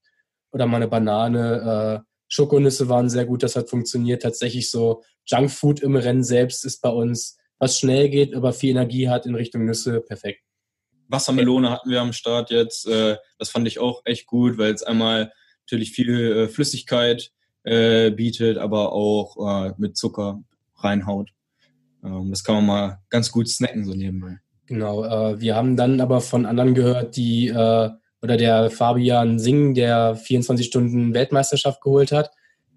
Oder 0.51 0.67
mal 0.67 0.77
eine 0.77 0.89
Banane, 0.89 2.03
äh, 2.03 2.09
Schokonüsse 2.27 2.89
waren 2.89 3.09
sehr 3.09 3.25
gut, 3.25 3.41
das 3.41 3.55
hat 3.55 3.69
funktioniert. 3.69 4.21
Tatsächlich 4.21 4.69
so 4.69 5.03
Junkfood 5.25 5.79
im 5.79 5.95
Rennen 5.95 6.23
selbst 6.23 6.65
ist 6.65 6.81
bei 6.81 6.89
uns, 6.89 7.37
was 7.57 7.77
schnell 7.79 8.09
geht, 8.09 8.35
aber 8.35 8.51
viel 8.51 8.71
Energie 8.71 9.09
hat 9.09 9.25
in 9.25 9.35
Richtung 9.35 9.65
Nüsse, 9.65 10.01
perfekt. 10.01 10.41
Wassermelone 11.07 11.71
hatten 11.71 11.89
wir 11.89 12.01
am 12.01 12.13
Start 12.13 12.51
jetzt. 12.51 12.87
Äh, 12.87 13.17
das 13.37 13.49
fand 13.49 13.67
ich 13.67 13.79
auch 13.79 14.01
echt 14.05 14.27
gut, 14.27 14.57
weil 14.57 14.73
es 14.73 14.83
einmal 14.83 15.31
natürlich 15.69 15.91
viel 15.91 16.31
äh, 16.31 16.47
Flüssigkeit 16.47 17.31
äh, 17.63 18.11
bietet, 18.11 18.57
aber 18.57 18.93
auch 18.93 19.75
mit 19.77 19.97
Zucker 19.97 20.41
reinhaut. 20.77 21.29
Ähm, 22.03 22.29
das 22.29 22.43
kann 22.43 22.55
man 22.55 22.65
mal 22.65 22.99
ganz 23.09 23.31
gut 23.31 23.47
snacken 23.47 23.85
so 23.85 23.93
nebenbei. 23.93 24.37
Genau, 24.65 25.01
wir 25.39 25.55
haben 25.55 25.75
dann 25.75 25.99
aber 25.99 26.21
von 26.21 26.45
anderen 26.45 26.75
gehört, 26.75 27.17
die 27.17 27.49
oder 27.49 28.37
der 28.37 28.69
Fabian 28.69 29.39
Singh, 29.39 29.73
der 29.73 30.15
24 30.15 30.67
Stunden 30.67 31.15
Weltmeisterschaft 31.15 31.81
geholt 31.81 32.11
hat, 32.11 32.29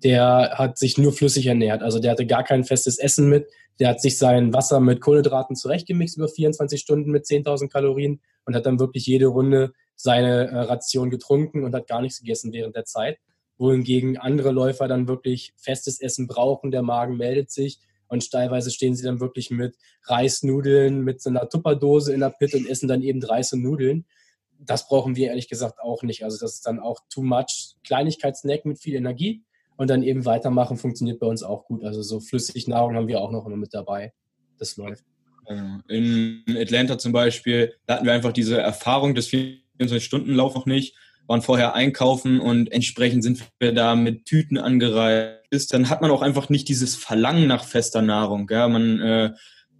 der 0.02 0.54
hat 0.54 0.78
sich 0.78 0.98
nur 0.98 1.12
flüssig 1.12 1.46
ernährt. 1.46 1.82
Also 1.82 1.98
der 1.98 2.12
hatte 2.12 2.26
gar 2.26 2.44
kein 2.44 2.64
festes 2.64 2.98
Essen 2.98 3.28
mit. 3.28 3.46
Der 3.78 3.88
hat 3.88 4.00
sich 4.00 4.18
sein 4.18 4.52
Wasser 4.52 4.80
mit 4.80 5.00
Kohlenhydraten 5.00 5.56
zurechtgemixt 5.56 6.16
über 6.16 6.28
24 6.28 6.80
Stunden 6.80 7.10
mit 7.10 7.24
10.000 7.24 7.68
Kalorien 7.68 8.20
und 8.44 8.54
hat 8.54 8.66
dann 8.66 8.80
wirklich 8.80 9.06
jede 9.06 9.26
Runde 9.26 9.72
seine 10.02 10.48
äh, 10.48 10.58
Ration 10.60 11.10
getrunken 11.10 11.64
und 11.64 11.74
hat 11.74 11.86
gar 11.86 12.02
nichts 12.02 12.20
gegessen 12.20 12.52
während 12.52 12.74
der 12.74 12.84
Zeit. 12.84 13.18
Wohingegen 13.58 14.16
andere 14.18 14.50
Läufer 14.50 14.88
dann 14.88 15.08
wirklich 15.08 15.52
festes 15.56 16.00
Essen 16.00 16.26
brauchen, 16.26 16.70
der 16.70 16.82
Magen 16.82 17.16
meldet 17.16 17.50
sich 17.50 17.78
und 18.08 18.28
teilweise 18.30 18.70
stehen 18.70 18.96
sie 18.96 19.04
dann 19.04 19.20
wirklich 19.20 19.50
mit 19.50 19.76
Reisnudeln, 20.04 21.02
mit 21.02 21.22
so 21.22 21.30
einer 21.30 21.48
Tupperdose 21.48 22.12
in 22.12 22.20
der 22.20 22.30
Pit 22.30 22.54
und 22.54 22.68
essen 22.68 22.88
dann 22.88 23.02
eben 23.02 23.22
Reis 23.22 23.52
und 23.52 23.62
Nudeln 23.62 24.06
das 24.64 24.86
brauchen 24.86 25.16
wir 25.16 25.28
ehrlich 25.28 25.48
gesagt 25.48 25.80
auch 25.80 26.02
nicht. 26.02 26.24
Also 26.24 26.38
das 26.38 26.54
ist 26.54 26.66
dann 26.66 26.78
auch 26.78 27.00
too 27.10 27.22
much 27.22 27.76
Kleinigkeitssnack 27.84 28.64
mit 28.64 28.78
viel 28.78 28.94
Energie 28.94 29.42
und 29.76 29.90
dann 29.90 30.02
eben 30.02 30.24
weitermachen 30.24 30.76
funktioniert 30.76 31.18
bei 31.18 31.26
uns 31.26 31.42
auch 31.42 31.64
gut. 31.64 31.84
Also 31.84 32.02
so 32.02 32.20
Flüssignahrung 32.20 32.94
haben 32.94 33.08
wir 33.08 33.20
auch 33.20 33.30
noch 33.30 33.46
immer 33.46 33.56
mit 33.56 33.74
dabei. 33.74 34.12
Das 34.58 34.76
läuft. 34.76 35.04
In 35.88 36.44
Atlanta 36.56 36.98
zum 36.98 37.12
Beispiel, 37.12 37.74
hatten 37.88 38.06
wir 38.06 38.12
einfach 38.12 38.32
diese 38.32 38.60
Erfahrung 38.60 39.14
des 39.14 39.26
24-Stunden-Lauf 39.82 40.54
noch 40.54 40.66
nicht, 40.66 40.96
waren 41.26 41.42
vorher 41.42 41.74
einkaufen 41.74 42.40
und 42.40 42.70
entsprechend 42.72 43.22
sind 43.22 43.44
wir 43.58 43.72
da 43.72 43.94
mit 43.94 44.24
Tüten 44.24 44.58
angereist. 44.58 45.72
Dann 45.72 45.88
hat 45.88 46.00
man 46.02 46.10
auch 46.10 46.22
einfach 46.22 46.48
nicht 46.48 46.68
dieses 46.68 46.96
Verlangen 46.96 47.46
nach 47.46 47.64
fester 47.64 48.02
Nahrung. 48.02 48.48
Ja? 48.50 48.68
Man, 48.68 49.00
äh, 49.00 49.30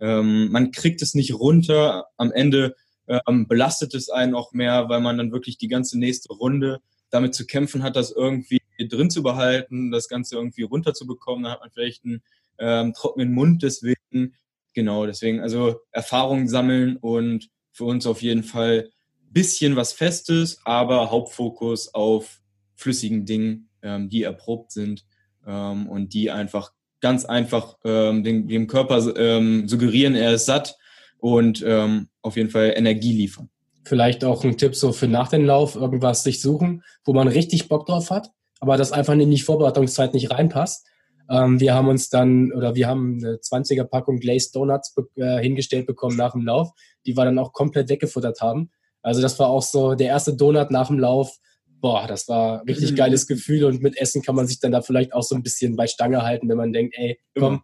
ähm, 0.00 0.50
man 0.50 0.70
kriegt 0.70 1.02
es 1.02 1.14
nicht 1.14 1.34
runter. 1.34 2.06
Am 2.16 2.32
Ende 2.32 2.74
ähm, 3.08 3.48
belastet 3.48 3.94
es 3.94 4.08
einen 4.08 4.34
auch 4.34 4.52
mehr, 4.52 4.88
weil 4.88 5.00
man 5.00 5.18
dann 5.18 5.32
wirklich 5.32 5.58
die 5.58 5.68
ganze 5.68 5.98
nächste 5.98 6.32
Runde 6.32 6.80
damit 7.10 7.34
zu 7.34 7.46
kämpfen 7.46 7.82
hat, 7.82 7.96
das 7.96 8.10
irgendwie 8.10 8.60
drin 8.88 9.10
zu 9.10 9.22
behalten, 9.22 9.90
das 9.90 10.08
Ganze 10.08 10.36
irgendwie 10.36 10.62
runterzubekommen. 10.62 11.44
Dann 11.44 11.52
hat 11.52 11.60
man 11.60 11.70
vielleicht 11.70 12.04
einen 12.04 12.22
ähm, 12.58 12.94
trockenen 12.94 13.32
Mund 13.32 13.62
deswegen. 13.62 14.34
Genau, 14.74 15.04
deswegen 15.06 15.40
also 15.40 15.80
Erfahrungen 15.90 16.48
sammeln 16.48 16.96
und 16.96 17.50
für 17.72 17.84
uns 17.84 18.06
auf 18.06 18.22
jeden 18.22 18.42
Fall 18.42 18.90
bisschen 19.32 19.76
was 19.76 19.92
Festes, 19.92 20.60
aber 20.64 21.10
Hauptfokus 21.10 21.94
auf 21.94 22.40
flüssigen 22.74 23.24
Dingen, 23.24 23.68
ähm, 23.82 24.08
die 24.08 24.22
erprobt 24.22 24.72
sind 24.72 25.04
ähm, 25.46 25.88
und 25.88 26.14
die 26.14 26.30
einfach 26.30 26.72
ganz 27.00 27.24
einfach 27.24 27.76
ähm, 27.84 28.22
dem, 28.22 28.48
dem 28.48 28.66
Körper 28.66 29.14
ähm, 29.16 29.68
suggerieren, 29.68 30.14
er 30.14 30.34
ist 30.34 30.46
satt 30.46 30.76
und 31.18 31.62
ähm, 31.66 32.08
auf 32.22 32.36
jeden 32.36 32.50
Fall 32.50 32.72
Energie 32.76 33.12
liefern. 33.12 33.48
Vielleicht 33.84 34.24
auch 34.24 34.44
ein 34.44 34.56
Tipp 34.56 34.76
so 34.76 34.92
für 34.92 35.08
nach 35.08 35.28
dem 35.28 35.44
Lauf, 35.44 35.74
irgendwas 35.74 36.22
sich 36.22 36.40
suchen, 36.40 36.82
wo 37.04 37.12
man 37.12 37.26
richtig 37.26 37.68
Bock 37.68 37.86
drauf 37.86 38.10
hat, 38.10 38.30
aber 38.60 38.76
das 38.76 38.92
einfach 38.92 39.14
in 39.14 39.30
die 39.30 39.40
Vorbereitungszeit 39.40 40.14
nicht 40.14 40.30
reinpasst. 40.30 40.86
Ähm, 41.28 41.58
wir 41.60 41.74
haben 41.74 41.88
uns 41.88 42.08
dann, 42.08 42.52
oder 42.52 42.74
wir 42.74 42.86
haben 42.86 43.18
eine 43.22 43.36
20er 43.36 43.84
Packung 43.84 44.18
Glazed 44.18 44.54
Donuts 44.54 44.94
be 44.94 45.08
äh, 45.16 45.42
hingestellt 45.42 45.86
bekommen 45.86 46.16
nach 46.16 46.32
dem 46.32 46.44
Lauf, 46.44 46.70
die 47.06 47.16
wir 47.16 47.24
dann 47.24 47.38
auch 47.38 47.52
komplett 47.52 47.88
weggefuttert 47.88 48.40
haben. 48.40 48.70
Also 49.02 49.20
das 49.20 49.38
war 49.38 49.48
auch 49.48 49.62
so 49.62 49.94
der 49.94 50.08
erste 50.08 50.34
Donut 50.34 50.70
nach 50.70 50.88
dem 50.88 50.98
Lauf. 50.98 51.36
Boah, 51.80 52.06
das 52.06 52.28
war 52.28 52.62
richtig 52.66 52.92
mhm. 52.92 52.96
geiles 52.96 53.26
Gefühl 53.26 53.64
und 53.64 53.82
mit 53.82 53.96
Essen 53.96 54.22
kann 54.22 54.36
man 54.36 54.46
sich 54.46 54.60
dann 54.60 54.72
da 54.72 54.82
vielleicht 54.82 55.12
auch 55.12 55.24
so 55.24 55.34
ein 55.34 55.42
bisschen 55.42 55.74
bei 55.74 55.86
Stange 55.86 56.22
halten, 56.22 56.48
wenn 56.48 56.56
man 56.56 56.72
denkt, 56.72 56.94
ey, 56.96 57.18
komm, 57.36 57.62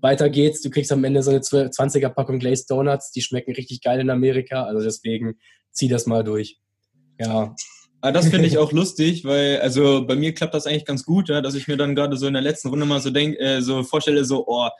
weiter 0.00 0.30
geht's. 0.30 0.62
Du 0.62 0.70
kriegst 0.70 0.90
am 0.92 1.04
Ende 1.04 1.22
so 1.22 1.30
eine 1.30 1.40
20er 1.40 2.08
Packung 2.08 2.38
Glazed 2.38 2.70
Donuts, 2.70 3.10
die 3.12 3.20
schmecken 3.20 3.52
richtig 3.52 3.82
geil 3.82 4.00
in 4.00 4.08
Amerika. 4.08 4.64
Also 4.64 4.82
deswegen 4.82 5.34
zieh 5.72 5.88
das 5.88 6.06
mal 6.06 6.24
durch. 6.24 6.58
Ja, 7.18 7.54
Ah, 8.02 8.12
das 8.12 8.28
finde 8.28 8.46
ich 8.46 8.56
auch 8.56 8.72
lustig, 8.72 9.26
weil 9.26 9.60
also 9.60 10.06
bei 10.06 10.16
mir 10.16 10.32
klappt 10.32 10.54
das 10.54 10.66
eigentlich 10.66 10.86
ganz 10.86 11.04
gut, 11.04 11.28
ja, 11.28 11.42
dass 11.42 11.54
ich 11.54 11.68
mir 11.68 11.76
dann 11.76 11.94
gerade 11.94 12.16
so 12.16 12.26
in 12.26 12.32
der 12.32 12.42
letzten 12.42 12.68
Runde 12.68 12.86
mal 12.86 13.00
so 13.00 13.10
denk, 13.10 13.38
äh, 13.38 13.60
so 13.60 13.82
vorstelle, 13.82 14.24
so, 14.24 14.46
oh, 14.46 14.70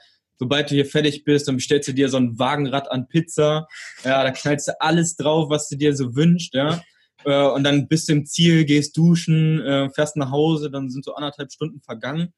sobald 0.41 0.71
du 0.71 0.73
hier 0.73 0.87
fertig 0.87 1.23
bist, 1.23 1.47
dann 1.47 1.57
bestellst 1.57 1.87
du 1.87 1.93
dir 1.93 2.09
so 2.09 2.17
ein 2.17 2.39
Wagenrad 2.39 2.89
an 2.89 3.07
Pizza, 3.07 3.67
ja, 4.03 4.23
da 4.23 4.31
knallst 4.31 4.69
du 4.69 4.81
alles 4.81 5.15
drauf, 5.15 5.51
was 5.51 5.69
du 5.69 5.75
dir 5.75 5.95
so 5.95 6.15
wünschst, 6.15 6.55
ja. 6.55 6.81
Äh, 7.25 7.45
und 7.49 7.63
dann 7.63 7.87
bist 7.87 8.09
du 8.09 8.13
im 8.13 8.25
Ziel, 8.25 8.65
gehst 8.65 8.97
duschen, 8.97 9.61
äh, 9.61 9.91
fährst 9.91 10.17
nach 10.17 10.31
Hause, 10.31 10.71
dann 10.71 10.89
sind 10.89 11.05
so 11.05 11.13
anderthalb 11.13 11.51
Stunden 11.51 11.79
vergangen. 11.81 12.33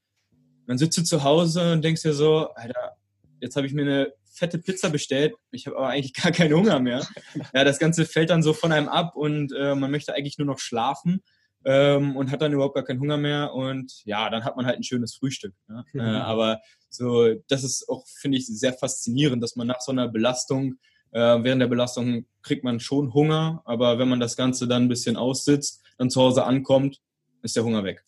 Dann 0.67 0.77
sitzt 0.77 0.97
du 0.97 1.03
zu 1.03 1.23
Hause 1.23 1.71
und 1.71 1.81
denkst 1.81 2.01
dir 2.01 2.11
so, 2.11 2.49
Alter, 2.49 2.97
jetzt 3.39 3.55
habe 3.55 3.67
ich 3.67 3.73
mir 3.73 3.83
eine 3.83 4.13
fette 4.29 4.57
Pizza 4.57 4.89
bestellt, 4.89 5.35
ich 5.51 5.65
habe 5.65 5.77
aber 5.77 5.87
eigentlich 5.87 6.13
gar 6.21 6.33
keinen 6.33 6.53
Hunger 6.55 6.81
mehr. 6.81 7.07
Ja, 7.53 7.63
das 7.63 7.79
Ganze 7.79 8.05
fällt 8.05 8.31
dann 8.31 8.43
so 8.43 8.51
von 8.51 8.73
einem 8.73 8.89
ab 8.89 9.15
und 9.15 9.53
äh, 9.57 9.75
man 9.75 9.91
möchte 9.91 10.13
eigentlich 10.13 10.37
nur 10.37 10.47
noch 10.47 10.59
schlafen 10.59 11.23
ähm, 11.65 12.15
und 12.15 12.31
hat 12.31 12.41
dann 12.41 12.53
überhaupt 12.53 12.75
gar 12.75 12.83
keinen 12.83 12.99
Hunger 12.99 13.17
mehr 13.17 13.53
und 13.53 14.03
ja, 14.05 14.29
dann 14.29 14.43
hat 14.43 14.55
man 14.55 14.65
halt 14.65 14.77
ein 14.77 14.83
schönes 14.83 15.15
Frühstück. 15.15 15.53
Ja? 15.69 15.83
Mhm. 15.93 15.99
Äh, 15.99 16.03
aber 16.03 16.59
so, 16.89 17.33
das 17.47 17.63
ist 17.63 17.87
auch, 17.89 18.05
finde 18.07 18.37
ich, 18.37 18.47
sehr 18.47 18.73
faszinierend, 18.73 19.43
dass 19.43 19.55
man 19.55 19.67
nach 19.67 19.81
so 19.81 19.91
einer 19.91 20.07
Belastung, 20.07 20.75
äh, 21.11 21.19
während 21.19 21.61
der 21.61 21.67
Belastung 21.67 22.25
kriegt 22.41 22.63
man 22.63 22.79
schon 22.79 23.13
Hunger, 23.13 23.61
aber 23.65 23.99
wenn 23.99 24.09
man 24.09 24.19
das 24.19 24.35
Ganze 24.35 24.67
dann 24.67 24.83
ein 24.83 24.89
bisschen 24.89 25.17
aussitzt, 25.17 25.81
dann 25.97 26.09
zu 26.09 26.21
Hause 26.21 26.45
ankommt, 26.45 26.99
ist 27.41 27.55
der 27.55 27.63
Hunger 27.63 27.83
weg 27.83 28.03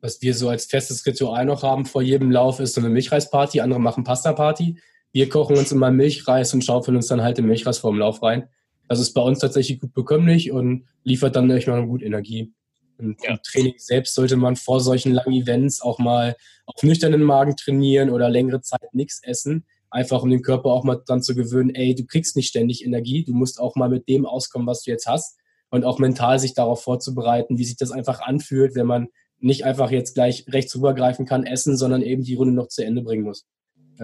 was 0.00 0.22
wir 0.22 0.34
so 0.34 0.48
als 0.48 0.66
festes 0.66 1.04
Ritual 1.06 1.44
noch 1.44 1.62
haben 1.62 1.84
vor 1.84 2.02
jedem 2.02 2.30
Lauf, 2.30 2.60
ist 2.60 2.74
so 2.74 2.80
eine 2.80 2.90
Milchreisparty. 2.90 3.60
Andere 3.60 3.80
machen 3.80 4.04
Pasta-Party. 4.04 4.76
Wir 5.12 5.28
kochen 5.28 5.56
uns 5.56 5.72
immer 5.72 5.90
Milchreis 5.90 6.54
und 6.54 6.64
schaufeln 6.64 6.96
uns 6.96 7.08
dann 7.08 7.22
halt 7.22 7.38
den 7.38 7.46
Milchreis 7.46 7.78
vorm 7.78 7.98
Lauf 7.98 8.22
rein. 8.22 8.48
Das 8.88 9.00
ist 9.00 9.12
bei 9.12 9.20
uns 9.20 9.38
tatsächlich 9.38 9.80
gut 9.80 9.92
bekömmlich 9.92 10.50
und 10.50 10.86
liefert 11.04 11.36
dann 11.36 11.50
echt 11.50 11.68
noch 11.68 11.84
gut 11.86 12.02
Energie. 12.02 12.52
Und 13.00 13.22
ja. 13.22 13.30
im 13.30 13.38
Training 13.42 13.74
selbst 13.78 14.14
sollte 14.14 14.36
man 14.36 14.56
vor 14.56 14.80
solchen 14.80 15.12
langen 15.12 15.32
Events 15.32 15.80
auch 15.80 15.98
mal 15.98 16.36
auf 16.66 16.82
nüchternen 16.82 17.22
Magen 17.22 17.56
trainieren 17.56 18.10
oder 18.10 18.30
längere 18.30 18.60
Zeit 18.60 18.94
nichts 18.94 19.22
essen. 19.22 19.66
Einfach 19.90 20.22
um 20.22 20.30
den 20.30 20.42
Körper 20.42 20.70
auch 20.70 20.84
mal 20.84 21.02
dran 21.04 21.22
zu 21.22 21.34
gewöhnen, 21.34 21.74
ey, 21.74 21.94
du 21.94 22.04
kriegst 22.06 22.36
nicht 22.36 22.48
ständig 22.48 22.84
Energie, 22.84 23.24
du 23.24 23.34
musst 23.34 23.60
auch 23.60 23.74
mal 23.74 23.88
mit 23.88 24.08
dem 24.08 24.24
auskommen, 24.24 24.66
was 24.66 24.82
du 24.82 24.90
jetzt 24.90 25.06
hast. 25.06 25.38
Und 25.70 25.84
auch 25.84 25.98
mental 25.98 26.38
sich 26.38 26.54
darauf 26.54 26.82
vorzubereiten, 26.82 27.58
wie 27.58 27.64
sich 27.64 27.76
das 27.76 27.90
einfach 27.90 28.20
anfühlt, 28.20 28.74
wenn 28.74 28.86
man 28.86 29.08
nicht 29.38 29.64
einfach 29.64 29.90
jetzt 29.90 30.14
gleich 30.14 30.44
rechts 30.48 30.74
rübergreifen 30.76 31.26
kann, 31.26 31.44
essen, 31.44 31.76
sondern 31.76 32.02
eben 32.02 32.24
die 32.24 32.34
Runde 32.34 32.54
noch 32.54 32.68
zu 32.68 32.84
Ende 32.84 33.02
bringen 33.02 33.24
muss 33.24 33.46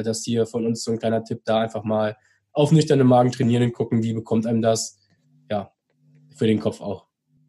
dass 0.02 0.24
hier 0.24 0.46
von 0.46 0.66
uns 0.66 0.84
so 0.84 0.92
ein 0.92 0.98
kleiner 0.98 1.24
Tipp 1.24 1.42
da 1.44 1.60
einfach 1.60 1.84
mal 1.84 2.16
auf 2.52 2.72
nüchternen 2.72 3.06
Magen 3.06 3.32
trainieren 3.32 3.64
und 3.64 3.72
gucken, 3.72 4.02
wie 4.02 4.12
bekommt 4.12 4.46
einem 4.46 4.62
das, 4.62 4.98
ja, 5.50 5.72
für 6.34 6.46
den 6.46 6.60
Kopf 6.60 6.80
auch. 6.80 7.05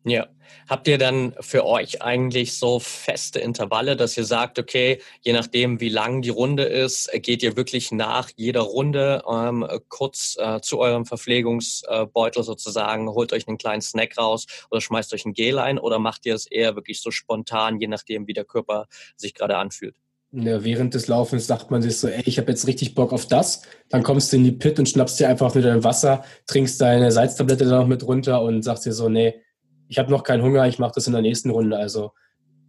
Ja. 0.08 0.28
Habt 0.70 0.88
ihr 0.88 0.98
dann 0.98 1.34
für 1.42 1.66
euch 1.66 2.02
eigentlich 2.02 2.58
so 2.58 2.80
feste 2.80 3.40
Intervalle, 3.40 3.96
dass 3.96 4.18
ihr 4.18 4.24
sagt, 4.24 4.58
okay, 4.58 5.02
je 5.22 5.34
nachdem, 5.34 5.82
wie 5.82 5.90
lang 5.90 6.22
die 6.22 6.30
Runde 6.30 6.64
ist, 6.64 7.10
geht 7.22 7.44
ihr 7.44 7.58
wirklich 7.58 7.92
nach 7.92 8.30
jeder 8.36 8.62
Runde 8.62 9.24
ähm, 9.30 9.66
kurz 9.90 10.38
äh, 10.40 10.62
zu 10.62 10.80
eurem 10.80 11.06
Verpflegungsbeutel 11.06 12.44
sozusagen, 12.44 13.10
holt 13.10 13.34
euch 13.34 13.48
einen 13.48 13.58
kleinen 13.58 13.82
Snack 13.82 14.18
raus 14.18 14.46
oder 14.72 14.82
schmeißt 14.82 15.14
euch 15.14 15.26
ein 15.26 15.34
Gel 15.34 15.60
ein 15.60 15.78
oder 15.78 16.00
macht 16.00 16.26
ihr 16.26 16.36
es 16.36 16.46
eher 16.46 16.76
wirklich 16.76 17.02
so 17.02 17.12
spontan, 17.12 17.80
je 17.80 17.88
nachdem, 17.88 18.28
wie 18.28 18.34
der 18.34 18.46
Körper 18.46 18.88
sich 19.18 19.34
gerade 19.34 19.58
anfühlt? 19.58 19.96
Ja, 20.32 20.64
während 20.64 20.94
des 20.94 21.08
Laufens 21.08 21.48
sagt 21.48 21.72
man 21.72 21.82
sich 21.82 21.98
so, 21.98 22.10
ey, 22.10 22.22
ich 22.26 22.38
habe 22.38 22.52
jetzt 22.52 22.68
richtig 22.68 22.94
Bock 22.94 23.14
auf 23.14 23.28
das. 23.28 23.62
Dann 23.90 24.04
kommst 24.04 24.32
du 24.32 24.36
in 24.36 24.44
die 24.44 24.52
Pit 24.52 24.78
und 24.78 24.90
schnappst 24.90 25.18
dir 25.20 25.30
einfach 25.30 25.56
wieder 25.56 25.70
dein 25.70 25.86
Wasser, 25.86 26.26
trinkst 26.48 26.82
deine 26.82 27.14
Salztablette 27.14 27.64
da 27.64 27.80
noch 27.80 27.88
mit 27.88 28.06
runter 28.06 28.42
und 28.42 28.62
sagst 28.62 28.86
dir 28.86 28.92
so, 28.92 29.08
nee, 29.08 29.36
ich 29.88 29.98
habe 30.00 30.12
noch 30.12 30.24
keinen 30.24 30.44
Hunger, 30.44 30.68
ich 30.68 30.80
mache 30.80 30.94
das 30.96 31.08
in 31.08 31.14
der 31.14 31.22
nächsten 31.22 31.50
Runde. 31.50 31.78
Also 31.78 32.12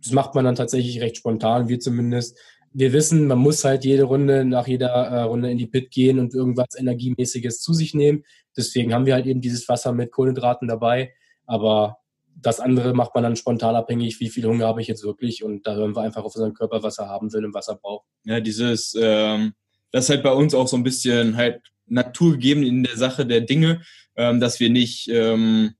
das 0.03 0.13
macht 0.13 0.35
man 0.35 0.45
dann 0.45 0.55
tatsächlich 0.55 1.01
recht 1.01 1.17
spontan, 1.17 1.69
wir 1.69 1.81
zumindest. 1.81 2.39
Wir 2.73 2.93
wissen, 2.93 3.27
man 3.27 3.39
muss 3.39 3.65
halt 3.65 3.85
jede 3.85 4.05
Runde, 4.05 4.45
nach 4.45 4.67
jeder 4.67 4.89
äh, 4.89 5.23
Runde 5.23 5.51
in 5.51 5.59
die 5.59 5.67
Pit 5.67 5.91
gehen 5.91 6.19
und 6.19 6.35
irgendwas 6.35 6.79
Energiemäßiges 6.79 7.61
zu 7.61 7.73
sich 7.73 7.95
nehmen. 7.95 8.25
Deswegen 8.57 8.93
haben 8.93 9.07
wir 9.07 9.15
halt 9.15 9.27
eben 9.27 9.41
dieses 9.41 9.69
Wasser 9.69 9.93
mit 9.93 10.13
Kohlenhydraten 10.13 10.69
dabei. 10.69 11.13
Aber 11.47 11.97
das 12.41 12.61
andere 12.61 12.95
macht 12.95 13.15
man 13.15 13.25
dann 13.25 13.37
spontan 13.37 13.75
abhängig, 13.75 14.21
wie 14.21 14.29
viel 14.29 14.45
Hunger 14.45 14.67
habe 14.67 14.81
ich 14.81 14.87
jetzt 14.87 15.03
wirklich 15.03 15.43
und 15.43 15.67
da 15.67 15.75
hören 15.75 15.97
wir 15.97 16.03
einfach 16.03 16.25
auf 16.25 16.35
unseren 16.37 16.55
Körper, 16.55 16.83
was 16.83 16.99
er 16.99 17.09
haben 17.09 17.33
will 17.33 17.45
und 17.45 17.55
was 17.55 17.69
er 17.69 17.77
braucht. 17.77 18.07
Ja, 18.25 18.41
dieses, 18.41 18.95
ähm, 19.01 19.55
das 19.91 20.05
ist 20.05 20.11
halt 20.11 20.23
bei 20.23 20.33
uns 20.33 20.55
auch 20.55 20.69
so 20.69 20.77
ein 20.77 20.85
bisschen 20.85 21.37
halt 21.37 21.63
naturgegeben 21.87 22.63
in 22.63 22.85
der 22.85 22.97
Sache 22.97 23.27
der 23.27 23.41
Dinge, 23.41 23.83
ähm, 24.15 24.41
dass 24.41 24.61
wir 24.61 24.71
nicht 24.71 25.09
ähm, 25.09 25.75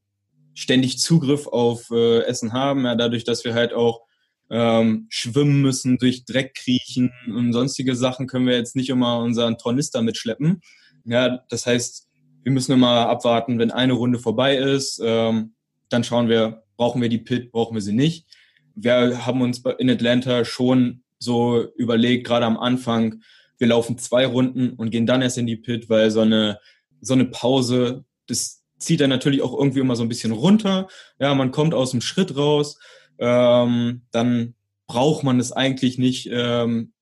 ständig 0.59 0.99
Zugriff 0.99 1.47
auf 1.47 1.89
äh, 1.93 2.23
Essen 2.25 2.53
haben, 2.53 2.85
ja, 2.85 2.97
dadurch, 2.97 3.23
dass 3.23 3.45
wir 3.45 3.55
halt 3.55 3.73
auch 3.73 4.03
ähm, 4.51 5.07
schwimmen 5.09 5.63
müssen, 5.63 5.99
durch 5.99 6.25
Dreck 6.25 6.55
kriechen 6.55 7.13
und 7.29 7.53
sonstige 7.53 7.95
Sachen 7.95 8.27
können 8.27 8.47
wir 8.47 8.57
jetzt 8.57 8.75
nicht 8.75 8.89
immer 8.91 9.21
unseren 9.21 9.57
Tornister 9.57 10.03
mitschleppen. 10.03 10.61
Ja, 11.05 11.45
das 11.49 11.65
heißt, 11.65 12.09
wir 12.43 12.51
müssen 12.51 12.73
immer 12.73 13.09
abwarten, 13.09 13.61
wenn 13.61 13.71
eine 13.71 13.93
Runde 13.93 14.19
vorbei 14.19 14.57
ist, 14.57 15.01
ähm, 15.05 15.55
dann 15.91 16.03
schauen 16.03 16.29
wir, 16.29 16.65
brauchen 16.77 17.01
wir 17.01 17.09
die 17.09 17.19
Pit, 17.19 17.53
brauchen 17.53 17.77
wir 17.77 17.83
sie 17.83 17.93
nicht. 17.93 18.27
Wir 18.75 19.25
haben 19.27 19.43
uns 19.43 19.63
in 19.79 19.89
Atlanta 19.89 20.45
schon 20.45 21.05
so 21.21 21.69
überlegt, 21.77 22.27
gerade 22.27 22.47
am 22.47 22.59
Anfang, 22.59 23.23
wir 23.59 23.69
laufen 23.69 23.97
zwei 23.99 24.27
Runden 24.27 24.71
und 24.71 24.91
gehen 24.91 25.07
dann 25.07 25.23
erst 25.23 25.39
in 25.39 25.47
die 25.47 25.57
Pit, 25.57 25.89
weil 25.89 26.11
so 26.11 26.21
eine, 26.21 26.59
so 27.01 27.15
eine 27.15 27.27
Pause, 27.27 28.05
das 28.27 28.58
zieht 28.79 29.01
dann 29.01 29.11
natürlich 29.11 29.43
auch 29.43 29.57
irgendwie 29.57 29.81
immer 29.81 29.97
so 29.97 30.03
ein 30.03 30.09
bisschen 30.09 30.33
runter. 30.33 30.89
Ja, 31.19 31.35
man 31.35 31.51
kommt 31.51 31.75
aus 31.75 31.91
dem 31.91 32.01
Schritt 32.01 32.37
raus, 32.37 32.79
ähm, 33.19 34.03
dann 34.11 34.55
braucht 34.87 35.25
man 35.25 35.39
es 35.39 35.53
eigentlich 35.53 35.99
nicht 35.99 36.29
ähm, 36.33 36.93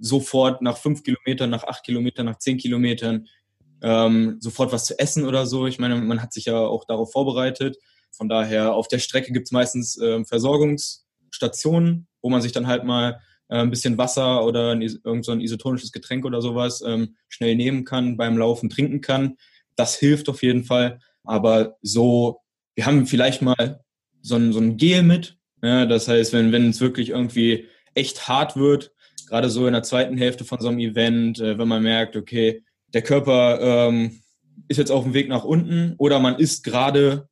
sofort 0.00 0.62
nach 0.62 0.78
fünf 0.78 1.02
Kilometern, 1.02 1.50
nach 1.50 1.64
acht 1.64 1.84
Kilometern, 1.84 2.26
nach 2.26 2.38
zehn 2.38 2.56
Kilometern 2.56 3.26
ähm, 3.82 4.38
sofort 4.40 4.72
was 4.72 4.86
zu 4.86 4.98
essen 4.98 5.26
oder 5.26 5.46
so. 5.46 5.66
Ich 5.66 5.78
meine, 5.78 5.96
man 5.96 6.22
hat 6.22 6.32
sich 6.32 6.46
ja 6.46 6.58
auch 6.58 6.84
darauf 6.84 7.12
vorbereitet. 7.12 7.76
Von 8.10 8.28
daher, 8.28 8.74
auf 8.74 8.88
der 8.88 8.98
Strecke 8.98 9.32
gibt 9.32 9.48
es 9.48 9.52
meistens 9.52 9.98
äh, 9.98 10.24
Versorgungsstationen, 10.24 12.08
wo 12.22 12.30
man 12.30 12.42
sich 12.42 12.52
dann 12.52 12.66
halt 12.66 12.84
mal 12.84 13.20
äh, 13.48 13.58
ein 13.58 13.70
bisschen 13.70 13.98
Wasser 13.98 14.44
oder 14.44 14.72
ein, 14.72 14.82
irgend 14.82 15.24
so 15.24 15.32
ein 15.32 15.40
isotonisches 15.40 15.92
Getränk 15.92 16.24
oder 16.24 16.40
sowas 16.40 16.82
ähm, 16.84 17.16
schnell 17.28 17.54
nehmen 17.56 17.84
kann, 17.84 18.16
beim 18.16 18.38
Laufen 18.38 18.70
trinken 18.70 19.00
kann. 19.00 19.36
Das 19.76 19.96
hilft 19.96 20.28
auf 20.28 20.42
jeden 20.42 20.64
Fall. 20.64 21.00
Aber 21.28 21.76
so, 21.82 22.40
wir 22.74 22.86
haben 22.86 23.06
vielleicht 23.06 23.42
mal 23.42 23.84
so 24.22 24.36
ein, 24.36 24.52
so 24.52 24.60
ein 24.60 24.76
Gel 24.76 25.02
mit. 25.02 25.36
Ja, 25.62 25.86
das 25.86 26.08
heißt, 26.08 26.32
wenn, 26.32 26.52
wenn 26.52 26.70
es 26.70 26.80
wirklich 26.80 27.10
irgendwie 27.10 27.66
echt 27.94 28.28
hart 28.28 28.56
wird, 28.56 28.92
gerade 29.28 29.50
so 29.50 29.66
in 29.66 29.72
der 29.72 29.82
zweiten 29.82 30.16
Hälfte 30.16 30.44
von 30.44 30.60
so 30.60 30.68
einem 30.68 30.78
Event, 30.78 31.38
äh, 31.40 31.58
wenn 31.58 31.68
man 31.68 31.82
merkt, 31.82 32.16
okay, 32.16 32.62
der 32.94 33.02
Körper 33.02 33.60
ähm, 33.60 34.20
ist 34.68 34.78
jetzt 34.78 34.90
auf 34.90 35.04
dem 35.04 35.14
Weg 35.14 35.28
nach 35.28 35.44
unten 35.44 35.94
oder 35.98 36.18
man 36.18 36.36
ist 36.36 36.64
gerade 36.64 37.28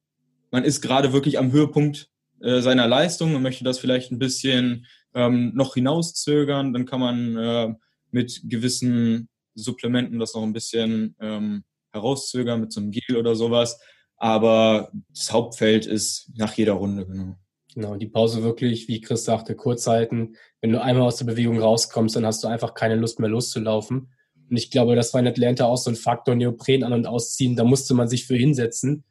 man 0.50 0.64
ist 0.64 0.80
gerade 0.80 1.12
wirklich 1.12 1.38
am 1.38 1.52
Höhepunkt 1.52 2.08
äh, 2.40 2.60
seiner 2.60 2.86
Leistung 2.86 3.34
und 3.34 3.42
möchte 3.42 3.64
das 3.64 3.78
vielleicht 3.78 4.12
ein 4.12 4.18
bisschen 4.18 4.86
ähm, 5.14 5.52
noch 5.54 5.74
hinauszögern, 5.74 6.72
dann 6.72 6.86
kann 6.86 7.00
man 7.00 7.36
äh, 7.36 7.74
mit 8.10 8.42
gewissen 8.44 9.28
Supplementen 9.54 10.18
das 10.18 10.34
noch 10.34 10.42
ein 10.42 10.52
bisschen 10.52 11.16
ähm, 11.20 11.64
herauszögern, 11.96 12.60
mit 12.60 12.72
so 12.72 12.80
einem 12.80 12.90
Gel 12.90 13.16
oder 13.16 13.34
sowas. 13.34 13.80
Aber 14.16 14.90
das 15.10 15.32
Hauptfeld 15.32 15.86
ist 15.86 16.30
nach 16.36 16.54
jeder 16.54 16.74
Runde, 16.74 17.06
genau. 17.06 17.36
Genau, 17.74 17.96
die 17.96 18.06
Pause 18.06 18.42
wirklich, 18.42 18.88
wie 18.88 19.02
Chris 19.02 19.24
sagte, 19.24 19.54
kurz 19.54 19.86
halten. 19.86 20.36
Wenn 20.62 20.72
du 20.72 20.82
einmal 20.82 21.06
aus 21.06 21.16
der 21.16 21.26
Bewegung 21.26 21.60
rauskommst, 21.60 22.16
dann 22.16 22.24
hast 22.24 22.42
du 22.42 22.48
einfach 22.48 22.72
keine 22.72 22.96
Lust 22.96 23.20
mehr 23.20 23.28
loszulaufen. 23.28 24.08
Und 24.48 24.56
ich 24.56 24.70
glaube, 24.70 24.96
das 24.96 25.12
war 25.12 25.20
in 25.20 25.26
Atlanta 25.26 25.66
auch 25.66 25.76
so 25.76 25.90
ein 25.90 25.96
Faktor, 25.96 26.34
Neopren 26.34 26.84
an- 26.84 26.94
und 26.94 27.06
ausziehen. 27.06 27.54
Da 27.54 27.64
musste 27.64 27.92
man 27.92 28.08
sich 28.08 28.26
für 28.26 28.36
hinsetzen 28.36 29.04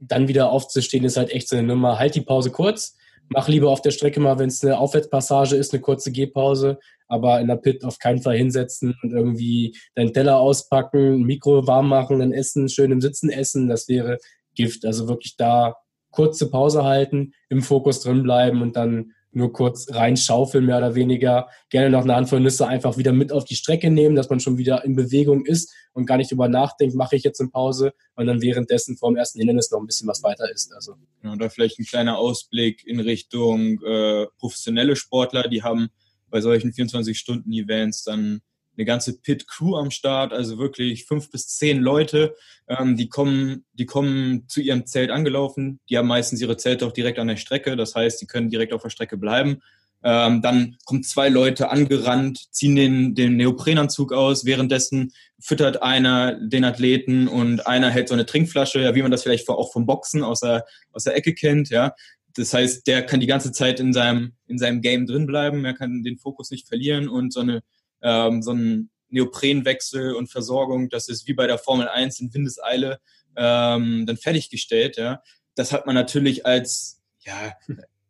dann 0.00 0.28
wieder 0.28 0.50
aufzustehen, 0.50 1.04
ist 1.04 1.16
halt 1.16 1.30
echt 1.30 1.48
so 1.48 1.56
eine 1.56 1.66
Nummer. 1.66 1.98
Halt 1.98 2.14
die 2.14 2.20
Pause 2.20 2.50
kurz, 2.50 2.96
mach 3.28 3.48
lieber 3.48 3.70
auf 3.70 3.82
der 3.82 3.90
Strecke 3.90 4.20
mal, 4.20 4.38
wenn 4.38 4.48
es 4.48 4.64
eine 4.64 4.78
Aufwärtspassage 4.78 5.56
ist, 5.56 5.72
eine 5.72 5.80
kurze 5.80 6.12
Gehpause, 6.12 6.78
aber 7.08 7.40
in 7.40 7.48
der 7.48 7.56
Pit 7.56 7.84
auf 7.84 7.98
keinen 7.98 8.22
Fall 8.22 8.36
hinsetzen 8.36 8.96
und 9.02 9.12
irgendwie 9.12 9.76
deinen 9.94 10.12
Teller 10.12 10.38
auspacken, 10.38 11.22
Mikro 11.22 11.66
warm 11.66 11.88
machen, 11.88 12.20
dann 12.20 12.32
essen, 12.32 12.68
schön 12.68 12.92
im 12.92 13.00
Sitzen 13.00 13.30
essen, 13.30 13.68
das 13.68 13.88
wäre 13.88 14.18
Gift. 14.54 14.84
Also 14.84 15.08
wirklich 15.08 15.36
da 15.36 15.76
kurze 16.10 16.50
Pause 16.50 16.84
halten, 16.84 17.32
im 17.48 17.62
Fokus 17.62 18.00
drin 18.00 18.22
bleiben 18.22 18.62
und 18.62 18.76
dann 18.76 19.12
nur 19.30 19.52
kurz 19.52 19.86
reinschaufeln, 19.90 20.64
mehr 20.64 20.78
oder 20.78 20.94
weniger. 20.94 21.48
Gerne 21.70 21.90
noch 21.90 22.02
eine 22.02 22.16
Handvoll 22.16 22.40
Nüsse 22.40 22.66
einfach 22.66 22.96
wieder 22.96 23.12
mit 23.12 23.30
auf 23.30 23.44
die 23.44 23.56
Strecke 23.56 23.90
nehmen, 23.90 24.16
dass 24.16 24.30
man 24.30 24.40
schon 24.40 24.58
wieder 24.58 24.84
in 24.84 24.96
Bewegung 24.96 25.44
ist 25.44 25.72
und 25.92 26.06
gar 26.06 26.16
nicht 26.16 26.30
drüber 26.30 26.48
nachdenkt, 26.48 26.94
mache 26.94 27.16
ich 27.16 27.24
jetzt 27.24 27.40
eine 27.40 27.50
Pause 27.50 27.92
und 28.14 28.26
dann 28.26 28.40
währenddessen 28.40 28.96
vor 28.96 29.10
dem 29.10 29.16
ersten 29.16 29.38
Hindernis 29.38 29.70
noch 29.70 29.80
ein 29.80 29.86
bisschen 29.86 30.08
was 30.08 30.22
weiter 30.22 30.50
ist. 30.50 30.72
Also. 30.74 30.94
Ja, 31.22 31.32
oder 31.32 31.50
vielleicht 31.50 31.78
ein 31.78 31.84
kleiner 31.84 32.18
Ausblick 32.18 32.86
in 32.86 33.00
Richtung 33.00 33.80
äh, 33.84 34.26
professionelle 34.38 34.96
Sportler, 34.96 35.48
die 35.48 35.62
haben 35.62 35.90
bei 36.30 36.40
solchen 36.40 36.72
24-Stunden-Events 36.72 38.04
dann 38.04 38.40
eine 38.78 38.84
ganze 38.84 39.20
Pit-Crew 39.20 39.76
am 39.76 39.90
Start, 39.90 40.32
also 40.32 40.58
wirklich 40.58 41.04
fünf 41.04 41.30
bis 41.30 41.48
zehn 41.48 41.80
Leute, 41.80 42.36
ähm, 42.68 42.96
die 42.96 43.08
kommen, 43.08 43.64
die 43.72 43.86
kommen 43.86 44.48
zu 44.48 44.60
ihrem 44.60 44.86
Zelt 44.86 45.10
angelaufen. 45.10 45.80
Die 45.90 45.98
haben 45.98 46.06
meistens 46.06 46.40
ihre 46.40 46.56
Zelte 46.56 46.86
auch 46.86 46.92
direkt 46.92 47.18
an 47.18 47.26
der 47.26 47.36
Strecke, 47.36 47.76
das 47.76 47.96
heißt, 47.96 48.20
die 48.20 48.26
können 48.26 48.50
direkt 48.50 48.72
auf 48.72 48.82
der 48.82 48.90
Strecke 48.90 49.16
bleiben. 49.16 49.60
Ähm, 50.04 50.42
dann 50.42 50.76
kommen 50.84 51.02
zwei 51.02 51.28
Leute 51.28 51.70
angerannt, 51.70 52.54
ziehen 52.54 52.76
den, 52.76 53.14
den 53.16 53.36
Neoprenanzug 53.36 54.12
aus, 54.12 54.44
währenddessen 54.44 55.12
füttert 55.40 55.82
einer 55.82 56.34
den 56.34 56.64
Athleten 56.64 57.26
und 57.26 57.66
einer 57.66 57.90
hält 57.90 58.08
so 58.08 58.14
eine 58.14 58.26
Trinkflasche, 58.26 58.80
ja, 58.80 58.94
wie 58.94 59.02
man 59.02 59.10
das 59.10 59.24
vielleicht 59.24 59.48
auch 59.48 59.72
vom 59.72 59.86
Boxen 59.86 60.22
aus 60.22 60.40
der, 60.40 60.64
aus 60.92 61.02
der 61.02 61.16
Ecke 61.16 61.34
kennt, 61.34 61.70
ja. 61.70 61.94
Das 62.38 62.54
heißt, 62.54 62.86
der 62.86 63.04
kann 63.04 63.20
die 63.20 63.26
ganze 63.26 63.52
Zeit 63.52 63.80
in 63.80 63.92
seinem, 63.92 64.32
in 64.46 64.58
seinem 64.58 64.80
Game 64.80 65.06
drin 65.06 65.26
bleiben, 65.26 65.64
er 65.64 65.74
kann 65.74 66.02
den 66.02 66.18
Fokus 66.18 66.50
nicht 66.50 66.68
verlieren 66.68 67.08
und 67.08 67.32
so 67.32 67.40
eine 67.40 67.62
ähm, 68.02 68.42
so 68.42 68.52
ein 68.52 68.90
Neoprenwechsel 69.10 70.14
und 70.14 70.30
Versorgung, 70.30 70.88
das 70.90 71.08
ist 71.08 71.26
wie 71.26 71.34
bei 71.34 71.46
der 71.46 71.58
Formel 71.58 71.88
1 71.88 72.20
in 72.20 72.32
Windeseile 72.34 73.00
ähm, 73.36 74.04
dann 74.06 74.16
fertiggestellt. 74.16 74.96
Ja. 74.96 75.22
Das 75.54 75.72
hat 75.72 75.86
man 75.86 75.94
natürlich 75.94 76.44
als, 76.44 77.00
ja, 77.24 77.54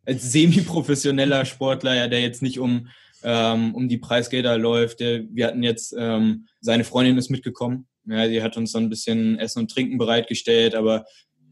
als 0.04 0.32
semi-professioneller 0.32 1.44
Sportler, 1.44 1.94
ja, 1.94 2.08
der 2.08 2.20
jetzt 2.20 2.42
nicht 2.42 2.58
um, 2.58 2.88
ähm, 3.22 3.74
um 3.74 3.88
die 3.88 3.98
Preisgelder 3.98 4.58
läuft. 4.58 5.00
Der, 5.00 5.22
wir 5.30 5.46
hatten 5.46 5.62
jetzt, 5.62 5.94
ähm, 5.96 6.48
seine 6.60 6.84
Freundin 6.84 7.18
ist 7.18 7.30
mitgekommen. 7.30 7.86
Ja, 8.06 8.26
die 8.26 8.42
hat 8.42 8.56
uns 8.56 8.72
dann 8.72 8.84
ein 8.84 8.90
bisschen 8.90 9.38
Essen 9.38 9.60
und 9.60 9.70
Trinken 9.70 9.98
bereitgestellt, 9.98 10.74
aber 10.74 11.04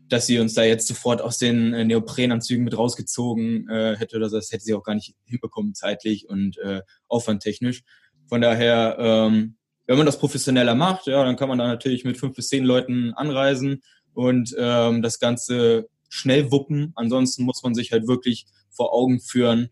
dass 0.08 0.26
sie 0.26 0.38
uns 0.38 0.54
da 0.54 0.62
jetzt 0.62 0.86
sofort 0.86 1.20
aus 1.20 1.38
den 1.38 1.74
äh, 1.74 1.84
Neoprenanzügen 1.84 2.64
mit 2.64 2.76
rausgezogen 2.76 3.68
äh, 3.68 3.96
hätte 3.96 4.16
oder 4.16 4.28
so, 4.28 4.36
das 4.36 4.52
hätte 4.52 4.64
sie 4.64 4.74
auch 4.74 4.84
gar 4.84 4.94
nicht 4.94 5.14
hinbekommen 5.24 5.74
zeitlich 5.74 6.28
und 6.28 6.58
äh, 6.58 6.82
aufwandtechnisch. 7.08 7.82
Von 8.28 8.40
daher, 8.40 8.96
ähm, 8.98 9.56
wenn 9.86 9.96
man 9.96 10.06
das 10.06 10.18
professioneller 10.18 10.74
macht, 10.74 11.06
ja, 11.06 11.24
dann 11.24 11.36
kann 11.36 11.48
man 11.48 11.58
da 11.58 11.66
natürlich 11.66 12.04
mit 12.04 12.16
fünf 12.16 12.36
bis 12.36 12.48
zehn 12.48 12.64
Leuten 12.64 13.12
anreisen 13.14 13.82
und 14.14 14.54
ähm, 14.58 15.02
das 15.02 15.18
Ganze 15.18 15.88
schnell 16.08 16.50
wuppen. 16.50 16.92
Ansonsten 16.96 17.44
muss 17.44 17.62
man 17.62 17.74
sich 17.74 17.92
halt 17.92 18.06
wirklich 18.06 18.46
vor 18.70 18.92
Augen 18.92 19.20
führen, 19.20 19.70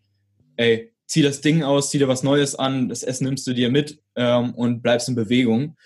ey, 0.57 0.91
zieh 1.05 1.21
das 1.21 1.41
Ding 1.41 1.63
aus, 1.63 1.91
zieh 1.91 1.99
dir 1.99 2.07
was 2.07 2.23
Neues 2.23 2.55
an, 2.55 2.89
das 2.89 3.03
Essen 3.03 3.25
nimmst 3.25 3.45
du 3.47 3.53
dir 3.53 3.69
mit 3.69 3.99
ähm, 4.15 4.53
und 4.55 4.81
bleibst 4.81 5.07
in 5.09 5.15
Bewegung. 5.15 5.77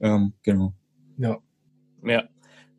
Ähm, 0.00 0.34
genau. 0.42 0.74
Ja. 1.18 1.38
Ja, 2.04 2.28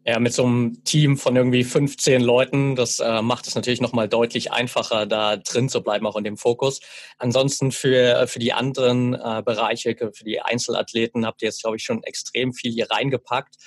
ja, 0.09 0.19
mit 0.19 0.33
so 0.33 0.43
einem 0.43 0.83
Team 0.83 1.17
von 1.17 1.35
irgendwie 1.35 1.63
15 1.63 2.21
Leuten, 2.21 2.75
das 2.75 2.99
äh, 2.99 3.21
macht 3.21 3.47
es 3.47 3.53
natürlich 3.53 3.79
nochmal 3.79 4.09
deutlich 4.09 4.51
einfacher, 4.51 5.05
da 5.05 5.37
drin 5.37 5.69
zu 5.69 5.83
bleiben, 5.83 6.07
auch 6.07 6.15
in 6.15 6.23
dem 6.23 6.35
Fokus. 6.35 6.79
Ansonsten 7.19 7.71
für, 7.71 8.27
für 8.27 8.39
die 8.39 8.51
anderen 8.51 9.13
äh, 9.13 9.43
Bereiche, 9.45 9.95
für 9.95 10.23
die 10.23 10.41
Einzelathleten 10.41 11.27
habt 11.27 11.43
ihr 11.43 11.49
jetzt, 11.49 11.61
glaube 11.61 11.77
ich, 11.77 11.83
schon 11.83 12.01
extrem 12.03 12.53
viel 12.53 12.71
hier 12.71 12.89
reingepackt. 12.89 13.57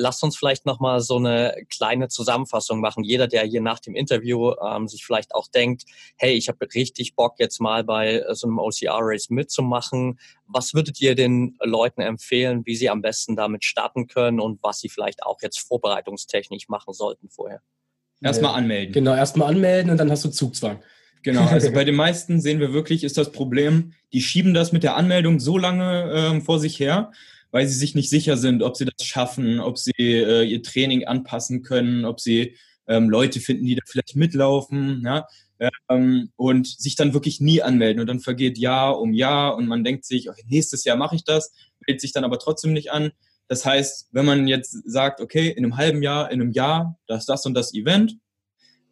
Lasst 0.00 0.24
uns 0.24 0.36
vielleicht 0.36 0.64
nochmal 0.64 1.00
so 1.00 1.16
eine 1.16 1.54
kleine 1.68 2.08
Zusammenfassung 2.08 2.80
machen. 2.80 3.04
Jeder, 3.04 3.26
der 3.28 3.44
hier 3.44 3.60
nach 3.60 3.80
dem 3.80 3.94
Interview 3.94 4.54
ähm, 4.66 4.88
sich 4.88 5.04
vielleicht 5.04 5.34
auch 5.34 5.46
denkt, 5.46 5.84
hey, 6.16 6.32
ich 6.32 6.48
habe 6.48 6.66
richtig 6.74 7.14
Bock, 7.14 7.34
jetzt 7.38 7.60
mal 7.60 7.84
bei 7.84 8.24
so 8.32 8.46
einem 8.46 8.58
OCR-Race 8.58 9.28
mitzumachen. 9.28 10.18
Was 10.46 10.72
würdet 10.72 11.00
ihr 11.00 11.14
den 11.14 11.58
Leuten 11.62 12.00
empfehlen, 12.00 12.64
wie 12.64 12.76
sie 12.76 12.88
am 12.88 13.02
besten 13.02 13.36
damit 13.36 13.64
starten 13.64 14.06
können 14.06 14.40
und 14.40 14.62
was 14.62 14.80
sie 14.80 14.88
vielleicht 14.88 15.22
auch 15.22 15.38
jetzt 15.42 15.60
vorbereitungstechnisch 15.60 16.68
machen 16.68 16.94
sollten 16.94 17.28
vorher? 17.28 17.60
Erstmal 18.22 18.54
anmelden. 18.54 18.92
Genau, 18.92 19.14
erstmal 19.14 19.48
anmelden 19.48 19.90
und 19.90 19.98
dann 19.98 20.10
hast 20.10 20.24
du 20.24 20.30
Zugzwang. 20.30 20.82
Genau, 21.22 21.46
also 21.46 21.70
bei 21.74 21.84
den 21.84 21.94
meisten 21.94 22.40
sehen 22.40 22.60
wir 22.60 22.72
wirklich, 22.72 23.04
ist 23.04 23.18
das 23.18 23.32
Problem, 23.32 23.92
die 24.12 24.22
schieben 24.22 24.54
das 24.54 24.72
mit 24.72 24.82
der 24.82 24.96
Anmeldung 24.96 25.40
so 25.40 25.58
lange 25.58 26.10
ähm, 26.14 26.42
vor 26.42 26.58
sich 26.58 26.78
her, 26.78 27.12
weil 27.50 27.66
sie 27.66 27.78
sich 27.78 27.94
nicht 27.94 28.10
sicher 28.10 28.36
sind, 28.36 28.62
ob 28.62 28.76
sie 28.76 28.84
das 28.84 29.06
schaffen, 29.06 29.60
ob 29.60 29.78
sie 29.78 29.92
äh, 29.98 30.44
ihr 30.44 30.62
Training 30.62 31.04
anpassen 31.06 31.62
können, 31.62 32.04
ob 32.04 32.20
sie 32.20 32.56
ähm, 32.86 33.08
Leute 33.08 33.40
finden, 33.40 33.66
die 33.66 33.74
da 33.74 33.82
vielleicht 33.86 34.16
mitlaufen, 34.16 35.02
ja, 35.04 35.26
ähm, 35.88 36.30
und 36.36 36.66
sich 36.66 36.96
dann 36.96 37.14
wirklich 37.14 37.40
nie 37.40 37.62
anmelden 37.62 38.00
und 38.00 38.06
dann 38.06 38.20
vergeht 38.20 38.58
Jahr 38.58 38.98
um 39.00 39.12
Jahr 39.12 39.56
und 39.56 39.66
man 39.66 39.84
denkt 39.84 40.04
sich, 40.04 40.30
okay, 40.30 40.44
nächstes 40.48 40.84
Jahr 40.84 40.96
mache 40.96 41.16
ich 41.16 41.24
das, 41.24 41.52
meldet 41.86 42.00
sich 42.00 42.12
dann 42.12 42.24
aber 42.24 42.38
trotzdem 42.38 42.72
nicht 42.72 42.90
an. 42.92 43.12
Das 43.48 43.64
heißt, 43.64 44.08
wenn 44.12 44.26
man 44.26 44.46
jetzt 44.46 44.76
sagt, 44.88 45.20
okay, 45.20 45.48
in 45.48 45.64
einem 45.64 45.76
halben 45.76 46.02
Jahr, 46.02 46.30
in 46.30 46.40
einem 46.40 46.52
Jahr, 46.52 46.98
das, 47.06 47.26
das 47.26 47.44
und 47.46 47.54
das 47.54 47.74
Event, 47.74 48.16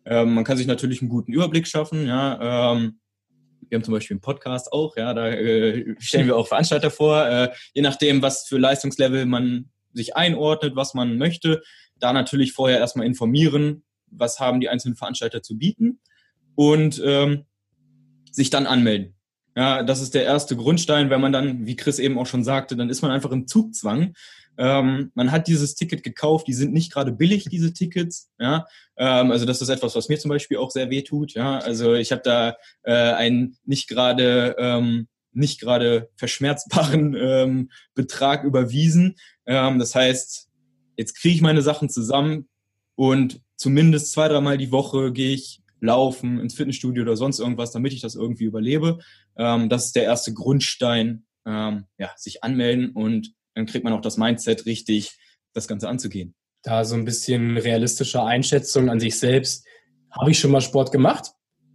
ähm, 0.04 0.34
man 0.34 0.44
kann 0.44 0.56
sich 0.56 0.66
natürlich 0.66 1.00
einen 1.00 1.10
guten 1.10 1.32
Überblick 1.32 1.66
schaffen, 1.66 2.06
ja, 2.06 2.72
ähm, 2.72 2.98
wir 3.68 3.76
haben 3.76 3.84
zum 3.84 3.94
Beispiel 3.94 4.14
einen 4.14 4.20
Podcast 4.20 4.72
auch, 4.72 4.96
ja, 4.96 5.14
da 5.14 5.28
äh, 5.28 5.94
stellen 5.98 6.26
wir 6.26 6.36
auch 6.36 6.48
Veranstalter 6.48 6.90
vor, 6.90 7.26
äh, 7.26 7.50
je 7.74 7.82
nachdem, 7.82 8.22
was 8.22 8.46
für 8.46 8.58
Leistungslevel 8.58 9.26
man 9.26 9.70
sich 9.92 10.16
einordnet, 10.16 10.76
was 10.76 10.94
man 10.94 11.18
möchte, 11.18 11.62
da 11.98 12.12
natürlich 12.12 12.52
vorher 12.52 12.78
erstmal 12.78 13.06
informieren, 13.06 13.84
was 14.06 14.40
haben 14.40 14.60
die 14.60 14.68
einzelnen 14.68 14.96
Veranstalter 14.96 15.42
zu 15.42 15.58
bieten 15.58 16.00
und 16.54 17.02
ähm, 17.04 17.44
sich 18.30 18.50
dann 18.50 18.66
anmelden. 18.66 19.17
Ja, 19.58 19.82
das 19.82 20.00
ist 20.00 20.14
der 20.14 20.22
erste 20.22 20.54
Grundstein, 20.54 21.10
wenn 21.10 21.20
man 21.20 21.32
dann, 21.32 21.66
wie 21.66 21.74
Chris 21.74 21.98
eben 21.98 22.16
auch 22.16 22.26
schon 22.26 22.44
sagte, 22.44 22.76
dann 22.76 22.90
ist 22.90 23.02
man 23.02 23.10
einfach 23.10 23.32
im 23.32 23.48
Zugzwang. 23.48 24.14
Ähm, 24.56 25.10
man 25.16 25.32
hat 25.32 25.48
dieses 25.48 25.74
Ticket 25.74 26.04
gekauft, 26.04 26.46
die 26.46 26.54
sind 26.54 26.72
nicht 26.72 26.92
gerade 26.92 27.10
billig, 27.10 27.48
diese 27.50 27.72
Tickets. 27.72 28.30
Ja, 28.38 28.68
ähm, 28.96 29.32
also 29.32 29.46
das 29.46 29.60
ist 29.60 29.68
etwas, 29.68 29.96
was 29.96 30.08
mir 30.08 30.16
zum 30.16 30.28
Beispiel 30.28 30.58
auch 30.58 30.70
sehr 30.70 30.90
weh 30.90 31.02
tut. 31.02 31.34
Ja, 31.34 31.58
also 31.58 31.94
ich 31.94 32.12
habe 32.12 32.22
da 32.24 32.56
äh, 32.84 32.92
einen 32.92 33.56
nicht 33.64 33.88
gerade 33.88 34.54
ähm, 34.60 35.08
nicht 35.32 35.60
gerade 35.60 36.08
verschmerzbaren 36.14 37.16
ähm, 37.20 37.70
Betrag 37.96 38.44
überwiesen. 38.44 39.16
Ähm, 39.44 39.80
das 39.80 39.92
heißt, 39.92 40.50
jetzt 40.96 41.16
kriege 41.16 41.34
ich 41.34 41.42
meine 41.42 41.62
Sachen 41.62 41.88
zusammen 41.88 42.48
und 42.94 43.40
zumindest 43.56 44.12
zwei, 44.12 44.28
dreimal 44.28 44.56
die 44.56 44.70
Woche 44.70 45.12
gehe 45.12 45.34
ich 45.34 45.62
laufen, 45.80 46.40
ins 46.40 46.54
Fitnessstudio 46.54 47.02
oder 47.02 47.16
sonst 47.16 47.38
irgendwas, 47.38 47.72
damit 47.72 47.92
ich 47.92 48.00
das 48.00 48.14
irgendwie 48.14 48.44
überlebe. 48.44 48.98
Ähm, 49.36 49.68
das 49.68 49.86
ist 49.86 49.96
der 49.96 50.04
erste 50.04 50.32
Grundstein, 50.34 51.24
ähm, 51.46 51.84
ja, 51.98 52.10
sich 52.16 52.44
anmelden 52.44 52.90
und 52.90 53.32
dann 53.54 53.66
kriegt 53.66 53.84
man 53.84 53.92
auch 53.92 54.00
das 54.00 54.16
Mindset 54.16 54.66
richtig, 54.66 55.18
das 55.52 55.68
Ganze 55.68 55.88
anzugehen. 55.88 56.34
Da 56.62 56.84
so 56.84 56.94
ein 56.94 57.04
bisschen 57.04 57.56
realistische 57.56 58.22
Einschätzung 58.22 58.88
an 58.88 59.00
sich 59.00 59.18
selbst. 59.18 59.66
Habe 60.10 60.30
ich 60.30 60.38
schon 60.38 60.50
mal 60.50 60.60
Sport 60.60 60.92
gemacht? 60.92 61.32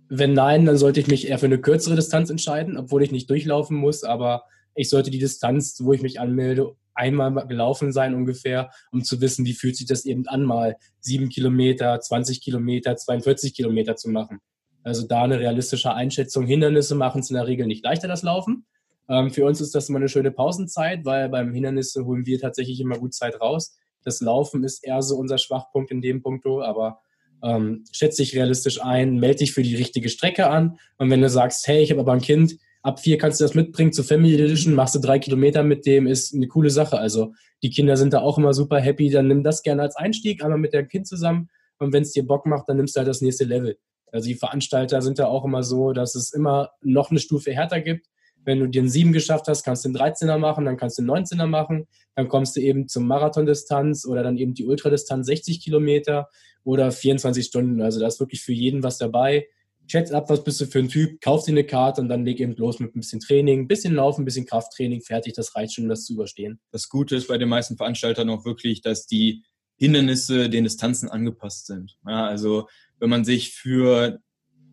Wenn 0.10 0.34
nein, 0.34 0.66
dann 0.66 0.78
sollte 0.78 1.00
ich 1.00 1.08
mich 1.08 1.28
eher 1.28 1.40
für 1.40 1.46
eine 1.46 1.60
kürzere 1.60 1.96
Distanz 1.96 2.30
entscheiden, 2.30 2.78
obwohl 2.78 3.04
ich 3.04 3.12
nicht 3.12 3.30
durchlaufen 3.30 3.78
muss, 3.78 4.04
aber 4.04 4.44
ich 4.76 4.90
sollte 4.90 5.12
die 5.12 5.20
Distanz, 5.20 5.80
wo 5.82 5.94
ich 5.94 6.02
mich 6.02 6.20
anmelde, 6.20 6.76
einmal 6.96 7.48
gelaufen 7.48 7.92
sein 7.92 8.16
ungefähr, 8.16 8.72
um 8.92 9.04
zu 9.04 9.22
wissen, 9.22 9.46
wie 9.46 9.54
fühlt 9.54 9.76
sich 9.76 9.88
das 9.88 10.06
eben 10.06 10.28
an, 10.28 10.44
mal 10.44 10.78
sieben 11.00 11.30
Kilometer, 11.30 12.00
20 12.00 12.42
Kilometer, 12.42 12.96
42 12.96 13.54
Kilometer 13.54 13.96
zu 13.96 14.10
machen. 14.10 14.40
Also 14.84 15.08
da 15.08 15.24
eine 15.24 15.40
realistische 15.40 15.94
Einschätzung. 15.94 16.46
Hindernisse 16.46 16.96
machen 16.96 17.22
es 17.22 17.30
in 17.30 17.36
der 17.36 17.48
Regel 17.48 17.68
nicht 17.68 17.84
leichter, 17.84 18.08
das 18.08 18.22
Laufen. 18.22 18.66
Ähm, 19.10 19.32
für 19.32 19.46
uns 19.46 19.62
ist 19.62 19.76
das 19.76 19.90
immer 19.90 20.00
eine 20.00 20.10
schöne 20.10 20.32
Pausenzeit, 20.32 21.06
weil 21.06 21.30
beim 21.30 21.54
Hindernisse 21.54 22.06
holen 22.06 22.26
wir 22.26 22.40
tatsächlich 22.40 22.80
immer 22.80 22.98
gut 22.98 23.14
Zeit 23.14 23.40
raus. 23.40 23.78
Das 24.04 24.22
Laufen 24.22 24.64
ist 24.64 24.84
eher 24.84 25.02
so 25.02 25.18
unser 25.18 25.38
Schwachpunkt 25.38 25.92
in 25.92 26.02
dem 26.02 26.22
Punkto, 26.22 26.62
aber 26.62 27.00
ähm, 27.44 27.84
schätze 27.92 28.22
dich 28.22 28.36
realistisch 28.36 28.82
ein, 28.82 29.20
melde 29.20 29.40
dich 29.40 29.54
für 29.54 29.64
die 29.64 29.76
richtige 29.76 30.10
Strecke 30.10 30.50
an. 30.50 30.78
Und 30.98 31.10
wenn 31.10 31.22
du 31.22 31.30
sagst, 31.30 31.68
hey, 31.68 31.82
ich 31.82 31.92
habe 31.92 32.02
aber 32.02 32.14
ein 32.14 32.22
Kind, 32.22 32.58
ab 32.84 33.00
vier 33.00 33.18
kannst 33.18 33.40
du 33.40 33.46
das 33.46 33.56
mitbringen 33.56 33.94
zur 33.94 34.06
Family 34.06 34.36
Edition, 34.36 34.76
machst 34.76 34.94
du 34.94 35.00
drei 35.00 35.18
Kilometer 35.18 35.64
mit 35.64 35.86
dem, 35.86 36.06
ist 36.06 36.36
eine 36.36 36.48
coole 36.48 36.70
Sache. 36.70 37.00
Also 37.00 37.34
die 37.64 37.70
Kinder 37.70 37.98
sind 37.98 38.14
da 38.14 38.22
auch 38.22 38.38
immer 38.38 38.54
super 38.54 38.80
happy, 38.80 39.10
dann 39.10 39.28
nimm 39.28 39.44
das 39.44 39.64
gerne 39.64 39.82
als 39.82 39.96
Einstieg, 39.96 40.44
einmal 40.44 40.60
mit 40.60 40.74
dem 40.74 40.88
Kind 40.88 41.08
zusammen 41.08 41.50
und 41.80 41.94
wenn 41.94 42.04
es 42.04 42.12
dir 42.12 42.28
Bock 42.28 42.46
macht, 42.46 42.68
dann 42.68 42.78
nimmst 42.78 42.96
du 42.96 43.00
halt 43.00 43.08
das 43.08 43.22
nächste 43.22 43.46
Level. 43.46 43.78
Also 44.12 44.28
die 44.28 44.36
Veranstalter 44.36 45.02
sind 45.02 45.18
da 45.18 45.26
auch 45.26 45.46
immer 45.46 45.64
so, 45.64 45.92
dass 45.94 46.14
es 46.14 46.34
immer 46.34 46.70
noch 46.82 47.10
eine 47.10 47.20
Stufe 47.20 47.52
härter 47.52 47.82
gibt. 47.82 48.08
Wenn 48.46 48.60
du 48.60 48.80
einen 48.80 48.90
7 48.90 49.14
geschafft 49.14 49.48
hast, 49.48 49.64
kannst 49.64 49.86
du 49.86 49.90
einen 49.90 49.98
13er 49.98 50.38
machen, 50.38 50.66
dann 50.66 50.78
kannst 50.78 50.98
du 50.98 51.02
einen 51.02 51.26
19er 51.26 51.48
machen, 51.48 51.88
dann 52.16 52.28
kommst 52.28 52.56
du 52.56 52.60
eben 52.60 52.90
zum 52.90 53.08
Marathondistanz 53.08 54.06
oder 54.06 54.22
dann 54.22 54.38
eben 54.38 54.54
die 54.54 54.66
Ultradistanz 54.66 55.26
60 55.28 55.64
Kilometer 55.64 56.28
oder 56.66 56.92
24 56.92 57.46
Stunden. 57.46 57.82
Also 57.82 58.02
da 58.02 58.08
ist 58.08 58.20
wirklich 58.20 58.42
für 58.42 58.54
jeden 58.54 58.84
was 58.84 58.98
dabei 58.98 59.48
schätzt 59.88 60.14
ab, 60.14 60.30
was 60.30 60.44
bist 60.44 60.62
du 60.62 60.66
für 60.66 60.80
ein 60.80 60.90
Typ, 60.90 61.22
kauf 61.22 61.46
dir 61.46 61.52
eine 61.52 61.64
Karte 61.64 62.02
und 62.02 62.10
dann 62.10 62.26
leg 62.26 62.40
eben 62.40 62.56
los 62.56 62.80
mit 62.80 62.96
ein 62.96 63.00
bisschen 63.00 63.20
Training, 63.20 63.62
ein 63.62 63.68
bisschen 63.68 63.94
Laufen, 63.94 64.22
ein 64.22 64.26
bisschen 64.26 64.46
Krafttraining, 64.46 65.02
fertig, 65.02 65.34
das 65.34 65.56
reicht 65.56 65.74
schon, 65.74 65.86
um 65.86 65.90
das 65.90 66.06
zu 66.06 66.14
überstehen. 66.14 66.60
Das 66.72 66.90
Gute 66.90 67.16
ist 67.16 67.28
bei 67.28 67.38
den 67.38 67.50
meisten 67.50 67.78
Veranstaltern 67.78 68.30
auch 68.30 68.46
wirklich, 68.46 68.82
dass 68.82 69.06
die 69.06 69.44
Hindernisse 69.78 70.50
den 70.50 70.64
Distanzen 70.64 71.10
angepasst 71.10 71.66
sind. 71.66 71.98
Ja, 72.08 72.26
also 72.26 72.68
wenn 73.00 73.10
man 73.10 73.26
sich 73.26 73.54
für 73.54 74.20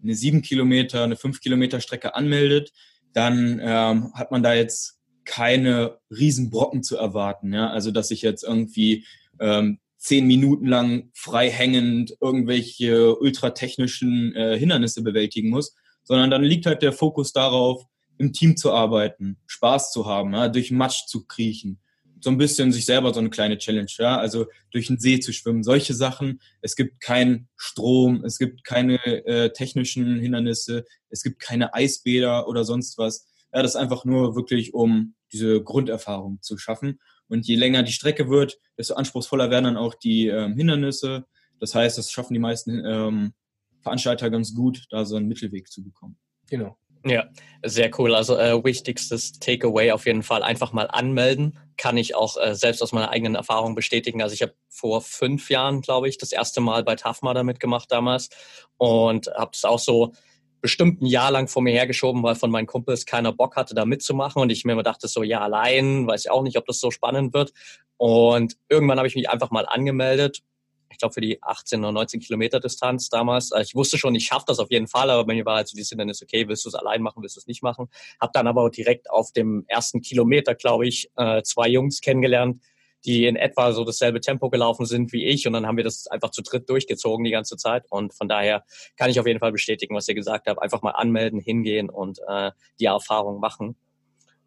eine 0.02 0.14
sieben 0.14 0.42
Kilometer, 0.42 1.04
eine 1.04 1.16
fünf 1.16 1.40
Kilometer 1.40 1.80
Strecke 1.80 2.14
anmeldet, 2.14 2.72
dann 3.12 3.61
ähm, 3.62 4.12
hat 4.14 4.30
man 4.30 4.42
da 4.42 4.54
jetzt 4.54 4.98
keine 5.24 5.98
Riesenbrocken 6.11 6.82
zu 6.82 6.96
erwarten. 6.96 7.52
Ja? 7.52 7.70
Also 7.70 7.90
dass 7.90 8.11
ich 8.11 8.22
jetzt 8.22 8.44
irgendwie 8.44 9.06
ähm, 9.40 9.80
zehn 10.01 10.26
Minuten 10.26 10.66
lang 10.66 11.11
frei 11.14 11.51
hängend 11.51 12.16
irgendwelche 12.20 13.16
ultratechnischen 13.16 14.34
äh, 14.34 14.59
Hindernisse 14.59 15.03
bewältigen 15.03 15.51
muss, 15.51 15.76
sondern 16.03 16.30
dann 16.30 16.42
liegt 16.42 16.66
halt 16.66 16.82
der 16.82 16.92
Fokus 16.92 17.32
darauf, 17.32 17.84
im 18.18 18.32
Team 18.32 18.57
zu 18.57 18.72
arbeiten, 18.72 19.38
Spaß 19.46 19.92
zu 19.92 20.07
haben, 20.07 20.34
ja? 20.34 20.48
durch 20.48 20.70
Matsch 20.70 21.07
zu 21.07 21.26
kriechen, 21.26 21.80
so 22.20 22.30
ein 22.30 22.38
bisschen 22.38 22.72
sich 22.72 22.84
selber 22.84 23.12
so 23.14 23.20
eine 23.20 23.30
kleine 23.30 23.59
Challenge, 23.59 23.90
ja, 23.98 24.18
also 24.18 24.46
durch 24.70 24.88
den 24.88 24.98
See 24.98 25.20
zu 25.20 25.32
schwimmen, 25.32 25.62
solche 25.62 25.94
Sachen. 25.94 26.40
Es 26.61 26.76
gibt 26.76 27.01
keinen 27.01 27.48
Strom, 27.57 28.24
es 28.24 28.38
gibt 28.38 28.64
keine 28.64 29.03
äh, 29.05 29.53
technischen 29.53 30.18
Hindernisse, 30.18 30.84
es 31.09 31.22
gibt 31.22 31.40
keine 31.40 31.74
Eisbäder 31.74 32.46
oder 32.48 32.64
sonst 32.64 32.98
was. 32.98 33.26
Ja, 33.53 33.62
das 33.62 33.72
ist 33.72 33.80
einfach 33.80 34.05
nur 34.05 34.36
wirklich, 34.36 34.74
um 34.74 35.14
diese 35.32 35.62
Grunderfahrung 35.62 36.40
zu 36.42 36.59
schaffen. 36.59 37.01
Und 37.31 37.47
je 37.47 37.57
länger 37.57 37.83
die 37.83 37.93
Strecke 37.93 38.28
wird, 38.28 38.59
desto 38.76 38.95
anspruchsvoller 38.95 39.51
werden 39.51 39.64
dann 39.64 39.76
auch 39.76 39.95
die 39.95 40.26
ähm, 40.26 40.55
Hindernisse. 40.57 41.24
Das 41.61 41.74
heißt, 41.74 41.97
das 41.97 42.11
schaffen 42.11 42.35
die 42.35 42.41
meisten 42.41 42.85
ähm, 42.85 43.33
Veranstalter 43.81 44.28
ganz 44.31 44.55
gut, 44.55 44.85
da 44.91 45.05
so 45.05 45.16
einen 45.16 45.28
Mittelweg 45.28 45.70
zu 45.70 45.83
bekommen. 45.83 46.18
Genau. 46.49 46.76
Ja, 47.05 47.28
sehr 47.64 47.91
cool. 47.99 48.14
Also 48.14 48.37
äh, 48.37 48.62
wichtigstes 48.62 49.33
Takeaway 49.33 49.93
auf 49.93 50.05
jeden 50.05 50.22
Fall 50.22 50.43
einfach 50.43 50.72
mal 50.72 50.85
anmelden. 50.85 51.59
Kann 51.78 51.97
ich 51.97 52.14
auch 52.14 52.37
äh, 52.37 52.55
selbst 52.55 52.83
aus 52.83 52.93
meiner 52.93 53.11
eigenen 53.11 53.37
Erfahrung 53.37 53.74
bestätigen. 53.74 54.20
Also 54.20 54.35
ich 54.35 54.43
habe 54.43 54.55
vor 54.68 55.01
fünf 55.01 55.49
Jahren, 55.49 55.81
glaube 55.81 56.09
ich, 56.09 56.18
das 56.18 56.33
erste 56.33 56.61
Mal 56.61 56.85
bei 56.85 56.97
TAFMA 56.97 57.33
damit 57.33 57.59
gemacht 57.59 57.91
damals 57.91 58.28
und 58.76 59.28
habe 59.28 59.53
es 59.55 59.64
auch 59.64 59.78
so 59.78 60.12
bestimmt 60.61 61.02
ein 61.02 61.06
Jahr 61.06 61.30
lang 61.30 61.48
vor 61.48 61.62
mir 61.62 61.72
hergeschoben, 61.72 62.22
weil 62.22 62.34
von 62.34 62.50
meinen 62.50 62.66
Kumpels 62.66 63.06
keiner 63.06 63.32
Bock 63.32 63.56
hatte, 63.56 63.74
da 63.74 63.84
mitzumachen. 63.84 64.42
Und 64.42 64.50
ich 64.50 64.64
mir 64.64 64.72
immer 64.72 64.82
dachte, 64.82 65.08
so 65.08 65.22
ja, 65.22 65.40
allein, 65.40 66.06
weiß 66.06 66.24
ich 66.24 66.30
auch 66.30 66.42
nicht, 66.42 66.56
ob 66.56 66.66
das 66.66 66.80
so 66.80 66.90
spannend 66.90 67.34
wird. 67.34 67.52
Und 67.96 68.56
irgendwann 68.68 68.98
habe 68.98 69.08
ich 69.08 69.14
mich 69.14 69.28
einfach 69.28 69.50
mal 69.50 69.66
angemeldet 69.66 70.42
ich 70.90 70.98
glaube, 70.98 71.14
für 71.14 71.20
die 71.20 71.42
18 71.42 71.80
oder 71.80 71.92
19 71.92 72.20
Kilometer 72.20 72.61
Distanz 72.61 73.08
damals. 73.08 73.52
Also 73.52 73.68
ich 73.68 73.74
wusste 73.74 73.96
schon, 73.96 74.14
ich 74.14 74.26
schaffe 74.26 74.44
das 74.48 74.58
auf 74.58 74.70
jeden 74.70 74.88
Fall, 74.88 75.11
aber 75.11 75.24
bei 75.24 75.34
mir 75.34 75.46
war 75.46 75.56
halt 75.56 75.68
so 75.68 75.76
die 75.76 75.84
Hindernis, 75.84 76.22
okay, 76.22 76.46
willst 76.48 76.64
du 76.64 76.68
es 76.68 76.74
allein 76.74 77.02
machen, 77.02 77.22
willst 77.22 77.36
du 77.36 77.40
es 77.40 77.46
nicht 77.46 77.62
machen? 77.62 77.88
Hab 78.20 78.32
dann 78.32 78.46
aber 78.46 78.68
direkt 78.70 79.11
auf 79.11 79.32
dem 79.32 79.64
ersten 79.68 80.00
Kilometer, 80.00 80.54
glaube 80.54 80.86
ich, 80.86 81.11
äh, 81.16 81.42
zwei 81.42 81.68
Jungs 81.68 82.00
kennengelernt, 82.00 82.62
die 83.05 83.26
in 83.26 83.36
etwa 83.36 83.72
so 83.72 83.84
dasselbe 83.84 84.20
Tempo 84.20 84.51
gelaufen 84.51 84.86
sind 84.86 85.12
wie 85.12 85.24
ich 85.24 85.46
und 85.46 85.53
dann 85.53 85.66
haben 85.66 85.76
wir 85.76 85.84
das 85.84 86.07
einfach 86.07 86.30
zu 86.30 86.42
dritt 86.42 86.68
durchgezogen 86.68 87.24
die 87.24 87.30
ganze 87.30 87.57
Zeit 87.57 87.84
und 87.90 88.14
von 88.14 88.28
daher 88.28 88.64
kann 88.96 89.11
ich 89.11 89.20
auf 89.20 89.26
jeden 89.26 89.40
Fall 89.40 89.53
bestätigen, 89.53 89.94
was 89.94 90.09
ihr 90.09 90.14
gesagt 90.14 90.46
habt. 90.46 90.62
Einfach 90.62 90.82
mal 90.82 90.92
anmelden, 90.92 91.40
hingehen 91.40 91.88
und 91.90 92.18
äh, 92.28 92.51
die 92.78 92.86
Erfahrung 92.86 93.40
machen. 93.40 93.76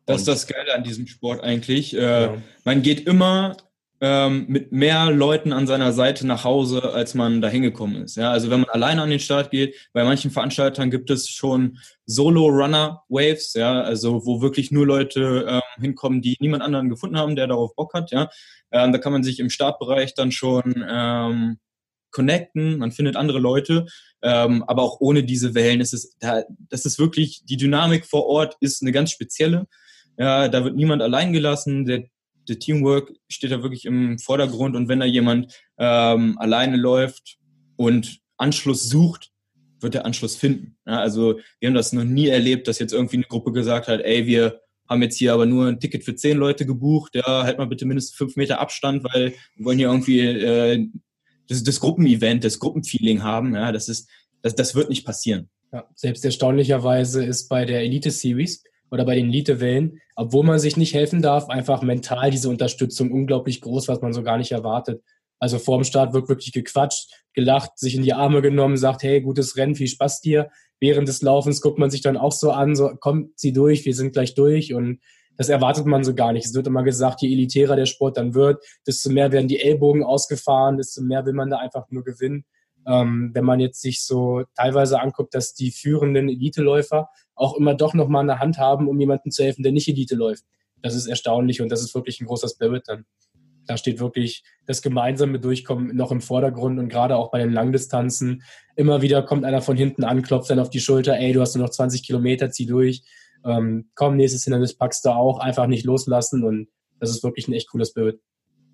Das 0.06 0.22
ist 0.22 0.28
das 0.28 0.48
Geile 0.48 0.74
an 0.74 0.84
diesem 0.84 1.08
Sport 1.08 1.42
eigentlich. 1.42 1.96
Äh, 1.96 2.24
ja. 2.24 2.38
Man 2.66 2.82
geht 2.82 3.08
immer 3.08 3.56
ähm, 4.04 4.48
mit 4.50 4.74
mehr 4.74 5.12
Leuten 5.12 5.54
an 5.54 5.66
seiner 5.66 5.94
Seite 5.94 6.28
nach 6.28 6.44
Hause, 6.44 6.92
als 6.92 7.14
man 7.14 7.40
da 7.40 7.48
hingekommen 7.48 8.04
ist. 8.04 8.18
Ja, 8.18 8.32
also 8.32 8.50
wenn 8.50 8.60
man 8.60 8.70
alleine 8.70 9.02
an 9.02 9.10
den 9.10 9.22
Start 9.22 9.50
geht, 9.50 9.78
bei 9.94 10.04
manchen 10.04 10.30
Veranstaltern 10.30 10.92
gibt 10.92 11.10
es 11.10 11.30
schon 11.30 11.78
Solo-Runner-Waves, 12.06 13.54
ja, 13.54 13.82
also 13.82 14.26
wo 14.26 14.42
wirklich 14.42 14.72
nur 14.72 14.86
Leute 14.86 15.46
ähm, 15.48 15.82
hinkommen, 15.82 16.22
die 16.22 16.36
niemand 16.42 16.64
anderen 16.64 16.90
gefunden 16.90 17.18
haben, 17.18 17.38
der 17.38 17.48
darauf 17.48 17.76
Bock 17.78 17.94
hat, 17.94 18.12
ja. 18.12 18.30
Ähm, 18.74 18.92
da 18.92 18.98
kann 18.98 19.14
man 19.14 19.24
sich 19.24 19.40
im 19.40 19.50
Startbereich 19.50 20.14
dann 20.16 20.34
schon 20.34 20.86
ähm, 20.86 21.60
connecten, 22.12 22.80
man 22.80 22.92
findet 22.92 23.16
andere 23.16 23.40
Leute, 23.40 23.86
ähm, 24.22 24.66
aber 24.68 24.82
auch 24.82 25.00
ohne 25.00 25.24
diese 25.24 25.56
Wellen 25.56 25.80
ist 25.80 25.94
es, 25.94 26.18
da, 26.20 26.44
das 26.70 26.86
ist 26.86 27.00
wirklich, 27.00 27.44
die 27.46 27.56
Dynamik 27.56 28.06
vor 28.06 28.26
Ort 28.26 28.58
ist 28.60 28.82
eine 28.82 28.92
ganz 28.92 29.12
spezielle. 29.12 29.66
Ja, 30.18 30.50
da 30.50 30.66
wird 30.66 30.76
niemand 30.76 31.02
allein 31.02 31.32
gelassen, 31.32 31.86
der 31.86 32.04
der 32.48 32.60
Teamwork 32.60 33.12
steht 33.30 33.52
da 33.52 33.62
wirklich 33.62 33.86
im 33.86 34.20
Vordergrund 34.20 34.76
und 34.76 34.88
wenn 34.88 35.00
da 35.00 35.06
jemand 35.06 35.54
ähm, 35.78 36.38
alleine 36.38 36.78
läuft 36.78 37.38
und 37.76 38.20
Anschluss 38.38 38.90
sucht, 38.90 39.32
wird 39.80 39.94
der 39.94 40.06
Anschluss 40.06 40.36
finden. 40.36 40.78
Ja, 40.86 41.00
also 41.00 41.40
wir 41.60 41.68
haben 41.68 41.76
das 41.76 41.94
noch 41.94 42.04
nie 42.04 42.28
erlebt, 42.28 42.68
dass 42.68 42.80
jetzt 42.80 42.94
irgendwie 42.94 43.18
eine 43.18 43.26
Gruppe 43.26 43.52
gesagt 43.52 43.88
hat, 43.88 44.02
ey, 44.02 44.26
wir 44.26 44.62
haben 44.90 45.02
jetzt 45.02 45.18
hier 45.18 45.34
aber 45.34 45.46
nur 45.46 45.68
ein 45.68 45.80
Ticket 45.80 46.04
für 46.04 46.16
zehn 46.16 46.38
Leute 46.38 46.66
gebucht, 46.66 47.16
ja, 47.16 47.44
halt 47.44 47.58
mal 47.58 47.68
bitte 47.68 47.86
mindestens 47.86 48.16
fünf 48.16 48.36
Meter 48.36 48.60
Abstand, 48.60 49.04
weil 49.04 49.34
wir 49.56 49.66
wollen 49.66 49.78
hier 49.78 49.88
irgendwie 49.88 50.20
äh, 50.20 50.88
das, 51.48 51.64
das 51.64 51.80
Gruppenevent, 51.80 52.44
das 52.44 52.60
Gruppenfeeling 52.60 53.24
haben. 53.24 53.56
Ja, 53.56 53.72
das 53.72 53.90
ist, 53.90 54.10
das, 54.42 54.56
das 54.56 54.76
wird 54.76 54.90
nicht 54.90 55.06
passieren. 55.06 55.50
Ja, 55.72 55.88
selbst 55.96 56.24
erstaunlicherweise 56.24 57.24
ist 57.24 57.48
bei 57.50 57.66
der 57.66 57.82
Elite 57.82 58.12
Series 58.12 58.64
oder 58.94 59.06
bei 59.06 59.16
den 59.16 59.30
Elite-Wellen, 59.30 60.00
obwohl 60.16 60.46
man 60.46 60.60
sich 60.60 60.78
nicht 60.78 60.94
helfen 60.94 61.24
darf, 61.24 61.50
einfach 61.50 61.82
mental 61.82 62.30
diese 62.30 62.48
Unterstützung 62.48 63.12
unglaublich 63.12 63.60
groß, 63.60 63.88
was 63.88 64.02
man 64.02 64.14
so 64.14 64.22
gar 64.22 64.38
nicht 64.38 64.52
erwartet. 64.52 65.02
Also 65.40 65.58
vor 65.58 65.80
dem 65.80 65.84
Start 65.84 66.14
wird 66.14 66.30
wirklich 66.30 66.52
gequatscht, 66.52 67.10
gelacht, 67.34 67.80
sich 67.80 67.96
in 67.96 68.04
die 68.04 68.14
Arme 68.14 68.44
genommen, 68.44 68.78
sagt, 68.78 69.02
hey, 69.02 69.20
gutes 69.20 69.58
Rennen, 69.58 69.74
viel 69.74 69.88
Spaß 69.88 70.22
dir. 70.22 70.52
Während 70.80 71.08
des 71.08 71.24
Laufens 71.24 71.60
guckt 71.60 71.80
man 71.80 71.90
sich 71.90 72.02
dann 72.02 72.18
auch 72.18 72.34
so 72.34 72.52
an, 72.52 72.76
so, 72.76 72.92
kommt 73.00 73.32
sie 73.36 73.52
durch, 73.52 73.84
wir 73.84 73.96
sind 73.96 74.14
gleich 74.14 74.36
durch 74.36 74.76
und 74.76 75.00
das 75.38 75.50
erwartet 75.50 75.88
man 75.88 76.04
so 76.04 76.14
gar 76.14 76.32
nicht. 76.32 76.46
Es 76.46 76.54
wird 76.54 76.68
immer 76.68 76.84
gesagt, 76.84 77.24
je 77.24 77.34
elitärer 77.34 77.76
der 77.76 77.88
Sport 77.88 78.18
dann 78.18 78.36
wird, 78.36 78.64
desto 78.86 79.10
mehr 79.10 79.32
werden 79.32 79.48
die 79.48 79.60
Ellbogen 79.60 80.04
ausgefahren, 80.04 80.78
desto 80.78 81.02
mehr 81.02 81.26
will 81.26 81.34
man 81.34 81.50
da 81.50 81.58
einfach 81.58 81.90
nur 81.90 82.04
gewinnen. 82.04 82.46
Ähm, 82.86 83.32
wenn 83.34 83.44
man 83.44 83.60
jetzt 83.60 83.82
sich 83.82 84.06
so 84.06 84.44
teilweise 84.56 85.02
anguckt, 85.02 85.34
dass 85.34 85.56
die 85.56 85.72
führenden 85.72 86.30
Eliteläufer 86.30 87.10
auch 87.36 87.56
immer 87.58 87.74
doch 87.74 87.94
nochmal 87.94 88.24
eine 88.24 88.40
Hand 88.40 88.58
haben, 88.58 88.88
um 88.88 89.00
jemandem 89.00 89.32
zu 89.32 89.44
helfen, 89.44 89.64
der 89.64 89.72
nicht 89.72 89.88
Elite 89.88 90.16
läuft. 90.16 90.44
Das 90.82 90.96
ist 90.96 91.08
erstaunlich 91.08 91.62
und 91.62 91.70
das 91.70 91.82
ist 91.82 91.96
wirklich 91.96 92.20
ein 92.22 92.28
großer 92.28 92.50
Spirit 92.50 92.84
dann. 92.88 93.06
Da 93.66 93.78
steht 93.78 94.00
wirklich 94.00 94.44
das 94.66 94.82
gemeinsame 94.82 95.40
Durchkommen 95.40 95.96
noch 95.96 96.12
im 96.12 96.20
Vordergrund 96.20 96.80
und 96.80 96.90
gerade 96.90 97.16
auch 97.16 97.32
bei 97.32 97.40
den 97.40 97.54
Langdistanzen. 97.54 98.44
Immer 98.76 99.02
wieder 99.02 99.24
kommt 99.24 99.46
einer 99.46 99.62
von 99.62 99.78
hinten 99.78 100.04
an, 100.04 100.22
klopft 100.22 100.50
dann 100.50 100.60
auf 100.60 100.70
die 100.70 100.82
Schulter, 100.82 101.18
ey, 101.18 101.32
du 101.32 101.40
hast 101.40 101.56
nur 101.56 101.66
noch 101.66 101.72
20 101.72 102.04
Kilometer, 102.06 102.52
zieh 102.52 102.66
durch. 102.66 103.04
Ähm, 103.46 103.90
komm, 103.96 104.18
nächstes 104.18 104.44
Hindernis 104.44 104.76
packst 104.76 105.06
du 105.06 105.10
auch, 105.10 105.40
einfach 105.40 105.68
nicht 105.68 105.86
loslassen 105.86 106.44
und 106.44 106.68
das 107.00 107.10
ist 107.10 107.24
wirklich 107.24 107.48
ein 107.48 107.54
echt 107.54 107.70
cooler 107.70 107.86
Spirit. 107.86 108.20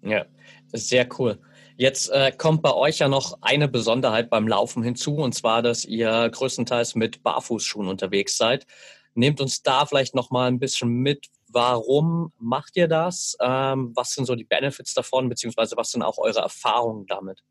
Ja, 0.01 0.25
sehr 0.73 1.07
cool. 1.17 1.39
Jetzt 1.77 2.09
äh, 2.09 2.31
kommt 2.31 2.61
bei 2.61 2.73
euch 2.73 2.99
ja 2.99 3.07
noch 3.07 3.37
eine 3.41 3.67
Besonderheit 3.67 4.29
beim 4.29 4.47
Laufen 4.47 4.83
hinzu, 4.83 5.15
und 5.15 5.33
zwar, 5.33 5.61
dass 5.61 5.85
ihr 5.85 6.29
größtenteils 6.29 6.95
mit 6.95 7.23
Barfußschuhen 7.23 7.87
unterwegs 7.87 8.37
seid. 8.37 8.65
Nehmt 9.13 9.39
uns 9.41 9.63
da 9.63 9.85
vielleicht 9.85 10.13
noch 10.13 10.29
mal 10.29 10.47
ein 10.47 10.59
bisschen 10.59 10.89
mit. 10.89 11.27
Warum 11.47 12.33
macht 12.37 12.75
ihr 12.75 12.87
das? 12.87 13.37
Ähm, 13.41 13.91
was 13.95 14.11
sind 14.11 14.25
so 14.25 14.35
die 14.35 14.43
Benefits 14.43 14.93
davon, 14.93 15.29
beziehungsweise 15.29 15.77
was 15.77 15.91
sind 15.91 16.03
auch 16.03 16.17
eure 16.17 16.39
Erfahrungen 16.39 17.07
damit? 17.07 17.43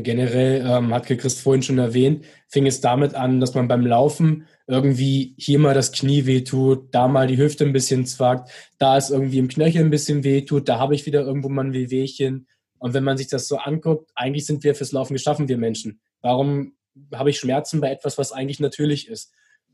Generell 0.00 0.64
ähm, 0.66 0.94
hat 0.94 1.04
Christ 1.04 1.40
vorhin 1.40 1.62
schon 1.62 1.76
erwähnt, 1.76 2.24
fing 2.48 2.66
es 2.66 2.80
damit 2.80 3.14
an, 3.14 3.40
dass 3.40 3.54
man 3.54 3.68
beim 3.68 3.84
Laufen 3.84 4.46
irgendwie 4.66 5.34
hier 5.36 5.58
mal 5.58 5.74
das 5.74 5.92
Knie 5.92 6.24
wehtut, 6.24 6.94
da 6.94 7.08
mal 7.08 7.26
die 7.26 7.36
Hüfte 7.36 7.64
ein 7.64 7.74
bisschen 7.74 8.06
zwackt, 8.06 8.50
da 8.78 8.96
ist 8.96 9.10
irgendwie 9.10 9.38
im 9.38 9.48
Knöchel 9.48 9.84
ein 9.84 9.90
bisschen 9.90 10.24
wehtut, 10.24 10.66
da 10.66 10.78
habe 10.78 10.94
ich 10.94 11.04
wieder 11.04 11.20
irgendwo 11.20 11.50
mal 11.50 11.66
ein 11.66 11.72
Wehwehchen. 11.74 12.46
Und 12.78 12.94
wenn 12.94 13.04
man 13.04 13.18
sich 13.18 13.28
das 13.28 13.48
so 13.48 13.58
anguckt, 13.58 14.10
eigentlich 14.14 14.46
sind 14.46 14.64
wir 14.64 14.74
fürs 14.74 14.92
Laufen 14.92 15.12
geschaffen, 15.12 15.48
wir 15.48 15.58
Menschen. 15.58 16.00
Warum 16.22 16.72
habe 17.12 17.28
ich 17.28 17.38
Schmerzen 17.38 17.82
bei 17.82 17.90
etwas, 17.90 18.16
was 18.16 18.32
eigentlich 18.32 18.60
natürlich 18.60 19.08
ist? 19.08 19.32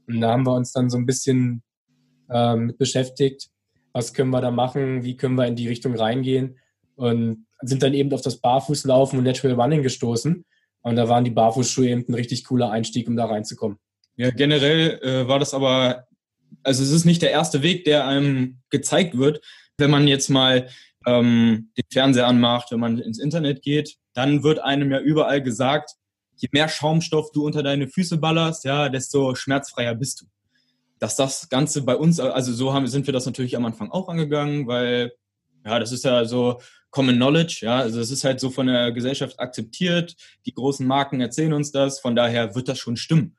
Und 0.08 0.20
da 0.20 0.32
haben 0.32 0.44
wir 0.44 0.54
uns 0.54 0.72
dann 0.72 0.90
so 0.90 0.98
ein 0.98 1.06
bisschen 1.06 1.62
äh, 2.28 2.56
mit 2.56 2.76
beschäftigt. 2.76 3.50
Was 3.92 4.14
können 4.14 4.30
wir 4.30 4.40
da 4.40 4.50
machen? 4.50 5.04
Wie 5.04 5.16
können 5.16 5.36
wir 5.36 5.46
in 5.46 5.56
die 5.56 5.68
Richtung 5.68 5.94
reingehen? 5.94 6.58
Und 6.98 7.46
sind 7.62 7.82
dann 7.82 7.94
eben 7.94 8.12
auf 8.12 8.22
das 8.22 8.40
Barfußlaufen 8.40 9.18
und 9.18 9.24
Natural 9.24 9.60
Running 9.60 9.82
gestoßen. 9.82 10.44
Und 10.82 10.96
da 10.96 11.08
waren 11.08 11.24
die 11.24 11.30
Barfußschuhe 11.30 11.88
eben 11.88 12.04
ein 12.08 12.14
richtig 12.14 12.44
cooler 12.44 12.70
Einstieg, 12.70 13.08
um 13.08 13.16
da 13.16 13.26
reinzukommen. 13.26 13.78
Ja, 14.16 14.30
generell 14.30 15.00
äh, 15.02 15.28
war 15.28 15.38
das 15.38 15.54
aber, 15.54 16.08
also 16.64 16.82
es 16.82 16.90
ist 16.90 17.04
nicht 17.04 17.22
der 17.22 17.30
erste 17.30 17.62
Weg, 17.62 17.84
der 17.84 18.06
einem 18.06 18.58
gezeigt 18.70 19.16
wird. 19.16 19.40
Wenn 19.76 19.92
man 19.92 20.08
jetzt 20.08 20.28
mal 20.28 20.68
ähm, 21.06 21.70
den 21.76 21.84
Fernseher 21.92 22.26
anmacht, 22.26 22.72
wenn 22.72 22.80
man 22.80 22.98
ins 22.98 23.20
Internet 23.20 23.62
geht, 23.62 23.96
dann 24.14 24.42
wird 24.42 24.58
einem 24.58 24.90
ja 24.90 24.98
überall 24.98 25.40
gesagt, 25.40 25.92
je 26.36 26.48
mehr 26.50 26.68
Schaumstoff 26.68 27.30
du 27.30 27.46
unter 27.46 27.62
deine 27.62 27.86
Füße 27.86 28.18
ballerst, 28.18 28.64
ja, 28.64 28.88
desto 28.88 29.36
schmerzfreier 29.36 29.94
bist 29.94 30.22
du. 30.22 30.26
Dass 30.98 31.14
das 31.14 31.48
Ganze 31.48 31.82
bei 31.82 31.94
uns, 31.94 32.18
also 32.18 32.52
so 32.52 32.72
haben, 32.72 32.88
sind 32.88 33.06
wir 33.06 33.12
das 33.12 33.26
natürlich 33.26 33.56
am 33.56 33.66
Anfang 33.66 33.90
auch 33.92 34.08
angegangen, 34.08 34.66
weil 34.66 35.12
ja, 35.64 35.78
das 35.78 35.92
ist 35.92 36.04
ja 36.04 36.24
so 36.24 36.60
Common 36.90 37.16
Knowledge, 37.16 37.60
ja, 37.62 37.78
also 37.78 38.00
es 38.00 38.10
ist 38.10 38.24
halt 38.24 38.40
so 38.40 38.50
von 38.50 38.66
der 38.66 38.92
Gesellschaft 38.92 39.38
akzeptiert, 39.38 40.16
die 40.46 40.54
großen 40.54 40.86
Marken 40.86 41.20
erzählen 41.20 41.52
uns 41.52 41.70
das, 41.70 42.00
von 42.00 42.16
daher 42.16 42.54
wird 42.54 42.68
das 42.68 42.78
schon 42.78 42.96
stimmen. 42.96 43.36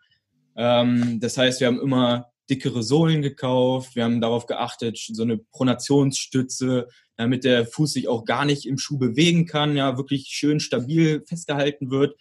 Ähm, 0.56 1.20
das 1.20 1.38
heißt, 1.38 1.60
wir 1.60 1.68
haben 1.68 1.82
immer 1.82 2.28
dickere 2.50 2.84
Sohlen 2.84 3.22
gekauft, 3.22 3.96
wir 3.96 4.04
haben 4.04 4.22
darauf 4.22 4.46
geachtet, 4.46 4.98
so 4.98 5.24
eine 5.24 5.38
Pronationsstütze, 5.38 6.88
damit 7.16 7.44
der 7.44 7.66
Fuß 7.66 7.94
sich 7.94 8.08
auch 8.08 8.26
gar 8.26 8.46
nicht 8.46 8.66
im 8.66 8.78
Schuh 8.78 8.98
bewegen 8.98 9.46
kann, 9.46 9.76
ja, 9.76 9.98
wirklich 9.98 10.28
schön 10.28 10.60
stabil 10.60 11.24
festgehalten 11.28 11.92
wird. 11.92 12.16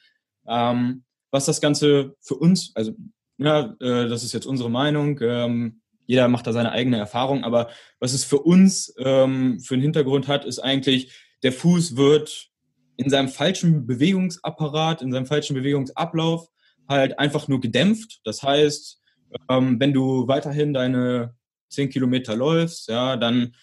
Ähm, 0.46 1.04
was 1.30 1.44
das 1.44 1.60
Ganze 1.60 2.16
für 2.20 2.36
uns, 2.36 2.72
also 2.74 2.92
ja, 3.38 3.76
äh, 3.80 4.08
das 4.08 4.24
ist 4.24 4.32
jetzt 4.32 4.46
unsere 4.46 4.70
Meinung. 4.70 5.18
Ähm, 5.22 5.80
jeder 6.08 6.26
macht 6.26 6.46
da 6.46 6.52
seine 6.54 6.72
eigene 6.72 6.96
Erfahrung, 6.96 7.44
aber 7.44 7.68
was 8.00 8.14
es 8.14 8.24
für 8.24 8.38
uns 8.38 8.94
ähm, 8.98 9.60
für 9.60 9.74
einen 9.74 9.82
Hintergrund 9.82 10.26
hat, 10.26 10.46
ist 10.46 10.58
eigentlich, 10.58 11.12
der 11.42 11.52
Fuß 11.52 11.96
wird 11.96 12.48
in 12.96 13.10
seinem 13.10 13.28
falschen 13.28 13.86
Bewegungsapparat, 13.86 15.02
in 15.02 15.12
seinem 15.12 15.26
falschen 15.26 15.54
Bewegungsablauf 15.54 16.48
halt 16.88 17.18
einfach 17.18 17.46
nur 17.46 17.60
gedämpft. 17.60 18.20
Das 18.24 18.42
heißt, 18.42 19.02
ähm, 19.50 19.78
wenn 19.78 19.92
du 19.92 20.26
weiterhin 20.26 20.72
deine 20.72 21.34
10 21.68 21.90
Kilometer 21.90 22.34
läufst, 22.34 22.88
ja, 22.88 23.18
dann 23.18 23.54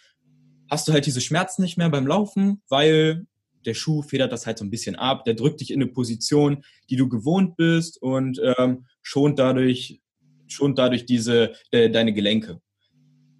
hast 0.69 0.87
du 0.87 0.93
halt 0.93 1.07
diese 1.07 1.21
Schmerzen 1.21 1.63
nicht 1.63 1.77
mehr 1.77 1.89
beim 1.89 2.05
Laufen, 2.05 2.61
weil 2.69 3.25
der 3.65 3.73
Schuh 3.73 4.03
federt 4.03 4.31
das 4.31 4.45
halt 4.45 4.59
so 4.59 4.65
ein 4.65 4.69
bisschen 4.69 4.95
ab, 4.95 5.25
der 5.25 5.33
drückt 5.33 5.61
dich 5.61 5.71
in 5.71 5.81
eine 5.81 5.91
Position, 5.91 6.63
die 6.91 6.95
du 6.95 7.09
gewohnt 7.09 7.57
bist 7.57 7.99
und 7.99 8.39
ähm, 8.59 8.85
schont 9.01 9.39
dadurch, 9.39 10.03
schont 10.47 10.77
dadurch 10.77 11.05
diese, 11.05 11.53
de, 11.71 11.89
deine 11.89 12.13
Gelenke. 12.13 12.61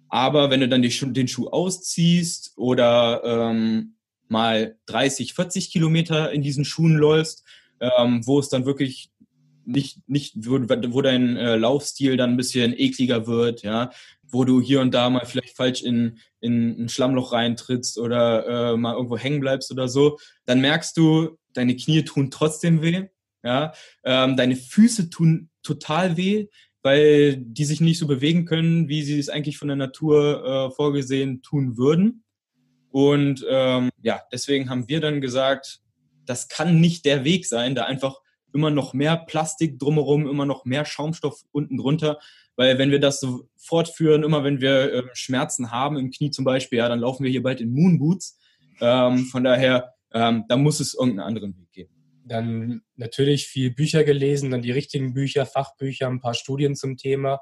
Aber 0.08 0.50
wenn 0.50 0.60
du 0.60 0.68
dann 0.68 0.82
die, 0.82 0.90
den 1.12 1.28
Schuh 1.28 1.48
ausziehst 1.48 2.52
oder 2.56 3.22
ähm, 3.24 3.96
mal 4.28 4.76
30, 4.86 5.34
40 5.34 5.70
Kilometer 5.70 6.32
in 6.32 6.42
diesen 6.42 6.64
Schuhen 6.64 6.96
läufst, 6.96 7.44
ähm, 7.80 8.26
wo 8.26 8.38
es 8.38 8.48
dann 8.48 8.66
wirklich 8.66 9.10
nicht, 9.64 9.98
nicht 10.08 10.34
wo, 10.36 10.60
wo 10.60 11.02
dein 11.02 11.36
äh, 11.36 11.56
Laufstil 11.56 12.16
dann 12.16 12.30
ein 12.30 12.36
bisschen 12.36 12.72
ekliger 12.78 13.26
wird, 13.26 13.62
ja, 13.62 13.90
wo 14.22 14.44
du 14.44 14.60
hier 14.60 14.80
und 14.80 14.94
da 14.94 15.10
mal 15.10 15.26
vielleicht 15.26 15.56
falsch 15.56 15.82
in, 15.82 16.18
in 16.40 16.84
ein 16.84 16.88
Schlammloch 16.88 17.32
reintrittst 17.32 17.98
oder 17.98 18.72
äh, 18.72 18.76
mal 18.76 18.94
irgendwo 18.94 19.18
hängen 19.18 19.40
bleibst 19.40 19.70
oder 19.70 19.88
so, 19.88 20.18
dann 20.44 20.60
merkst 20.60 20.96
du, 20.96 21.36
deine 21.52 21.76
Knie 21.76 22.04
tun 22.04 22.30
trotzdem 22.30 22.82
weh, 22.82 23.08
ja, 23.42 23.72
ähm, 24.04 24.36
deine 24.36 24.56
Füße 24.56 25.10
tun 25.10 25.50
total 25.62 26.16
weh, 26.16 26.48
weil 26.86 27.38
die 27.38 27.64
sich 27.64 27.80
nicht 27.80 27.98
so 27.98 28.06
bewegen 28.06 28.44
können, 28.44 28.88
wie 28.88 29.02
sie 29.02 29.18
es 29.18 29.28
eigentlich 29.28 29.58
von 29.58 29.66
der 29.66 29.76
Natur 29.76 30.68
äh, 30.70 30.70
vorgesehen 30.70 31.42
tun 31.42 31.76
würden. 31.76 32.22
Und 32.92 33.44
ähm, 33.50 33.90
ja, 34.02 34.20
deswegen 34.30 34.70
haben 34.70 34.88
wir 34.88 35.00
dann 35.00 35.20
gesagt, 35.20 35.80
das 36.26 36.46
kann 36.46 36.80
nicht 36.80 37.04
der 37.04 37.24
Weg 37.24 37.44
sein, 37.44 37.74
da 37.74 37.86
einfach 37.86 38.20
immer 38.54 38.70
noch 38.70 38.94
mehr 38.94 39.16
Plastik 39.16 39.80
drumherum, 39.80 40.28
immer 40.28 40.46
noch 40.46 40.64
mehr 40.64 40.84
Schaumstoff 40.84 41.42
unten 41.50 41.76
drunter. 41.76 42.20
Weil 42.54 42.78
wenn 42.78 42.92
wir 42.92 43.00
das 43.00 43.18
so 43.18 43.48
fortführen, 43.56 44.22
immer 44.22 44.44
wenn 44.44 44.60
wir 44.60 44.92
äh, 44.92 45.02
Schmerzen 45.12 45.72
haben 45.72 45.96
im 45.96 46.12
Knie 46.12 46.30
zum 46.30 46.44
Beispiel, 46.44 46.78
ja, 46.78 46.88
dann 46.88 47.00
laufen 47.00 47.24
wir 47.24 47.32
hier 47.32 47.42
bald 47.42 47.60
in 47.60 47.72
Moonboots. 47.72 48.38
Ähm, 48.80 49.24
von 49.24 49.42
daher, 49.42 49.92
ähm, 50.12 50.44
da 50.48 50.56
muss 50.56 50.78
es 50.78 50.94
irgendeinen 50.94 51.26
anderen 51.26 51.58
Weg 51.58 51.72
geben. 51.72 51.95
Dann 52.26 52.82
natürlich 52.96 53.46
viel 53.46 53.70
Bücher 53.70 54.04
gelesen, 54.04 54.50
dann 54.50 54.62
die 54.62 54.72
richtigen 54.72 55.14
Bücher, 55.14 55.46
Fachbücher, 55.46 56.08
ein 56.08 56.20
paar 56.20 56.34
Studien 56.34 56.74
zum 56.74 56.96
Thema 56.96 57.40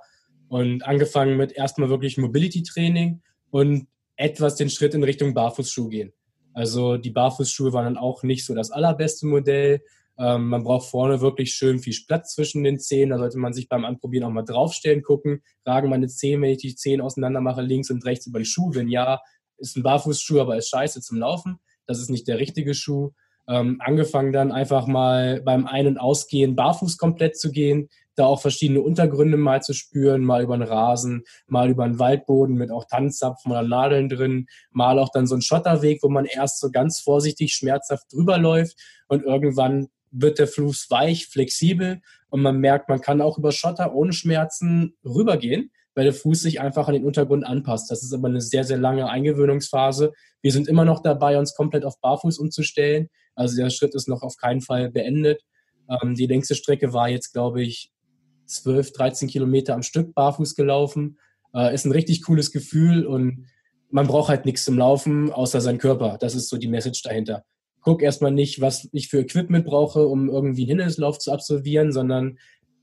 und 0.48 0.84
angefangen 0.84 1.36
mit 1.36 1.52
erstmal 1.52 1.88
wirklich 1.88 2.18
Mobility-Training 2.18 3.22
und 3.50 3.88
etwas 4.16 4.56
den 4.56 4.70
Schritt 4.70 4.94
in 4.94 5.02
Richtung 5.02 5.34
Barfußschuh 5.34 5.88
gehen. 5.88 6.12
Also 6.52 6.96
die 6.96 7.10
Barfußschuhe 7.10 7.72
waren 7.72 7.84
dann 7.84 7.96
auch 7.96 8.22
nicht 8.22 8.46
so 8.46 8.54
das 8.54 8.70
allerbeste 8.70 9.26
Modell. 9.26 9.80
Ähm, 10.16 10.48
man 10.48 10.62
braucht 10.62 10.88
vorne 10.88 11.20
wirklich 11.20 11.52
schön 11.52 11.80
viel 11.80 11.96
Platz 12.06 12.34
zwischen 12.34 12.62
den 12.62 12.78
Zehen. 12.78 13.10
Da 13.10 13.18
sollte 13.18 13.38
man 13.38 13.52
sich 13.52 13.68
beim 13.68 13.84
Anprobieren 13.84 14.24
auch 14.24 14.32
mal 14.32 14.44
draufstellen, 14.44 15.02
gucken, 15.02 15.42
ragen 15.66 15.90
meine 15.90 16.06
Zehen, 16.06 16.40
wenn 16.42 16.50
ich 16.50 16.58
die 16.58 16.76
Zehen 16.76 17.00
auseinander 17.00 17.40
mache, 17.40 17.62
links 17.62 17.90
und 17.90 18.04
rechts 18.04 18.26
über 18.26 18.38
die 18.38 18.44
Schuhe. 18.44 18.76
Wenn 18.76 18.88
ja, 18.88 19.20
ist 19.58 19.76
ein 19.76 19.82
Barfußschuh, 19.82 20.40
aber 20.40 20.56
ist 20.56 20.68
scheiße 20.68 21.00
zum 21.00 21.18
Laufen. 21.18 21.58
Das 21.86 21.98
ist 21.98 22.10
nicht 22.10 22.28
der 22.28 22.38
richtige 22.38 22.74
Schuh. 22.74 23.10
Ähm, 23.46 23.78
angefangen 23.80 24.32
dann 24.32 24.52
einfach 24.52 24.86
mal 24.86 25.42
beim 25.42 25.66
Ein- 25.66 25.86
und 25.86 25.98
Ausgehen 25.98 26.56
barfuß 26.56 26.96
komplett 26.96 27.38
zu 27.38 27.50
gehen, 27.50 27.90
da 28.16 28.26
auch 28.26 28.40
verschiedene 28.40 28.80
Untergründe 28.80 29.36
mal 29.36 29.62
zu 29.62 29.72
spüren, 29.72 30.22
mal 30.22 30.42
über 30.42 30.56
den 30.56 30.66
Rasen, 30.66 31.24
mal 31.46 31.68
über 31.68 31.84
einen 31.84 31.98
Waldboden 31.98 32.56
mit 32.56 32.70
auch 32.70 32.84
Tanzzapfen 32.84 33.50
oder 33.50 33.62
Nadeln 33.62 34.08
drin, 34.08 34.46
mal 34.70 34.98
auch 34.98 35.10
dann 35.10 35.26
so 35.26 35.34
ein 35.34 35.42
Schotterweg, 35.42 36.02
wo 36.02 36.08
man 36.08 36.24
erst 36.24 36.60
so 36.60 36.70
ganz 36.70 37.00
vorsichtig 37.00 37.54
schmerzhaft 37.54 38.12
drüber 38.12 38.38
läuft 38.38 38.76
und 39.08 39.24
irgendwann 39.24 39.88
wird 40.10 40.38
der 40.38 40.46
Fuß 40.46 40.86
weich, 40.90 41.26
flexibel 41.26 42.00
und 42.30 42.40
man 42.40 42.58
merkt, 42.58 42.88
man 42.88 43.00
kann 43.00 43.20
auch 43.20 43.36
über 43.38 43.52
Schotter 43.52 43.94
ohne 43.94 44.12
Schmerzen 44.12 44.96
rübergehen, 45.04 45.70
weil 45.94 46.04
der 46.04 46.14
Fuß 46.14 46.40
sich 46.40 46.60
einfach 46.60 46.88
an 46.88 46.94
den 46.94 47.04
Untergrund 47.04 47.44
anpasst. 47.44 47.90
Das 47.90 48.02
ist 48.02 48.12
aber 48.12 48.28
eine 48.28 48.40
sehr, 48.40 48.64
sehr 48.64 48.78
lange 48.78 49.08
Eingewöhnungsphase. 49.08 50.12
Wir 50.40 50.52
sind 50.52 50.68
immer 50.68 50.84
noch 50.84 51.00
dabei, 51.00 51.38
uns 51.38 51.54
komplett 51.54 51.84
auf 51.84 52.00
Barfuß 52.00 52.38
umzustellen. 52.38 53.08
Also 53.34 53.56
der 53.56 53.70
Schritt 53.70 53.94
ist 53.94 54.08
noch 54.08 54.22
auf 54.22 54.36
keinen 54.36 54.60
Fall 54.60 54.90
beendet. 54.90 55.42
Ähm, 55.88 56.14
die 56.14 56.26
längste 56.26 56.54
Strecke 56.54 56.92
war 56.92 57.08
jetzt, 57.08 57.32
glaube 57.32 57.62
ich, 57.62 57.90
12, 58.46 58.92
13 58.92 59.28
Kilometer 59.28 59.74
am 59.74 59.82
Stück 59.82 60.14
barfuß 60.14 60.54
gelaufen. 60.54 61.18
Äh, 61.54 61.74
ist 61.74 61.84
ein 61.84 61.92
richtig 61.92 62.22
cooles 62.22 62.52
Gefühl 62.52 63.06
und 63.06 63.46
man 63.90 64.06
braucht 64.06 64.28
halt 64.28 64.44
nichts 64.44 64.64
zum 64.64 64.76
Laufen, 64.76 65.30
außer 65.30 65.60
seinen 65.60 65.78
Körper. 65.78 66.18
Das 66.18 66.34
ist 66.34 66.48
so 66.48 66.56
die 66.56 66.68
Message 66.68 67.02
dahinter 67.02 67.44
guck 67.84 68.02
erstmal 68.02 68.32
nicht, 68.32 68.60
was 68.60 68.88
ich 68.92 69.08
für 69.08 69.20
Equipment 69.20 69.66
brauche, 69.66 70.06
um 70.08 70.28
irgendwie 70.28 70.62
einen 70.62 70.70
Hindernislauf 70.70 71.18
zu 71.18 71.30
absolvieren, 71.30 71.92
sondern 71.92 72.38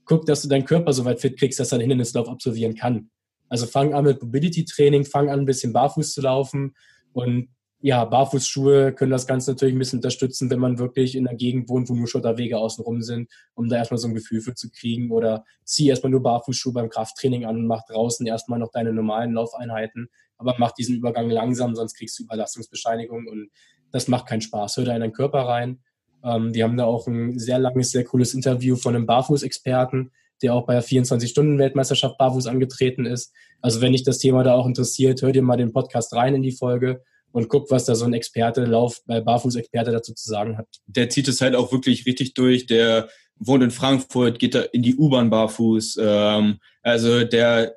guck, 0.05 0.25
dass 0.27 0.43
du 0.43 0.47
deinen 0.47 0.65
Körper 0.65 0.93
so 0.93 1.03
weit 1.05 1.19
fit 1.19 1.37
kriegst, 1.37 1.59
dass 1.59 1.71
er 1.71 1.77
einen 1.79 1.89
Hindernislauf 1.89 2.29
absolvieren 2.29 2.75
kann. 2.75 3.09
Also 3.49 3.65
fang 3.65 3.93
an 3.93 4.05
mit 4.05 4.21
Mobility-Training, 4.21 5.05
fang 5.05 5.29
an, 5.29 5.39
ein 5.39 5.45
bisschen 5.45 5.73
barfuß 5.73 6.13
zu 6.13 6.21
laufen 6.21 6.75
und 7.13 7.49
ja, 7.83 8.05
Barfußschuhe 8.05 8.93
können 8.93 9.11
das 9.11 9.25
Ganze 9.25 9.51
natürlich 9.51 9.73
ein 9.73 9.79
bisschen 9.79 9.99
unterstützen, 9.99 10.51
wenn 10.51 10.59
man 10.59 10.77
wirklich 10.77 11.15
in 11.15 11.27
einer 11.27 11.35
Gegend 11.35 11.67
wohnt, 11.67 11.89
wo 11.89 11.95
nur 11.95 12.07
Schotterwege 12.07 12.57
außenrum 12.59 13.01
sind, 13.01 13.29
um 13.55 13.69
da 13.69 13.77
erstmal 13.77 13.97
so 13.97 14.07
ein 14.07 14.13
Gefühl 14.13 14.41
für 14.41 14.53
zu 14.53 14.69
kriegen. 14.69 15.11
Oder 15.11 15.45
zieh 15.63 15.89
erstmal 15.89 16.11
nur 16.11 16.21
Barfußschuhe 16.21 16.73
beim 16.73 16.89
Krafttraining 16.89 17.45
an 17.45 17.55
und 17.57 17.67
mach 17.67 17.83
draußen 17.87 18.25
erstmal 18.27 18.59
noch 18.59 18.71
deine 18.71 18.93
normalen 18.93 19.33
Laufeinheiten. 19.33 20.09
Aber 20.37 20.55
mach 20.59 20.73
diesen 20.73 20.95
Übergang 20.95 21.29
langsam, 21.29 21.75
sonst 21.75 21.95
kriegst 21.95 22.19
du 22.19 22.23
Überlastungsbescheinigung 22.23 23.27
und 23.27 23.49
das 23.91 24.07
macht 24.07 24.27
keinen 24.27 24.41
Spaß. 24.41 24.77
Hör 24.77 24.85
da 24.85 24.93
in 24.93 25.01
deinen 25.01 25.13
Körper 25.13 25.39
rein. 25.39 25.79
Ähm, 26.23 26.53
die 26.53 26.63
haben 26.63 26.77
da 26.77 26.85
auch 26.85 27.07
ein 27.07 27.39
sehr 27.39 27.57
langes, 27.57 27.89
sehr 27.91 28.03
cooles 28.03 28.35
Interview 28.35 28.75
von 28.75 28.95
einem 28.95 29.07
Barfuß-Experten, 29.07 30.11
der 30.43 30.53
auch 30.53 30.67
bei 30.67 30.73
der 30.73 30.83
24-Stunden-Weltmeisterschaft 30.83 32.17
barfuß 32.19 32.45
angetreten 32.45 33.05
ist. 33.05 33.33
Also 33.59 33.81
wenn 33.81 33.91
dich 33.91 34.03
das 34.03 34.19
Thema 34.19 34.43
da 34.43 34.53
auch 34.53 34.67
interessiert, 34.67 35.21
hör 35.23 35.31
dir 35.31 35.41
mal 35.41 35.57
den 35.57 35.71
Podcast 35.71 36.13
rein 36.13 36.35
in 36.35 36.43
die 36.43 36.51
Folge 36.51 37.01
und 37.31 37.47
guck, 37.47 37.71
was 37.71 37.85
da 37.85 37.95
so 37.95 38.05
ein 38.05 38.13
Experte, 38.13 38.65
Lauf, 38.65 39.01
bei 39.05 39.21
Barfuß-Experte 39.21 39.91
dazu 39.91 40.13
zu 40.13 40.29
sagen 40.29 40.57
hat. 40.57 40.67
Der 40.87 41.09
zieht 41.09 41.27
es 41.27 41.41
halt 41.41 41.55
auch 41.55 41.71
wirklich 41.71 42.05
richtig 42.05 42.33
durch. 42.33 42.65
Der 42.65 43.09
wohnt 43.37 43.63
in 43.63 43.71
Frankfurt, 43.71 44.39
geht 44.39 44.55
da 44.55 44.61
in 44.61 44.83
die 44.83 44.95
U-Bahn 44.95 45.29
barfuß. 45.29 45.97
Ähm, 46.01 46.59
also 46.81 47.23
der 47.23 47.75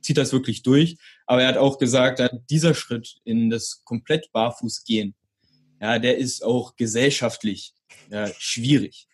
zieht 0.00 0.18
das 0.18 0.32
wirklich 0.32 0.62
durch. 0.62 0.98
Aber 1.26 1.42
er 1.42 1.48
hat 1.48 1.56
auch 1.56 1.78
gesagt, 1.78 2.22
dieser 2.50 2.74
Schritt 2.74 3.16
in 3.24 3.50
das 3.50 3.82
komplett 3.84 4.30
barfuß 4.32 4.84
gehen, 4.84 5.14
ja, 5.80 5.98
der 5.98 6.16
ist 6.16 6.42
auch 6.42 6.76
gesellschaftlich 6.76 7.74
ja, 8.10 8.28
schwierig. 8.38 9.06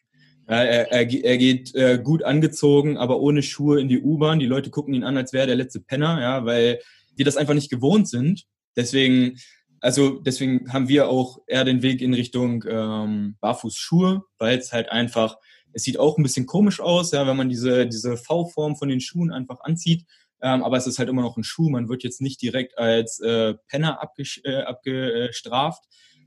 Ja, 0.49 0.63
er, 0.63 0.93
er, 0.93 1.25
er 1.25 1.39
geht 1.39 1.75
äh, 1.75 1.99
gut 2.03 2.23
angezogen, 2.23 2.99
aber 2.99 3.21
ohne 3.21 3.43
Schuhe 3.43 3.81
in 3.81 3.89
die 3.89 4.01
U-Bahn. 4.01 4.39
Die 4.39 4.47
Leute 4.47 4.71
gucken 4.71 4.95
ihn 4.95 5.05
an, 5.05 5.17
als 5.17 5.33
wäre 5.33 5.47
der 5.47 5.57
letzte 5.57 5.81
Penner, 5.81 6.21
ja, 6.21 6.45
weil 6.45 6.81
die 7.19 7.25
das 7.25 7.37
einfach 7.37 7.55
nicht 7.55 7.71
gewohnt 7.71 8.09
sind. 8.09 8.45
Deswegen, 8.77 9.39
also 9.83 10.21
deswegen 10.21 10.73
haben 10.73 10.89
wir 10.89 11.09
auch 11.09 11.41
eher 11.49 11.65
den 11.65 11.83
Weg 11.83 12.01
in 12.01 12.15
Richtung 12.15 12.65
ähm, 12.69 13.37
Barfußschuhe, 13.41 14.23
weil 14.39 14.59
es 14.59 14.73
halt 14.73 14.89
einfach, 14.91 15.37
es 15.73 15.83
sieht 15.83 15.99
auch 15.99 16.17
ein 16.17 16.23
bisschen 16.23 16.47
komisch 16.47 16.81
aus, 16.81 17.11
ja, 17.11 17.27
wenn 17.27 17.37
man 17.37 17.49
diese, 17.49 17.89
diese 17.89 18.17
V-Form 18.17 18.77
von 18.77 18.89
den 18.89 19.01
Schuhen 19.01 19.33
einfach 19.33 19.61
anzieht. 19.63 20.07
Ähm, 20.41 20.63
aber 20.63 20.77
es 20.77 20.87
ist 20.87 21.01
halt 21.01 21.09
immer 21.09 21.23
noch 21.23 21.37
ein 21.37 21.43
Schuh. 21.43 21.69
Man 21.69 21.89
wird 21.89 22.05
jetzt 22.05 22.21
nicht 22.21 22.41
direkt 22.41 22.79
als 22.79 23.19
äh, 23.19 23.55
Penner 23.67 24.01
abgestraft. 24.01 24.47
Äh, 24.47 24.63
abgestraft. 24.63 25.85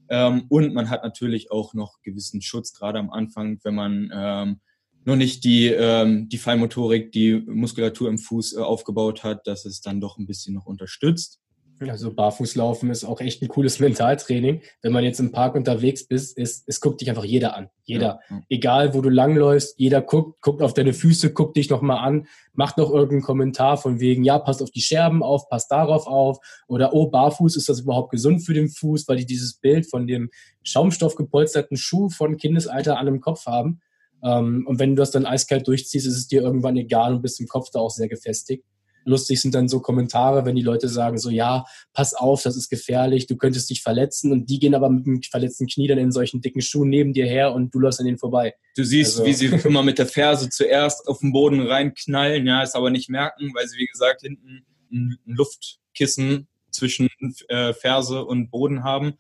Ähm, 0.09 0.45
und 0.49 0.73
man 0.73 0.89
hat 0.89 1.03
natürlich 1.03 1.49
auch 1.49 1.73
noch 1.73 2.01
gewissen 2.01 2.41
Schutz, 2.41 2.73
gerade 2.73 2.99
am 2.99 3.09
Anfang, 3.09 3.59
wenn 3.63 3.75
man 3.75 4.11
ähm, 4.13 4.59
noch 5.05 5.15
nicht 5.15 5.45
die, 5.45 5.67
ähm, 5.67 6.27
die 6.27 6.37
Feinmotorik, 6.37 7.11
die 7.13 7.35
Muskulatur 7.35 8.09
im 8.09 8.17
Fuß 8.17 8.57
äh, 8.57 8.59
aufgebaut 8.59 9.23
hat, 9.23 9.47
dass 9.47 9.65
es 9.65 9.79
dann 9.79 10.01
doch 10.01 10.17
ein 10.17 10.27
bisschen 10.27 10.53
noch 10.53 10.65
unterstützt. 10.65 11.39
Also 11.79 12.13
Barfußlaufen 12.13 12.89
ist 12.89 13.03
auch 13.03 13.19
echt 13.19 13.41
ein 13.41 13.47
cooles 13.47 13.79
Mentaltraining. 13.81 14.61
Wenn 14.81 14.93
man 14.93 15.03
jetzt 15.03 15.19
im 15.19 15.31
Park 15.31 15.55
unterwegs 15.55 16.01
ist, 16.01 16.37
ist 16.37 16.63
es 16.67 16.79
guckt 16.79 17.01
dich 17.01 17.09
einfach 17.09 17.25
jeder 17.25 17.55
an. 17.55 17.69
Jeder. 17.83 18.19
Ja. 18.29 18.41
Egal, 18.49 18.93
wo 18.93 19.01
du 19.01 19.09
langläufst, 19.09 19.77
jeder 19.77 20.01
guckt, 20.01 20.41
guckt 20.41 20.61
auf 20.61 20.73
deine 20.73 20.93
Füße, 20.93 21.33
guckt 21.33 21.57
dich 21.57 21.69
nochmal 21.69 21.99
an, 22.05 22.27
macht 22.53 22.77
noch 22.77 22.89
irgendeinen 22.89 23.21
Kommentar 23.21 23.77
von 23.77 23.99
wegen, 23.99 24.23
ja, 24.23 24.39
passt 24.39 24.63
auf 24.63 24.71
die 24.71 24.81
Scherben 24.81 25.21
auf, 25.21 25.49
passt 25.49 25.71
darauf 25.71 26.07
auf. 26.07 26.39
Oder, 26.67 26.93
oh, 26.93 27.09
barfuß, 27.09 27.55
ist 27.55 27.69
das 27.69 27.81
überhaupt 27.81 28.11
gesund 28.11 28.43
für 28.43 28.53
den 28.53 28.69
Fuß, 28.69 29.07
weil 29.07 29.17
die 29.17 29.25
dieses 29.25 29.55
Bild 29.55 29.89
von 29.89 30.07
dem 30.07 30.29
schaumstoffgepolsterten 30.63 31.77
Schuh 31.77 32.09
von 32.09 32.37
Kindesalter 32.37 32.97
an 32.97 33.07
im 33.07 33.21
Kopf 33.21 33.45
haben. 33.45 33.81
Ähm, 34.23 34.65
und 34.67 34.79
wenn 34.79 34.95
du 34.95 35.01
das 35.01 35.11
dann 35.11 35.25
eiskalt 35.25 35.67
durchziehst, 35.67 36.07
ist 36.07 36.17
es 36.17 36.27
dir 36.27 36.41
irgendwann 36.41 36.77
egal 36.77 37.13
und 37.13 37.21
bist 37.21 37.39
im 37.39 37.47
Kopf 37.47 37.69
da 37.71 37.79
auch 37.79 37.91
sehr 37.91 38.07
gefestigt. 38.07 38.65
Lustig 39.05 39.41
sind 39.41 39.55
dann 39.55 39.69
so 39.69 39.79
Kommentare, 39.79 40.45
wenn 40.45 40.55
die 40.55 40.61
Leute 40.61 40.89
sagen 40.89 41.17
so, 41.17 41.29
ja, 41.29 41.65
pass 41.93 42.13
auf, 42.13 42.43
das 42.43 42.57
ist 42.57 42.69
gefährlich, 42.69 43.27
du 43.27 43.37
könntest 43.37 43.69
dich 43.69 43.81
verletzen 43.81 44.31
und 44.31 44.49
die 44.49 44.59
gehen 44.59 44.75
aber 44.75 44.89
mit 44.89 45.05
dem 45.05 45.21
verletzten 45.21 45.67
Knie 45.67 45.87
dann 45.87 45.97
in 45.97 46.11
solchen 46.11 46.41
dicken 46.41 46.61
Schuhen 46.61 46.89
neben 46.89 47.13
dir 47.13 47.25
her 47.25 47.53
und 47.53 47.73
du 47.73 47.79
läufst 47.79 47.99
an 47.99 48.05
denen 48.05 48.17
vorbei. 48.17 48.55
Du 48.75 48.83
siehst, 48.83 49.19
also. 49.19 49.25
wie 49.25 49.33
sie 49.33 49.45
immer 49.67 49.83
mit 49.83 49.99
der 49.99 50.07
Ferse 50.07 50.49
zuerst 50.49 51.07
auf 51.07 51.19
den 51.19 51.31
Boden 51.31 51.61
reinknallen, 51.61 52.45
ja, 52.45 52.63
es 52.63 52.75
aber 52.75 52.89
nicht 52.89 53.09
merken, 53.09 53.51
weil 53.53 53.67
sie, 53.67 53.77
wie 53.77 53.87
gesagt, 53.87 54.21
hinten 54.21 54.65
ein 54.91 55.17
Luftkissen 55.25 56.47
zwischen 56.71 57.09
äh, 57.47 57.73
Ferse 57.73 58.25
und 58.25 58.49
Boden 58.49 58.83
haben. 58.83 59.13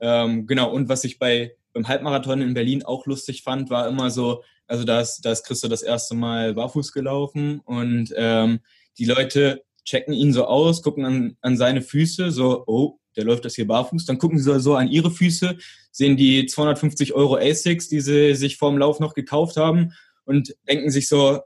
Ähm, 0.00 0.46
genau, 0.46 0.70
und 0.70 0.88
was 0.88 1.04
ich 1.04 1.18
bei 1.18 1.52
beim 1.78 1.86
Halbmarathon 1.86 2.42
in 2.42 2.54
Berlin 2.54 2.82
auch 2.84 3.06
lustig 3.06 3.42
fand, 3.42 3.70
war 3.70 3.86
immer 3.86 4.10
so, 4.10 4.42
also 4.66 4.84
da 4.84 5.00
ist, 5.00 5.20
da 5.20 5.30
ist 5.30 5.44
Christo 5.44 5.68
das 5.68 5.82
erste 5.82 6.14
Mal 6.14 6.54
barfuß 6.54 6.92
gelaufen 6.92 7.60
und 7.60 8.12
ähm, 8.16 8.60
die 8.98 9.04
Leute 9.04 9.62
checken 9.84 10.12
ihn 10.12 10.32
so 10.32 10.44
aus, 10.44 10.82
gucken 10.82 11.04
an, 11.04 11.36
an 11.40 11.56
seine 11.56 11.82
Füße, 11.82 12.30
so, 12.30 12.64
oh, 12.66 12.98
der 13.16 13.24
läuft 13.24 13.44
das 13.44 13.54
hier 13.54 13.66
barfuß. 13.66 14.06
Dann 14.06 14.18
gucken 14.18 14.38
sie 14.38 14.60
so 14.60 14.76
an 14.76 14.88
ihre 14.88 15.10
Füße, 15.10 15.56
sehen 15.90 16.16
die 16.16 16.46
250 16.46 17.14
Euro 17.14 17.36
Asics, 17.36 17.88
die 17.88 18.00
sie 18.00 18.34
sich 18.34 18.56
vorm 18.56 18.78
Lauf 18.78 19.00
noch 19.00 19.14
gekauft 19.14 19.56
haben 19.56 19.92
und 20.24 20.54
denken 20.68 20.90
sich 20.90 21.08
so, 21.08 21.40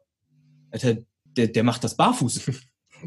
Alter, 0.71 0.99
der, 1.25 1.49
der 1.49 1.63
macht 1.65 1.85
das 1.85 1.97
barfuß. 1.97 2.51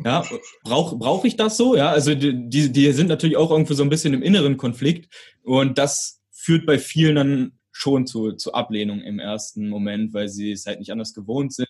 Ja, 0.03 0.25
brauche 0.65 0.97
brauch 0.97 1.23
ich 1.23 1.37
das 1.37 1.55
so? 1.55 1.73
Ja, 1.73 1.89
also 1.89 2.15
die, 2.15 2.49
die 2.49 2.91
sind 2.91 3.07
natürlich 3.07 3.37
auch 3.37 3.49
irgendwie 3.49 3.75
so 3.75 3.83
ein 3.83 3.87
bisschen 3.87 4.13
im 4.13 4.23
inneren 4.23 4.57
Konflikt 4.57 5.09
und 5.41 5.77
das 5.77 6.21
führt 6.31 6.65
bei 6.65 6.79
vielen 6.79 7.15
dann 7.15 7.59
schon 7.71 8.05
zu, 8.05 8.33
zu 8.33 8.53
Ablehnung 8.53 8.99
im 8.99 9.19
ersten 9.19 9.69
Moment, 9.69 10.13
weil 10.13 10.27
sie 10.27 10.51
es 10.51 10.65
halt 10.65 10.79
nicht 10.79 10.91
anders 10.91 11.13
gewohnt 11.13 11.53
sind, 11.53 11.69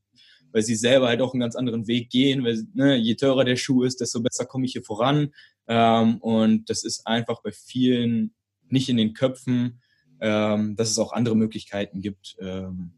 weil 0.55 0.63
sie 0.63 0.75
selber 0.75 1.09
halt 1.09 1.21
auch 1.21 1.33
einen 1.33 1.41
ganz 1.41 1.57
anderen 1.57 1.85
Weg 1.85 2.09
gehen, 2.09 2.45
weil 2.45 2.65
ne, 2.73 2.95
je 2.95 3.15
teurer 3.15 3.43
der 3.43 3.57
Schuh 3.57 3.83
ist, 3.83 3.99
desto 3.99 4.21
besser 4.21 4.45
komme 4.45 4.65
ich 4.65 4.71
hier 4.71 4.83
voran. 4.83 5.33
Ähm, 5.67 6.19
und 6.19 6.69
das 6.69 6.85
ist 6.85 7.05
einfach 7.05 7.41
bei 7.43 7.51
vielen 7.51 8.33
nicht 8.69 8.87
in 8.87 8.95
den 8.95 9.13
Köpfen, 9.13 9.81
ähm, 10.21 10.77
dass 10.77 10.89
es 10.89 10.97
auch 10.97 11.11
andere 11.11 11.35
Möglichkeiten 11.35 11.99
gibt, 11.99 12.37
ähm, 12.39 12.93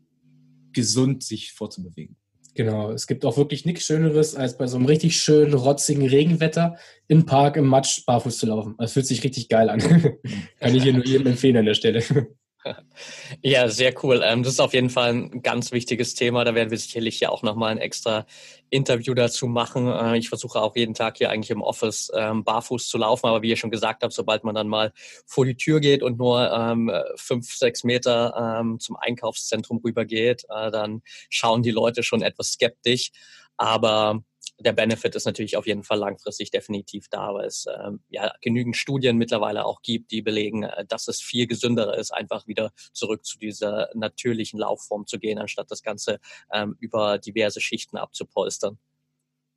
gesund 0.71 1.23
sich 1.23 1.53
vorzubewegen. 1.53 2.15
Genau, 2.53 2.91
es 2.91 3.07
gibt 3.07 3.25
auch 3.25 3.37
wirklich 3.37 3.65
nichts 3.65 3.85
Schöneres, 3.85 4.35
als 4.35 4.55
bei 4.59 4.67
so 4.67 4.77
einem 4.77 4.85
richtig 4.85 5.17
schönen, 5.17 5.55
rotzigen 5.55 6.07
Regenwetter 6.07 6.77
im 7.07 7.25
Park 7.25 7.57
im 7.57 7.65
Matsch 7.65 8.05
barfuß 8.05 8.37
zu 8.37 8.45
laufen. 8.45 8.75
Das 8.77 8.93
fühlt 8.93 9.07
sich 9.07 9.23
richtig 9.23 9.49
geil 9.49 9.71
an. 9.71 9.79
Kann 10.59 10.75
ich 10.75 10.83
hier 10.83 10.93
nur 10.93 11.07
jedem 11.07 11.25
empfehlen 11.25 11.57
an 11.57 11.65
der 11.65 11.73
Stelle. 11.73 12.03
Ja, 13.41 13.69
sehr 13.69 13.93
cool. 14.03 14.21
Ähm, 14.23 14.43
das 14.43 14.53
ist 14.53 14.59
auf 14.59 14.73
jeden 14.73 14.89
Fall 14.89 15.13
ein 15.13 15.41
ganz 15.41 15.71
wichtiges 15.71 16.13
Thema. 16.15 16.43
Da 16.43 16.55
werden 16.55 16.71
wir 16.71 16.77
sicherlich 16.77 17.19
ja 17.19 17.29
auch 17.29 17.43
nochmal 17.43 17.71
ein 17.71 17.77
extra 17.77 18.25
Interview 18.69 19.13
dazu 19.13 19.47
machen. 19.47 19.87
Äh, 19.87 20.17
ich 20.17 20.29
versuche 20.29 20.59
auch 20.61 20.75
jeden 20.75 20.93
Tag 20.93 21.17
hier 21.17 21.29
eigentlich 21.29 21.51
im 21.51 21.61
Office 21.61 22.11
ähm, 22.15 22.43
barfuß 22.43 22.87
zu 22.87 22.97
laufen. 22.97 23.27
Aber 23.27 23.41
wie 23.41 23.49
ihr 23.49 23.57
schon 23.57 23.71
gesagt 23.71 24.03
habt, 24.03 24.13
sobald 24.13 24.43
man 24.43 24.55
dann 24.55 24.67
mal 24.67 24.91
vor 25.25 25.45
die 25.45 25.55
Tür 25.55 25.79
geht 25.79 26.03
und 26.03 26.17
nur 26.17 26.51
ähm, 26.51 26.91
fünf, 27.15 27.53
sechs 27.53 27.83
Meter 27.83 28.63
zum 28.79 28.95
Einkaufszentrum 28.97 29.81
rübergeht, 29.83 30.45
äh, 30.49 30.71
dann 30.71 31.01
schauen 31.29 31.63
die 31.63 31.71
Leute 31.71 32.03
schon 32.03 32.21
etwas 32.21 32.53
skeptisch. 32.53 33.11
Aber 33.57 34.23
der 34.59 34.73
Benefit 34.73 35.15
ist 35.15 35.25
natürlich 35.25 35.57
auf 35.57 35.67
jeden 35.67 35.83
Fall 35.83 35.99
langfristig 35.99 36.51
definitiv 36.51 37.07
da, 37.09 37.33
weil 37.33 37.45
es 37.45 37.65
ähm, 37.67 37.99
ja 38.09 38.33
genügend 38.41 38.75
Studien 38.75 39.17
mittlerweile 39.17 39.65
auch 39.65 39.81
gibt, 39.81 40.11
die 40.11 40.21
belegen, 40.21 40.63
äh, 40.63 40.85
dass 40.87 41.07
es 41.07 41.21
viel 41.21 41.47
gesünderer 41.47 41.97
ist, 41.97 42.11
einfach 42.11 42.47
wieder 42.47 42.71
zurück 42.93 43.25
zu 43.25 43.37
dieser 43.37 43.89
natürlichen 43.93 44.59
Laufform 44.59 45.05
zu 45.05 45.19
gehen, 45.19 45.37
anstatt 45.37 45.69
das 45.69 45.83
Ganze 45.83 46.19
ähm, 46.51 46.75
über 46.79 47.19
diverse 47.19 47.61
Schichten 47.61 47.97
abzupolstern. 47.97 48.77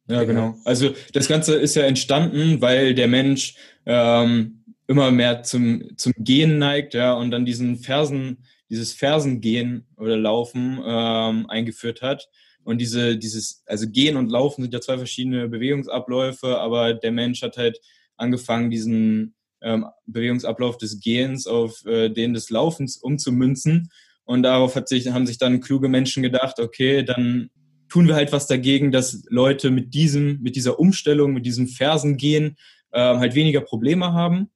Ja, 0.07 0.25
genau. 0.25 0.57
Also 0.65 0.91
das 1.13 1.29
Ganze 1.29 1.55
ist 1.55 1.77
ja 1.77 1.85
entstanden, 1.85 2.61
weil 2.61 2.95
der 2.95 3.07
Mensch 3.07 3.55
ähm, 3.87 4.65
immer 4.87 5.13
mehr 5.13 5.45
zum, 5.45 5.97
zum 5.97 6.13
Gehen 6.19 6.59
neigt, 6.59 6.95
ja, 6.95 7.13
und 7.13 7.31
dann 7.31 7.45
diesen 7.45 7.79
Fersen, 7.79 8.45
dieses 8.69 8.93
Fersengehen 8.93 9.87
oder 9.97 10.17
Laufen 10.17 10.81
ähm, 10.85 11.49
eingeführt 11.49 12.03
hat. 12.03 12.29
Und 12.71 12.79
diese, 12.79 13.17
dieses, 13.17 13.65
also 13.67 13.91
Gehen 13.91 14.17
und 14.17 14.31
Laufen 14.31 14.63
sind 14.63 14.73
ja 14.73 14.81
zwei 14.81 14.97
verschiedene 14.97 15.49
Bewegungsabläufe, 15.49 16.57
aber 16.61 16.95
der 16.95 17.11
Mensch 17.11 17.43
hat 17.43 17.57
halt 17.57 17.81
angefangen, 18.17 18.71
diesen 18.71 19.35
ähm, 19.61 19.87
Bewegungsablauf 20.07 20.79
des 20.79 21.01
Gehens 21.01 21.49
auf 21.49 21.85
äh, 21.85 22.11
den 22.11 22.33
des 22.33 22.49
Laufens 22.49 22.97
umzumünzen. 22.97 23.91
Und 24.23 24.45
darauf 24.45 24.77
hat 24.77 24.89
sich, 24.89 25.09
haben 25.09 25.27
sich 25.27 25.39
dann 25.39 25.61
kluge 25.61 25.89
Menschen 25.89 26.23
gedacht, 26.23 26.61
okay, 26.61 27.03
dann 27.03 27.51
tun 27.89 28.07
wir 28.07 28.15
halt 28.15 28.31
was 28.31 28.47
dagegen, 28.47 28.93
dass 28.93 29.25
Leute 29.29 29.73
mit 29.73 29.93
diesem, 29.93 30.41
mit 30.41 30.55
dieser 30.55 30.79
Umstellung, 30.79 31.33
mit 31.33 31.47
diesem 31.47 31.67
Fersengehen 31.67 32.57
äh, 32.93 33.01
halt 33.01 33.35
weniger 33.35 33.63
Probleme 33.63 34.13
haben. 34.13 34.49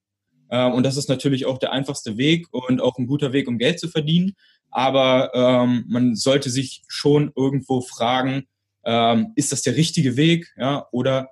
Äh, 0.51 0.71
und 0.71 0.87
das 0.87 0.97
ist 0.97 1.09
natürlich 1.09 1.47
auch 1.47 1.59
der 1.59 1.73
einfachste 1.73 2.17
Weg 2.17 2.47
und 2.53 2.81
auch 2.81 2.97
ein 2.97 3.09
guter 3.09 3.33
Weg, 3.33 3.49
um 3.49 3.59
Geld 3.59 3.81
zu 3.81 3.89
verdienen 3.89 4.37
aber 4.75 5.31
ähm, 5.35 5.85
man 5.87 6.17
sollte 6.17 6.51
sich 6.51 6.83
schon 6.89 7.33
irgendwo 7.37 7.81
fragen, 7.81 8.49
ähm, 8.85 9.33
ist 9.37 9.53
das 9.53 9.63
der 9.63 9.77
richtige 9.77 10.17
Weg, 10.17 10.53
ja, 10.59 10.87
oder 10.91 11.31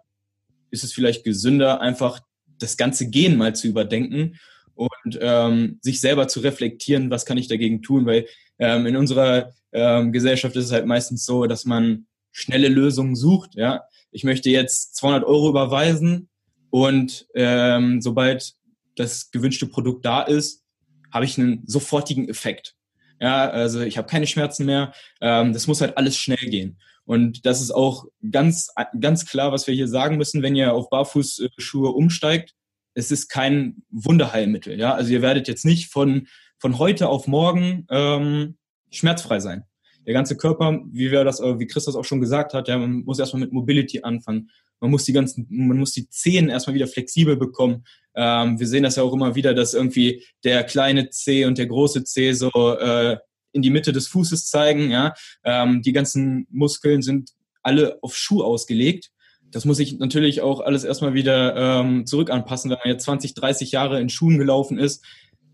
ist 0.70 0.84
es 0.84 0.92
vielleicht 0.92 1.24
gesünder, 1.24 1.80
einfach 1.80 2.20
das 2.60 2.76
ganze 2.76 3.10
Gehen 3.10 3.36
mal 3.36 3.54
zu 3.54 3.66
überdenken 3.66 4.38
und 4.74 5.18
ähm, 5.20 5.80
sich 5.82 6.00
selber 6.00 6.28
zu 6.28 6.38
reflektieren, 6.38 7.10
was 7.10 7.26
kann 7.26 7.36
ich 7.36 7.48
dagegen 7.48 7.82
tun, 7.82 8.06
weil 8.06 8.26
ähm, 8.60 8.86
in 8.86 8.96
unserer 8.96 9.52
ähm, 9.72 10.12
Gesellschaft 10.12 10.54
ist 10.54 10.66
es 10.66 10.72
halt 10.72 10.86
meistens 10.86 11.26
so, 11.26 11.46
dass 11.46 11.64
man 11.64 12.06
schnelle 12.30 12.68
Lösungen 12.68 13.16
sucht, 13.16 13.56
ja. 13.56 13.82
Ich 14.12 14.22
möchte 14.22 14.50
jetzt 14.50 14.94
200 14.96 15.24
Euro 15.24 15.48
überweisen 15.48 16.28
und 16.70 17.26
ähm, 17.34 18.00
sobald 18.00 18.54
das 18.94 19.32
gewünschte 19.32 19.66
Produkt 19.66 20.04
da 20.04 20.22
ist, 20.22 20.62
habe 21.10 21.24
ich 21.24 21.38
einen 21.38 21.64
sofortigen 21.66 22.28
Effekt. 22.28 22.76
Ja, 23.22 23.48
also 23.48 23.80
ich 23.82 23.98
habe 23.98 24.08
keine 24.08 24.26
Schmerzen 24.26 24.66
mehr. 24.66 24.92
Ähm, 25.20 25.52
das 25.52 25.68
muss 25.68 25.80
halt 25.80 25.96
alles 25.96 26.16
schnell 26.16 26.44
gehen. 26.50 26.76
Und 27.04 27.46
das 27.46 27.60
ist 27.60 27.70
auch 27.70 28.06
ganz, 28.32 28.72
ganz 29.00 29.26
klar, 29.26 29.52
was 29.52 29.68
wir 29.68 29.74
hier 29.74 29.86
sagen 29.86 30.16
müssen, 30.16 30.42
wenn 30.42 30.56
ihr 30.56 30.74
auf 30.74 30.90
Barfußschuhe 30.90 31.90
umsteigt. 31.90 32.54
Es 32.94 33.12
ist 33.12 33.28
kein 33.28 33.84
Wunderheilmittel. 33.90 34.76
Ja, 34.76 34.94
also 34.94 35.12
ihr 35.12 35.22
werdet 35.22 35.46
jetzt 35.46 35.64
nicht 35.64 35.92
von, 35.92 36.26
von 36.58 36.78
heute 36.78 37.08
auf 37.08 37.28
morgen 37.28 37.86
ähm, 37.90 38.56
schmerzfrei 38.90 39.38
sein. 39.38 39.64
Der 40.04 40.14
ganze 40.14 40.36
Körper, 40.36 40.80
wie 40.90 41.12
wir 41.12 41.22
das, 41.22 41.40
wie 41.40 41.66
Chris 41.68 41.84
das 41.84 41.94
auch 41.94 42.04
schon 42.04 42.20
gesagt 42.20 42.54
hat, 42.54 42.66
ja, 42.66 42.76
man 42.76 43.04
muss 43.04 43.20
erstmal 43.20 43.42
mit 43.42 43.52
Mobility 43.52 44.02
anfangen. 44.02 44.50
Man 44.82 44.90
muss 44.90 45.04
die 45.04 45.12
ganzen, 45.12 45.46
man 45.48 45.78
muss 45.78 45.92
die 45.92 46.08
Zehen 46.08 46.48
erstmal 46.48 46.74
wieder 46.74 46.88
flexibel 46.88 47.36
bekommen. 47.36 47.84
Ähm, 48.16 48.58
wir 48.58 48.66
sehen 48.66 48.82
das 48.82 48.96
ja 48.96 49.04
auch 49.04 49.12
immer 49.12 49.36
wieder, 49.36 49.54
dass 49.54 49.74
irgendwie 49.74 50.24
der 50.42 50.64
kleine 50.64 51.08
C 51.08 51.44
und 51.44 51.56
der 51.56 51.66
große 51.66 52.02
C 52.02 52.32
so 52.32 52.50
äh, 52.50 53.16
in 53.52 53.62
die 53.62 53.70
Mitte 53.70 53.92
des 53.92 54.08
Fußes 54.08 54.46
zeigen. 54.46 54.90
Ja, 54.90 55.14
ähm, 55.44 55.82
die 55.82 55.92
ganzen 55.92 56.48
Muskeln 56.50 57.00
sind 57.00 57.30
alle 57.62 58.02
auf 58.02 58.16
Schuh 58.16 58.42
ausgelegt. 58.42 59.12
Das 59.52 59.64
muss 59.64 59.78
ich 59.78 60.00
natürlich 60.00 60.40
auch 60.40 60.58
alles 60.58 60.82
erstmal 60.82 61.14
wieder 61.14 61.54
ähm, 61.54 62.04
zurück 62.04 62.30
anpassen, 62.30 62.68
wenn 62.72 62.78
man 62.78 62.88
jetzt 62.88 63.04
20, 63.04 63.34
30 63.34 63.70
Jahre 63.70 64.00
in 64.00 64.08
Schuhen 64.08 64.36
gelaufen 64.36 64.80
ist. 64.80 65.04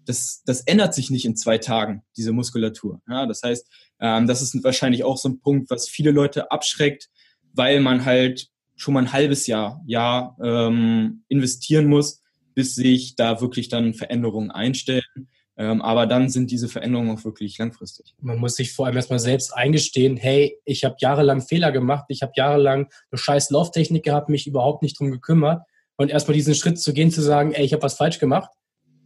Das, 0.07 0.43
das 0.47 0.63
ändert 0.63 0.95
sich 0.95 1.11
nicht 1.11 1.27
in 1.27 1.37
zwei 1.37 1.59
Tagen, 1.59 2.03
diese 2.17 2.33
Muskulatur. 2.33 3.03
Ja, 3.07 3.27
das 3.27 3.43
heißt, 3.43 3.69
ähm, 4.01 4.27
das 4.27 4.41
ist 4.41 4.65
wahrscheinlich 4.65 5.05
auch 5.05 5.19
so 5.19 5.29
ein 5.29 5.41
Punkt, 5.41 5.69
was 5.69 5.87
viele 5.87 6.13
Leute 6.13 6.51
abschreckt, 6.51 7.11
weil 7.53 7.81
man 7.81 8.07
halt 8.07 8.49
schon 8.79 8.95
mal 8.95 9.01
ein 9.01 9.13
halbes 9.13 9.47
Jahr, 9.47 9.83
Jahr 9.87 10.37
ähm, 10.43 11.25
investieren 11.29 11.87
muss, 11.87 12.23
bis 12.55 12.75
sich 12.75 13.17
da 13.17 13.41
wirklich 13.41 13.69
dann 13.69 13.93
Veränderungen 13.93 14.51
einstellen. 14.51 15.29
Ähm, 15.57 15.83
aber 15.83 16.07
dann 16.07 16.29
sind 16.29 16.53
diese 16.53 16.69
Veränderungen 16.69 17.11
auch 17.11 17.25
wirklich 17.25 17.59
langfristig. 17.59 18.15
Man 18.21 18.39
muss 18.39 18.55
sich 18.55 18.73
vor 18.73 18.87
allem 18.87 18.95
erstmal 18.95 19.19
selbst 19.19 19.53
eingestehen, 19.53 20.17
hey, 20.17 20.57
ich 20.65 20.85
habe 20.85 20.95
jahrelang 21.01 21.43
Fehler 21.43 21.73
gemacht, 21.73 22.05
ich 22.09 22.23
habe 22.23 22.33
jahrelang 22.37 22.89
eine 23.11 23.19
scheiß 23.19 23.51
Lauftechnik 23.51 24.05
gehabt, 24.05 24.29
mich 24.29 24.47
überhaupt 24.47 24.83
nicht 24.83 24.99
drum 24.99 25.11
gekümmert. 25.11 25.63
Und 25.97 26.11
erstmal 26.11 26.37
diesen 26.37 26.55
Schritt 26.55 26.81
zu 26.81 26.93
gehen, 26.93 27.11
zu 27.11 27.23
sagen, 27.23 27.53
ey, 27.53 27.65
ich 27.65 27.73
habe 27.73 27.83
was 27.83 27.95
falsch 27.95 28.21
gemacht, 28.21 28.51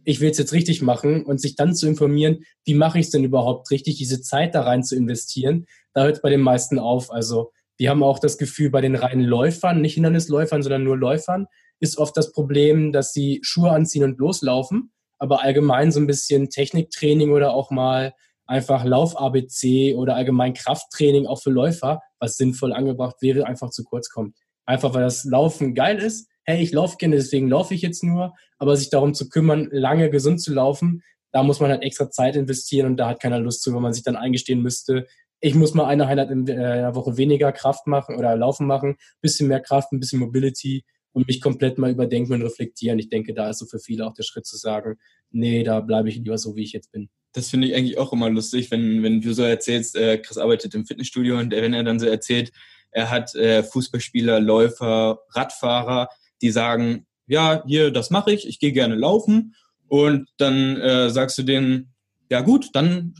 ich 0.05 0.19
will 0.19 0.29
es 0.29 0.37
jetzt 0.37 0.53
richtig 0.53 0.83
machen 0.83 1.25
und 1.25 1.41
sich 1.41 1.55
dann 1.55 1.73
zu 1.73 1.87
informieren, 1.87 2.43
wie 2.65 2.75
mache 2.75 2.99
ich 2.99 3.07
es 3.07 3.11
denn 3.11 3.23
überhaupt 3.23 3.71
richtig, 3.71 3.95
diese 3.95 4.21
Zeit 4.21 4.53
da 4.53 4.61
rein 4.61 4.83
zu 4.83 4.95
investieren, 4.95 5.65
da 5.93 6.03
hört 6.03 6.17
es 6.17 6.21
bei 6.21 6.29
den 6.29 6.41
meisten 6.41 6.77
auf. 6.77 7.11
Also 7.11 7.51
wir 7.77 7.89
haben 7.89 8.03
auch 8.03 8.19
das 8.19 8.37
Gefühl, 8.37 8.69
bei 8.69 8.81
den 8.81 8.95
reinen 8.95 9.23
Läufern, 9.23 9.81
nicht 9.81 9.95
Hindernisläufern, 9.95 10.61
sondern 10.61 10.83
nur 10.83 10.97
Läufern, 10.97 11.47
ist 11.79 11.97
oft 11.97 12.15
das 12.15 12.31
Problem, 12.31 12.91
dass 12.91 13.13
sie 13.13 13.39
Schuhe 13.43 13.71
anziehen 13.71 14.03
und 14.03 14.19
loslaufen, 14.19 14.91
aber 15.17 15.41
allgemein 15.41 15.91
so 15.91 15.99
ein 15.99 16.07
bisschen 16.07 16.49
Techniktraining 16.49 17.31
oder 17.31 17.53
auch 17.53 17.71
mal 17.71 18.13
einfach 18.45 18.83
Lauf-ABC 18.83 19.95
oder 19.95 20.15
allgemein 20.15 20.53
Krafttraining 20.53 21.27
auch 21.27 21.41
für 21.41 21.49
Läufer, 21.49 22.01
was 22.19 22.37
sinnvoll 22.37 22.73
angebracht 22.73 23.17
wäre, 23.21 23.45
einfach 23.45 23.69
zu 23.69 23.83
kurz 23.83 24.09
kommt. 24.09 24.35
Einfach 24.65 24.93
weil 24.93 25.03
das 25.03 25.23
Laufen 25.23 25.75
geil 25.75 25.97
ist. 25.97 26.29
Hey, 26.43 26.61
ich 26.61 26.71
laufe 26.71 26.97
gerne, 26.97 27.15
deswegen 27.15 27.49
laufe 27.49 27.73
ich 27.73 27.81
jetzt 27.81 28.03
nur. 28.03 28.33
Aber 28.57 28.75
sich 28.75 28.89
darum 28.89 29.13
zu 29.13 29.29
kümmern, 29.29 29.69
lange 29.71 30.09
gesund 30.09 30.41
zu 30.41 30.53
laufen, 30.53 31.03
da 31.31 31.41
muss 31.41 31.59
man 31.59 31.71
halt 31.71 31.81
extra 31.81 32.11
Zeit 32.11 32.35
investieren 32.35 32.87
und 32.87 32.97
da 32.97 33.09
hat 33.09 33.21
keiner 33.21 33.39
Lust 33.39 33.63
zu, 33.63 33.73
wenn 33.73 33.81
man 33.81 33.93
sich 33.93 34.03
dann 34.03 34.15
eingestehen 34.15 34.61
müsste, 34.61 35.07
ich 35.43 35.55
muss 35.55 35.73
mal 35.73 35.85
eine 35.85 36.07
Einheit 36.07 36.31
in 36.31 36.45
der 36.45 36.95
Woche 36.95 37.17
weniger 37.17 37.51
Kraft 37.51 37.85
machen 37.85 38.15
oder 38.15 38.37
Laufen 38.37 38.65
machen, 38.65 38.95
bisschen 39.19 39.49
mehr 39.49 39.59
Kraft, 39.59 39.91
ein 39.91 39.99
bisschen 39.99 40.19
Mobility 40.19 40.85
und 41.11 41.27
mich 41.27 41.41
komplett 41.41 41.77
mal 41.77 41.91
überdenken 41.91 42.31
und 42.31 42.41
reflektieren. 42.43 42.97
Ich 42.97 43.09
denke, 43.09 43.33
da 43.33 43.49
ist 43.49 43.59
so 43.59 43.65
für 43.65 43.79
viele 43.79 44.07
auch 44.07 44.13
der 44.13 44.23
Schritt 44.23 44.45
zu 44.45 44.55
sagen, 44.55 44.95
nee, 45.31 45.63
da 45.63 45.81
bleibe 45.81 46.07
ich 46.07 46.15
lieber 46.15 46.37
so, 46.37 46.55
wie 46.55 46.63
ich 46.63 46.71
jetzt 46.71 46.93
bin. 46.93 47.09
Das 47.33 47.49
finde 47.49 47.67
ich 47.67 47.75
eigentlich 47.75 47.97
auch 47.97 48.13
immer 48.13 48.29
lustig, 48.29 48.71
wenn, 48.71 49.03
wenn 49.03 49.19
du 49.19 49.33
so 49.33 49.43
erzählst, 49.43 49.97
äh, 49.97 50.17
Chris 50.17 50.37
arbeitet 50.37 50.75
im 50.75 50.85
Fitnessstudio 50.85 51.37
und 51.37 51.51
wenn 51.51 51.73
er 51.73 51.83
dann 51.83 51.99
so 51.99 52.05
erzählt, 52.05 52.53
er 52.91 53.11
hat 53.11 53.35
äh, 53.35 53.63
Fußballspieler, 53.63 54.39
Läufer, 54.39 55.19
Radfahrer, 55.31 56.07
die 56.41 56.51
sagen, 56.51 57.05
ja, 57.27 57.65
hier, 57.67 57.91
das 57.91 58.11
mache 58.11 58.31
ich, 58.31 58.47
ich 58.47 58.59
gehe 58.59 58.71
gerne 58.71 58.95
laufen. 58.95 59.55
Und 59.89 60.29
dann 60.37 60.77
äh, 60.77 61.09
sagst 61.09 61.37
du 61.37 61.43
denen, 61.43 61.93
ja 62.29 62.39
gut, 62.39 62.69
dann 62.71 63.15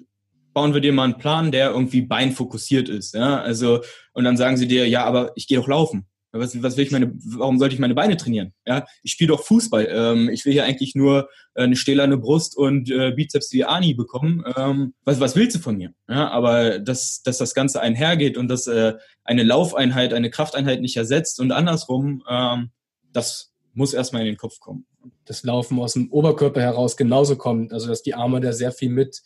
bauen 0.53 0.73
wir 0.73 0.81
dir 0.81 0.93
mal 0.93 1.05
einen 1.05 1.17
Plan, 1.17 1.51
der 1.51 1.71
irgendwie 1.71 2.01
beinfokussiert 2.01 2.89
ist. 2.89 3.13
Ja? 3.13 3.41
Also, 3.41 3.81
und 4.13 4.23
dann 4.23 4.37
sagen 4.37 4.57
sie 4.57 4.67
dir, 4.67 4.87
ja, 4.87 5.03
aber 5.05 5.31
ich 5.35 5.47
gehe 5.47 5.57
doch 5.57 5.67
laufen. 5.67 6.07
Was, 6.35 6.63
was 6.63 6.77
will 6.77 6.83
ich 6.83 6.91
meine, 6.91 7.13
warum 7.13 7.59
sollte 7.59 7.75
ich 7.75 7.79
meine 7.79 7.93
Beine 7.93 8.17
trainieren? 8.17 8.53
Ja, 8.65 8.85
ich 9.03 9.11
spiele 9.11 9.27
doch 9.27 9.43
Fußball. 9.43 9.87
Ähm, 9.87 10.29
ich 10.29 10.45
will 10.45 10.53
hier 10.53 10.63
eigentlich 10.63 10.95
nur 10.95 11.29
äh, 11.53 11.61
eine 11.61 11.75
stählerne 11.75 12.17
Brust 12.17 12.57
und 12.57 12.89
äh, 12.89 13.11
Bizeps 13.11 13.53
wie 13.53 13.65
Ani 13.65 13.93
bekommen. 13.93 14.43
Ähm, 14.57 14.95
was, 15.05 15.19
was 15.19 15.35
willst 15.35 15.55
du 15.55 15.59
von 15.59 15.77
mir? 15.77 15.93
Ja, 16.09 16.29
aber 16.31 16.79
dass, 16.79 17.21
dass 17.21 17.37
das 17.37 17.53
Ganze 17.53 17.81
einhergeht 17.81 18.35
und 18.35 18.47
dass 18.47 18.65
äh, 18.65 18.93
eine 19.23 19.43
Laufeinheit, 19.43 20.11
eine 20.11 20.31
Krafteinheit 20.31 20.81
nicht 20.81 20.97
ersetzt 20.97 21.39
und 21.39 21.51
andersrum, 21.51 22.23
ähm, 22.27 22.71
das 23.11 23.53
muss 23.75 23.93
erstmal 23.93 24.23
in 24.23 24.29
den 24.29 24.37
Kopf 24.37 24.59
kommen. 24.59 24.87
Das 25.25 25.43
Laufen 25.43 25.79
aus 25.79 25.93
dem 25.93 26.11
Oberkörper 26.11 26.61
heraus 26.61 26.97
genauso 26.97 27.35
kommt. 27.35 27.73
Also 27.73 27.89
dass 27.89 28.01
die 28.01 28.15
Arme 28.15 28.41
da 28.41 28.53
sehr 28.53 28.71
viel 28.71 28.89
mit 28.89 29.21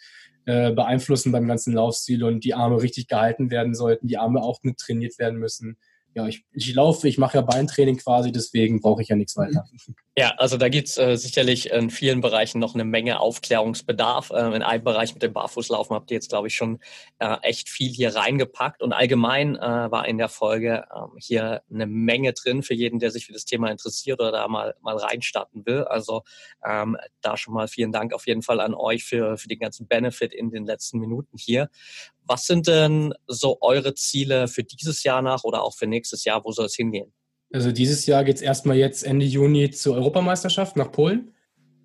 äh, 0.48 0.72
beeinflussen 0.72 1.32
beim 1.32 1.48
ganzen 1.48 1.74
Laufstil 1.74 2.24
und 2.24 2.44
die 2.44 2.56
Arme 2.56 2.82
richtig 2.82 3.08
gehalten 3.08 3.52
werden 3.52 3.76
sollten, 3.76 4.08
die 4.08 4.18
Arme 4.18 4.42
auch 4.42 4.64
mit 4.64 4.78
trainiert 4.78 5.20
werden 5.20 5.38
müssen 5.38 5.78
ja, 6.18 6.28
ich, 6.28 6.44
ich 6.52 6.74
laufe, 6.74 7.08
ich 7.08 7.20
mache 7.20 7.38
ja 7.38 7.42
Beintraining 7.44 7.98
quasi, 7.98 8.32
deswegen 8.32 8.82
brauche 8.82 9.04
ich 9.04 9.10
ja 9.10 9.16
nichts 9.16 9.38
weiter. 9.38 9.66
Ja, 10.18 10.34
also 10.38 10.58
da 10.58 10.68
gibt's 10.68 10.98
äh, 10.98 11.16
sicherlich 11.16 11.70
in 11.70 11.92
vielen 11.92 12.22
Bereichen 12.22 12.58
noch 12.58 12.74
eine 12.74 12.86
Menge 12.86 13.20
Aufklärungsbedarf. 13.20 14.32
Ähm, 14.36 14.54
in 14.54 14.64
einem 14.64 14.84
Bereich 14.84 15.14
mit 15.14 15.22
dem 15.22 15.32
Barfußlaufen 15.34 15.96
habt 15.96 16.10
ihr 16.10 16.16
jetzt, 16.16 16.30
glaube 16.30 16.48
ich, 16.48 16.56
schon 16.56 16.80
äh, 17.20 17.38
echt 17.44 17.70
viel 17.70 17.92
hier 17.92 18.16
reingepackt. 18.16 18.82
Und 18.82 18.94
allgemein 18.94 19.58
äh, 19.58 19.60
war 19.60 20.08
in 20.08 20.18
der 20.18 20.30
Folge 20.30 20.86
ähm, 20.92 21.12
hier 21.20 21.62
eine 21.72 21.86
Menge 21.86 22.34
drin 22.34 22.64
für 22.64 22.74
jeden, 22.74 22.98
der 22.98 23.12
sich 23.12 23.28
für 23.28 23.34
das 23.34 23.46
Thema 23.46 23.70
interessiert 23.70 24.20
oder 24.20 24.32
da 24.32 24.48
mal, 24.48 24.74
mal 24.82 24.98
reinstarten 24.98 25.68
will. 25.68 25.84
Also 25.84 26.24
ähm, 26.68 26.98
da 27.22 27.38
schon 27.38 27.54
mal 27.54 27.68
vielen 27.68 27.92
Dank 27.92 28.12
auf 28.12 28.26
jeden 28.26 28.42
Fall 28.42 28.60
an 28.60 28.74
euch 28.74 29.04
für, 29.04 29.38
für 29.38 29.50
den 29.50 29.60
ganzen 29.60 29.88
Benefit 29.88 30.34
in 30.34 30.50
den 30.50 30.66
letzten 30.66 30.98
Minuten 30.98 31.38
hier. 31.38 31.70
Was 32.28 32.46
sind 32.46 32.68
denn 32.68 33.14
so 33.28 33.58
eure 33.62 33.94
Ziele 33.96 34.48
für 34.48 34.64
dieses 34.64 35.04
Jahr 35.04 35.22
nach 35.22 35.44
oder 35.44 35.64
auch 35.64 35.76
für 35.76 35.88
nächstes 35.88 36.26
Jahr? 36.26 36.44
Wo 36.44 36.52
soll 36.52 36.66
es 36.66 36.76
hingehen? 36.76 37.14
Also 37.54 37.72
dieses 37.72 38.06
Jahr 38.06 38.24
geht 38.24 38.36
es 38.36 38.42
erstmal 38.42 38.76
jetzt 38.76 39.04
Ende 39.04 39.26
Juni 39.26 39.72
zur 39.72 39.96
Europameisterschaft 39.96 40.76
nach 40.76 40.92
Polen 40.92 41.34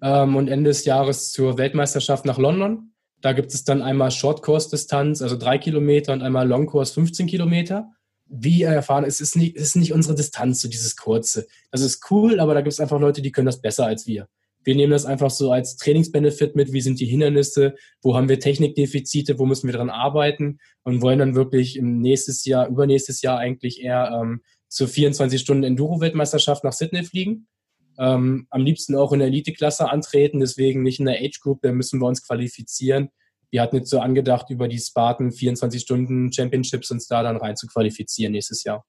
ähm, 0.02 0.34
und 0.34 0.48
Ende 0.48 0.70
des 0.70 0.84
Jahres 0.84 1.30
zur 1.30 1.58
Weltmeisterschaft 1.58 2.24
nach 2.24 2.38
London. 2.38 2.92
Da 3.20 3.32
gibt 3.32 3.54
es 3.54 3.62
dann 3.62 3.82
einmal 3.82 4.10
Shortcourse-Distanz, 4.10 5.22
also 5.22 5.36
drei 5.36 5.58
Kilometer 5.58 6.12
und 6.12 6.22
einmal 6.22 6.48
Longcourse 6.48 6.92
15 6.94 7.28
Kilometer. 7.28 7.92
Wie 8.26 8.62
erfahren, 8.62 9.04
es 9.04 9.20
ist 9.20 9.36
nicht, 9.36 9.56
es 9.56 9.68
ist 9.68 9.76
nicht 9.76 9.92
unsere 9.92 10.16
Distanz, 10.16 10.60
so 10.60 10.68
dieses 10.68 10.96
kurze. 10.96 11.46
Das 11.70 11.82
ist 11.82 12.10
cool, 12.10 12.40
aber 12.40 12.54
da 12.54 12.62
gibt 12.62 12.72
es 12.72 12.80
einfach 12.80 12.98
Leute, 12.98 13.22
die 13.22 13.30
können 13.30 13.46
das 13.46 13.60
besser 13.60 13.86
als 13.86 14.06
wir. 14.06 14.26
Wir 14.64 14.74
nehmen 14.74 14.92
das 14.92 15.04
einfach 15.04 15.30
so 15.30 15.52
als 15.52 15.76
Trainingsbenefit 15.76 16.56
mit. 16.56 16.72
Wie 16.72 16.80
sind 16.80 17.00
die 17.00 17.06
Hindernisse? 17.06 17.74
Wo 18.00 18.16
haben 18.16 18.28
wir 18.28 18.38
Technikdefizite? 18.38 19.38
Wo 19.38 19.46
müssen 19.46 19.68
wir 19.68 19.74
dran 19.74 19.90
arbeiten? 19.90 20.58
Und 20.84 21.02
wollen 21.02 21.18
dann 21.18 21.34
wirklich 21.34 21.76
im 21.76 22.00
nächstes 22.00 22.44
Jahr, 22.44 22.68
übernächstes 22.68 23.22
Jahr 23.22 23.38
eigentlich 23.38 23.82
eher 23.82 24.20
ähm, 24.20 24.42
zur 24.68 24.88
24 24.88 25.40
Stunden 25.40 25.64
Enduro-Weltmeisterschaft 25.64 26.64
nach 26.64 26.72
Sydney 26.72 27.04
fliegen. 27.04 27.46
Ähm, 27.98 28.46
am 28.50 28.62
liebsten 28.62 28.94
auch 28.96 29.12
in 29.12 29.18
der 29.18 29.28
Elite-Klasse 29.28 29.90
antreten, 29.90 30.40
deswegen 30.40 30.82
nicht 30.82 30.98
in 30.98 31.06
der 31.06 31.20
Age 31.20 31.40
Group, 31.40 31.60
da 31.62 31.72
müssen 31.72 32.00
wir 32.00 32.06
uns 32.06 32.26
qualifizieren. 32.26 33.10
Wir 33.50 33.60
hatten 33.60 33.76
jetzt 33.76 33.90
so 33.90 34.00
angedacht, 34.00 34.48
über 34.48 34.66
die 34.66 34.78
Spartan 34.78 35.30
24 35.30 35.82
Stunden 35.82 36.32
Championships 36.32 36.90
uns 36.90 37.06
da 37.06 37.22
dann 37.22 37.36
rein 37.36 37.54
zu 37.54 37.66
qualifizieren 37.66 38.32
nächstes 38.32 38.64
Jahr. 38.64 38.84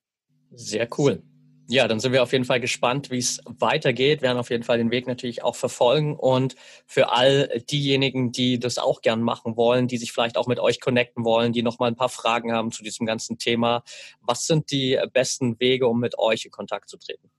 Sehr 0.51 0.87
cool. 0.97 1.21
Ja, 1.69 1.87
dann 1.87 2.01
sind 2.01 2.11
wir 2.11 2.21
auf 2.23 2.33
jeden 2.33 2.43
Fall 2.43 2.59
gespannt, 2.59 3.09
wie 3.09 3.19
es 3.19 3.39
weitergeht. 3.45 4.21
Wir 4.21 4.27
werden 4.27 4.37
auf 4.37 4.49
jeden 4.49 4.63
Fall 4.63 4.77
den 4.77 4.91
Weg 4.91 5.07
natürlich 5.07 5.43
auch 5.43 5.55
verfolgen. 5.55 6.15
Und 6.15 6.55
für 6.85 7.11
all 7.11 7.63
diejenigen, 7.71 8.33
die 8.33 8.59
das 8.59 8.77
auch 8.77 9.01
gern 9.01 9.21
machen 9.21 9.55
wollen, 9.55 9.87
die 9.87 9.97
sich 9.97 10.11
vielleicht 10.11 10.37
auch 10.37 10.47
mit 10.47 10.59
euch 10.59 10.81
connecten 10.81 11.23
wollen, 11.23 11.53
die 11.53 11.63
noch 11.63 11.79
mal 11.79 11.87
ein 11.87 11.95
paar 11.95 12.09
Fragen 12.09 12.51
haben 12.51 12.71
zu 12.71 12.83
diesem 12.83 13.05
ganzen 13.05 13.37
Thema, 13.37 13.83
was 14.19 14.45
sind 14.45 14.71
die 14.71 14.99
besten 15.13 15.59
Wege, 15.59 15.87
um 15.87 15.99
mit 15.99 16.19
euch 16.19 16.43
in 16.45 16.51
Kontakt 16.51 16.89
zu 16.89 16.97
treten? 16.97 17.29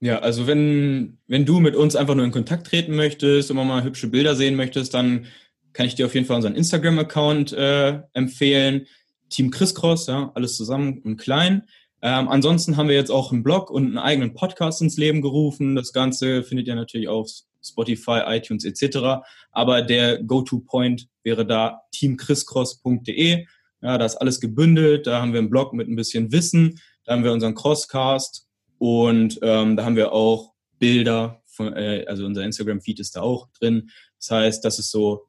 Ja, 0.00 0.18
also 0.18 0.46
wenn, 0.46 1.18
wenn 1.26 1.46
du 1.46 1.60
mit 1.60 1.76
uns 1.76 1.96
einfach 1.96 2.14
nur 2.14 2.24
in 2.24 2.32
Kontakt 2.32 2.66
treten 2.66 2.94
möchtest 2.94 3.50
und 3.50 3.56
mal 3.56 3.84
hübsche 3.84 4.08
Bilder 4.08 4.34
sehen 4.34 4.56
möchtest, 4.56 4.92
dann 4.94 5.26
kann 5.72 5.86
ich 5.86 5.94
dir 5.94 6.06
auf 6.06 6.14
jeden 6.14 6.26
Fall 6.26 6.36
unseren 6.36 6.56
Instagram-Account 6.56 7.52
äh, 7.52 8.00
empfehlen. 8.12 8.86
Team 9.30 9.50
Crisscross, 9.50 10.08
ja, 10.08 10.30
alles 10.34 10.56
zusammen 10.56 11.00
und 11.04 11.16
klein. 11.16 11.62
Ähm, 12.04 12.28
ansonsten 12.28 12.76
haben 12.76 12.88
wir 12.88 12.96
jetzt 12.96 13.10
auch 13.10 13.30
einen 13.30 13.44
Blog 13.44 13.70
und 13.70 13.86
einen 13.86 13.98
eigenen 13.98 14.34
Podcast 14.34 14.82
ins 14.82 14.96
Leben 14.96 15.22
gerufen. 15.22 15.76
Das 15.76 15.92
Ganze 15.92 16.42
findet 16.42 16.66
ihr 16.66 16.74
natürlich 16.74 17.08
auf 17.08 17.30
Spotify, 17.64 18.22
iTunes 18.26 18.64
etc. 18.64 19.22
Aber 19.52 19.82
der 19.82 20.22
Go-To-Point 20.22 21.06
wäre 21.22 21.46
da 21.46 21.82
teamchrisscross.de. 21.92 23.46
Ja, 23.82 23.98
da 23.98 24.04
ist 24.04 24.16
alles 24.16 24.40
gebündelt. 24.40 25.06
Da 25.06 25.20
haben 25.20 25.32
wir 25.32 25.38
einen 25.38 25.50
Blog 25.50 25.72
mit 25.72 25.88
ein 25.88 25.96
bisschen 25.96 26.32
Wissen. 26.32 26.80
Da 27.04 27.12
haben 27.12 27.24
wir 27.24 27.32
unseren 27.32 27.54
Crosscast 27.54 28.48
und 28.78 29.38
ähm, 29.42 29.76
da 29.76 29.84
haben 29.84 29.96
wir 29.96 30.12
auch 30.12 30.54
Bilder. 30.78 31.40
Von, 31.46 31.72
äh, 31.74 32.04
also 32.08 32.24
unser 32.26 32.42
Instagram-Feed 32.42 32.98
ist 32.98 33.14
da 33.14 33.20
auch 33.20 33.48
drin. 33.60 33.90
Das 34.18 34.30
heißt, 34.30 34.64
das 34.64 34.78
ist 34.78 34.90
so 34.90 35.28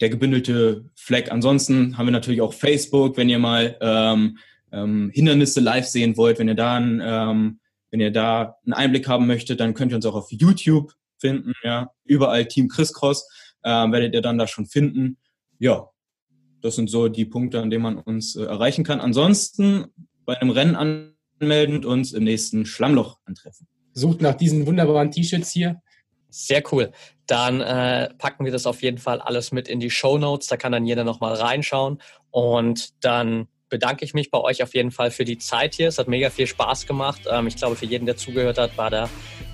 der 0.00 0.10
gebündelte 0.10 0.90
Fleck. 0.96 1.30
Ansonsten 1.30 1.96
haben 1.96 2.06
wir 2.06 2.12
natürlich 2.12 2.40
auch 2.40 2.52
Facebook, 2.52 3.16
wenn 3.16 3.28
ihr 3.28 3.38
mal 3.38 3.78
ähm, 3.80 4.38
ähm, 4.74 5.10
Hindernisse 5.14 5.60
live 5.60 5.86
sehen 5.86 6.16
wollt, 6.16 6.38
wenn 6.38 6.48
ihr 6.48 6.54
da 6.54 6.76
einen, 6.76 7.00
ähm, 7.02 7.60
wenn 7.90 8.00
ihr 8.00 8.10
da 8.10 8.56
einen 8.64 8.74
Einblick 8.74 9.08
haben 9.08 9.26
möchtet, 9.26 9.60
dann 9.60 9.74
könnt 9.74 9.92
ihr 9.92 9.96
uns 9.96 10.06
auch 10.06 10.14
auf 10.14 10.30
YouTube 10.30 10.92
finden. 11.18 11.52
Ja, 11.62 11.90
überall 12.04 12.46
Team 12.46 12.68
Crisscross 12.68 13.28
äh, 13.62 13.70
werdet 13.70 14.14
ihr 14.14 14.22
dann 14.22 14.38
da 14.38 14.46
schon 14.46 14.66
finden. 14.66 15.18
Ja, 15.58 15.88
das 16.60 16.76
sind 16.76 16.90
so 16.90 17.08
die 17.08 17.24
Punkte, 17.24 17.60
an 17.60 17.70
denen 17.70 17.82
man 17.82 17.98
uns 17.98 18.36
äh, 18.36 18.44
erreichen 18.44 18.84
kann. 18.84 19.00
Ansonsten 19.00 19.86
bei 20.24 20.40
einem 20.40 20.50
Rennen 20.50 20.76
anmelden 20.76 21.76
und 21.76 21.86
uns 21.86 22.12
im 22.12 22.24
nächsten 22.24 22.66
Schlammloch 22.66 23.18
antreffen. 23.26 23.68
Sucht 23.92 24.22
nach 24.22 24.34
diesen 24.34 24.66
wunderbaren 24.66 25.10
T-Shirts 25.10 25.50
hier. 25.50 25.80
Sehr 26.30 26.64
cool. 26.72 26.90
Dann 27.26 27.60
äh, 27.60 28.12
packen 28.18 28.44
wir 28.44 28.50
das 28.50 28.66
auf 28.66 28.82
jeden 28.82 28.98
Fall 28.98 29.20
alles 29.20 29.52
mit 29.52 29.68
in 29.68 29.78
die 29.78 29.90
Show 29.90 30.18
Notes. 30.18 30.48
Da 30.48 30.56
kann 30.56 30.72
dann 30.72 30.84
jeder 30.84 31.04
nochmal 31.04 31.34
reinschauen. 31.34 32.02
Und 32.30 33.04
dann 33.04 33.46
bedanke 33.74 34.04
ich 34.04 34.14
mich 34.14 34.30
bei 34.30 34.38
euch 34.38 34.62
auf 34.62 34.72
jeden 34.72 34.92
Fall 34.92 35.10
für 35.10 35.24
die 35.24 35.36
Zeit 35.36 35.74
hier. 35.74 35.88
Es 35.88 35.98
hat 35.98 36.06
mega 36.06 36.30
viel 36.30 36.46
Spaß 36.46 36.86
gemacht. 36.86 37.22
Ähm, 37.28 37.48
ich 37.48 37.56
glaube, 37.56 37.74
für 37.74 37.86
jeden, 37.86 38.06
der 38.06 38.16
zugehört 38.16 38.56
hat, 38.56 38.78
war 38.78 38.88
da 38.88 39.10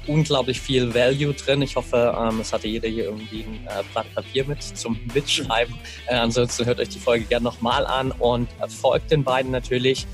unglaublich 0.07 0.61
viel 0.61 0.95
Value 0.95 1.33
drin. 1.33 1.63
Ich 1.63 1.75
hoffe, 1.75 2.15
ähm, 2.21 2.41
es 2.41 2.53
hatte 2.53 2.69
jeder 2.69 2.87
hier 2.87 3.05
irgendwie 3.05 3.45
ein 3.45 3.67
äh, 3.67 3.83
Blatt 3.95 4.15
Papier 4.15 4.45
mit 4.45 4.63
zum 4.63 5.01
Mitschreiben. 5.15 5.75
Äh, 6.07 6.17
ansonsten 6.17 6.67
hört 6.67 6.81
euch 6.81 6.91
die 6.91 6.99
Folge 6.99 7.25
gerne 7.25 7.45
nochmal 7.45 7.87
an 7.87 8.13
und 8.13 8.51
folgt 8.69 9.11
den 9.11 9.25
beiden 9.25 9.53
natürlich. 9.53 10.07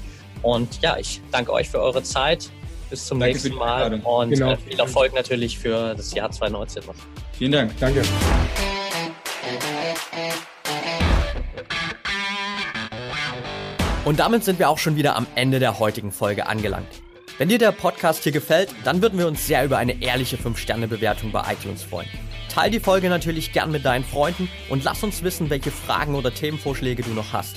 Und 0.42 0.80
ja, 0.82 0.96
ich 0.98 1.20
danke 1.32 1.52
euch 1.52 1.68
für 1.68 1.80
eure 1.80 2.04
Zeit. 2.04 2.48
Bis 2.88 3.06
zum 3.06 3.18
danke 3.18 3.32
nächsten 3.34 3.56
Mal 3.56 3.92
und 4.04 4.30
genau. 4.30 4.52
äh, 4.52 4.56
viel 4.56 4.78
Erfolg 4.78 5.14
natürlich 5.16 5.58
für 5.58 5.96
das 5.96 6.14
Jahr 6.14 6.30
2019 6.30 6.84
noch. 6.86 6.94
Vielen 7.32 7.50
Dank. 7.50 7.72
Danke. 7.80 8.02
Und 14.06 14.20
damit 14.20 14.44
sind 14.44 14.60
wir 14.60 14.68
auch 14.68 14.78
schon 14.78 14.94
wieder 14.94 15.16
am 15.16 15.26
Ende 15.34 15.58
der 15.58 15.80
heutigen 15.80 16.12
Folge 16.12 16.46
angelangt. 16.46 16.86
Wenn 17.38 17.48
dir 17.48 17.58
der 17.58 17.72
Podcast 17.72 18.22
hier 18.22 18.30
gefällt, 18.30 18.72
dann 18.84 19.02
würden 19.02 19.18
wir 19.18 19.26
uns 19.26 19.48
sehr 19.48 19.64
über 19.64 19.78
eine 19.78 20.00
ehrliche 20.00 20.36
5-Sterne-Bewertung 20.36 21.32
bei 21.32 21.42
iTunes 21.52 21.82
freuen. 21.82 22.08
Teil 22.48 22.70
die 22.70 22.78
Folge 22.78 23.08
natürlich 23.08 23.52
gern 23.52 23.72
mit 23.72 23.84
deinen 23.84 24.04
Freunden 24.04 24.48
und 24.68 24.84
lass 24.84 25.02
uns 25.02 25.24
wissen, 25.24 25.50
welche 25.50 25.72
Fragen 25.72 26.14
oder 26.14 26.32
Themenvorschläge 26.32 27.02
du 27.02 27.10
noch 27.10 27.32
hast. 27.32 27.56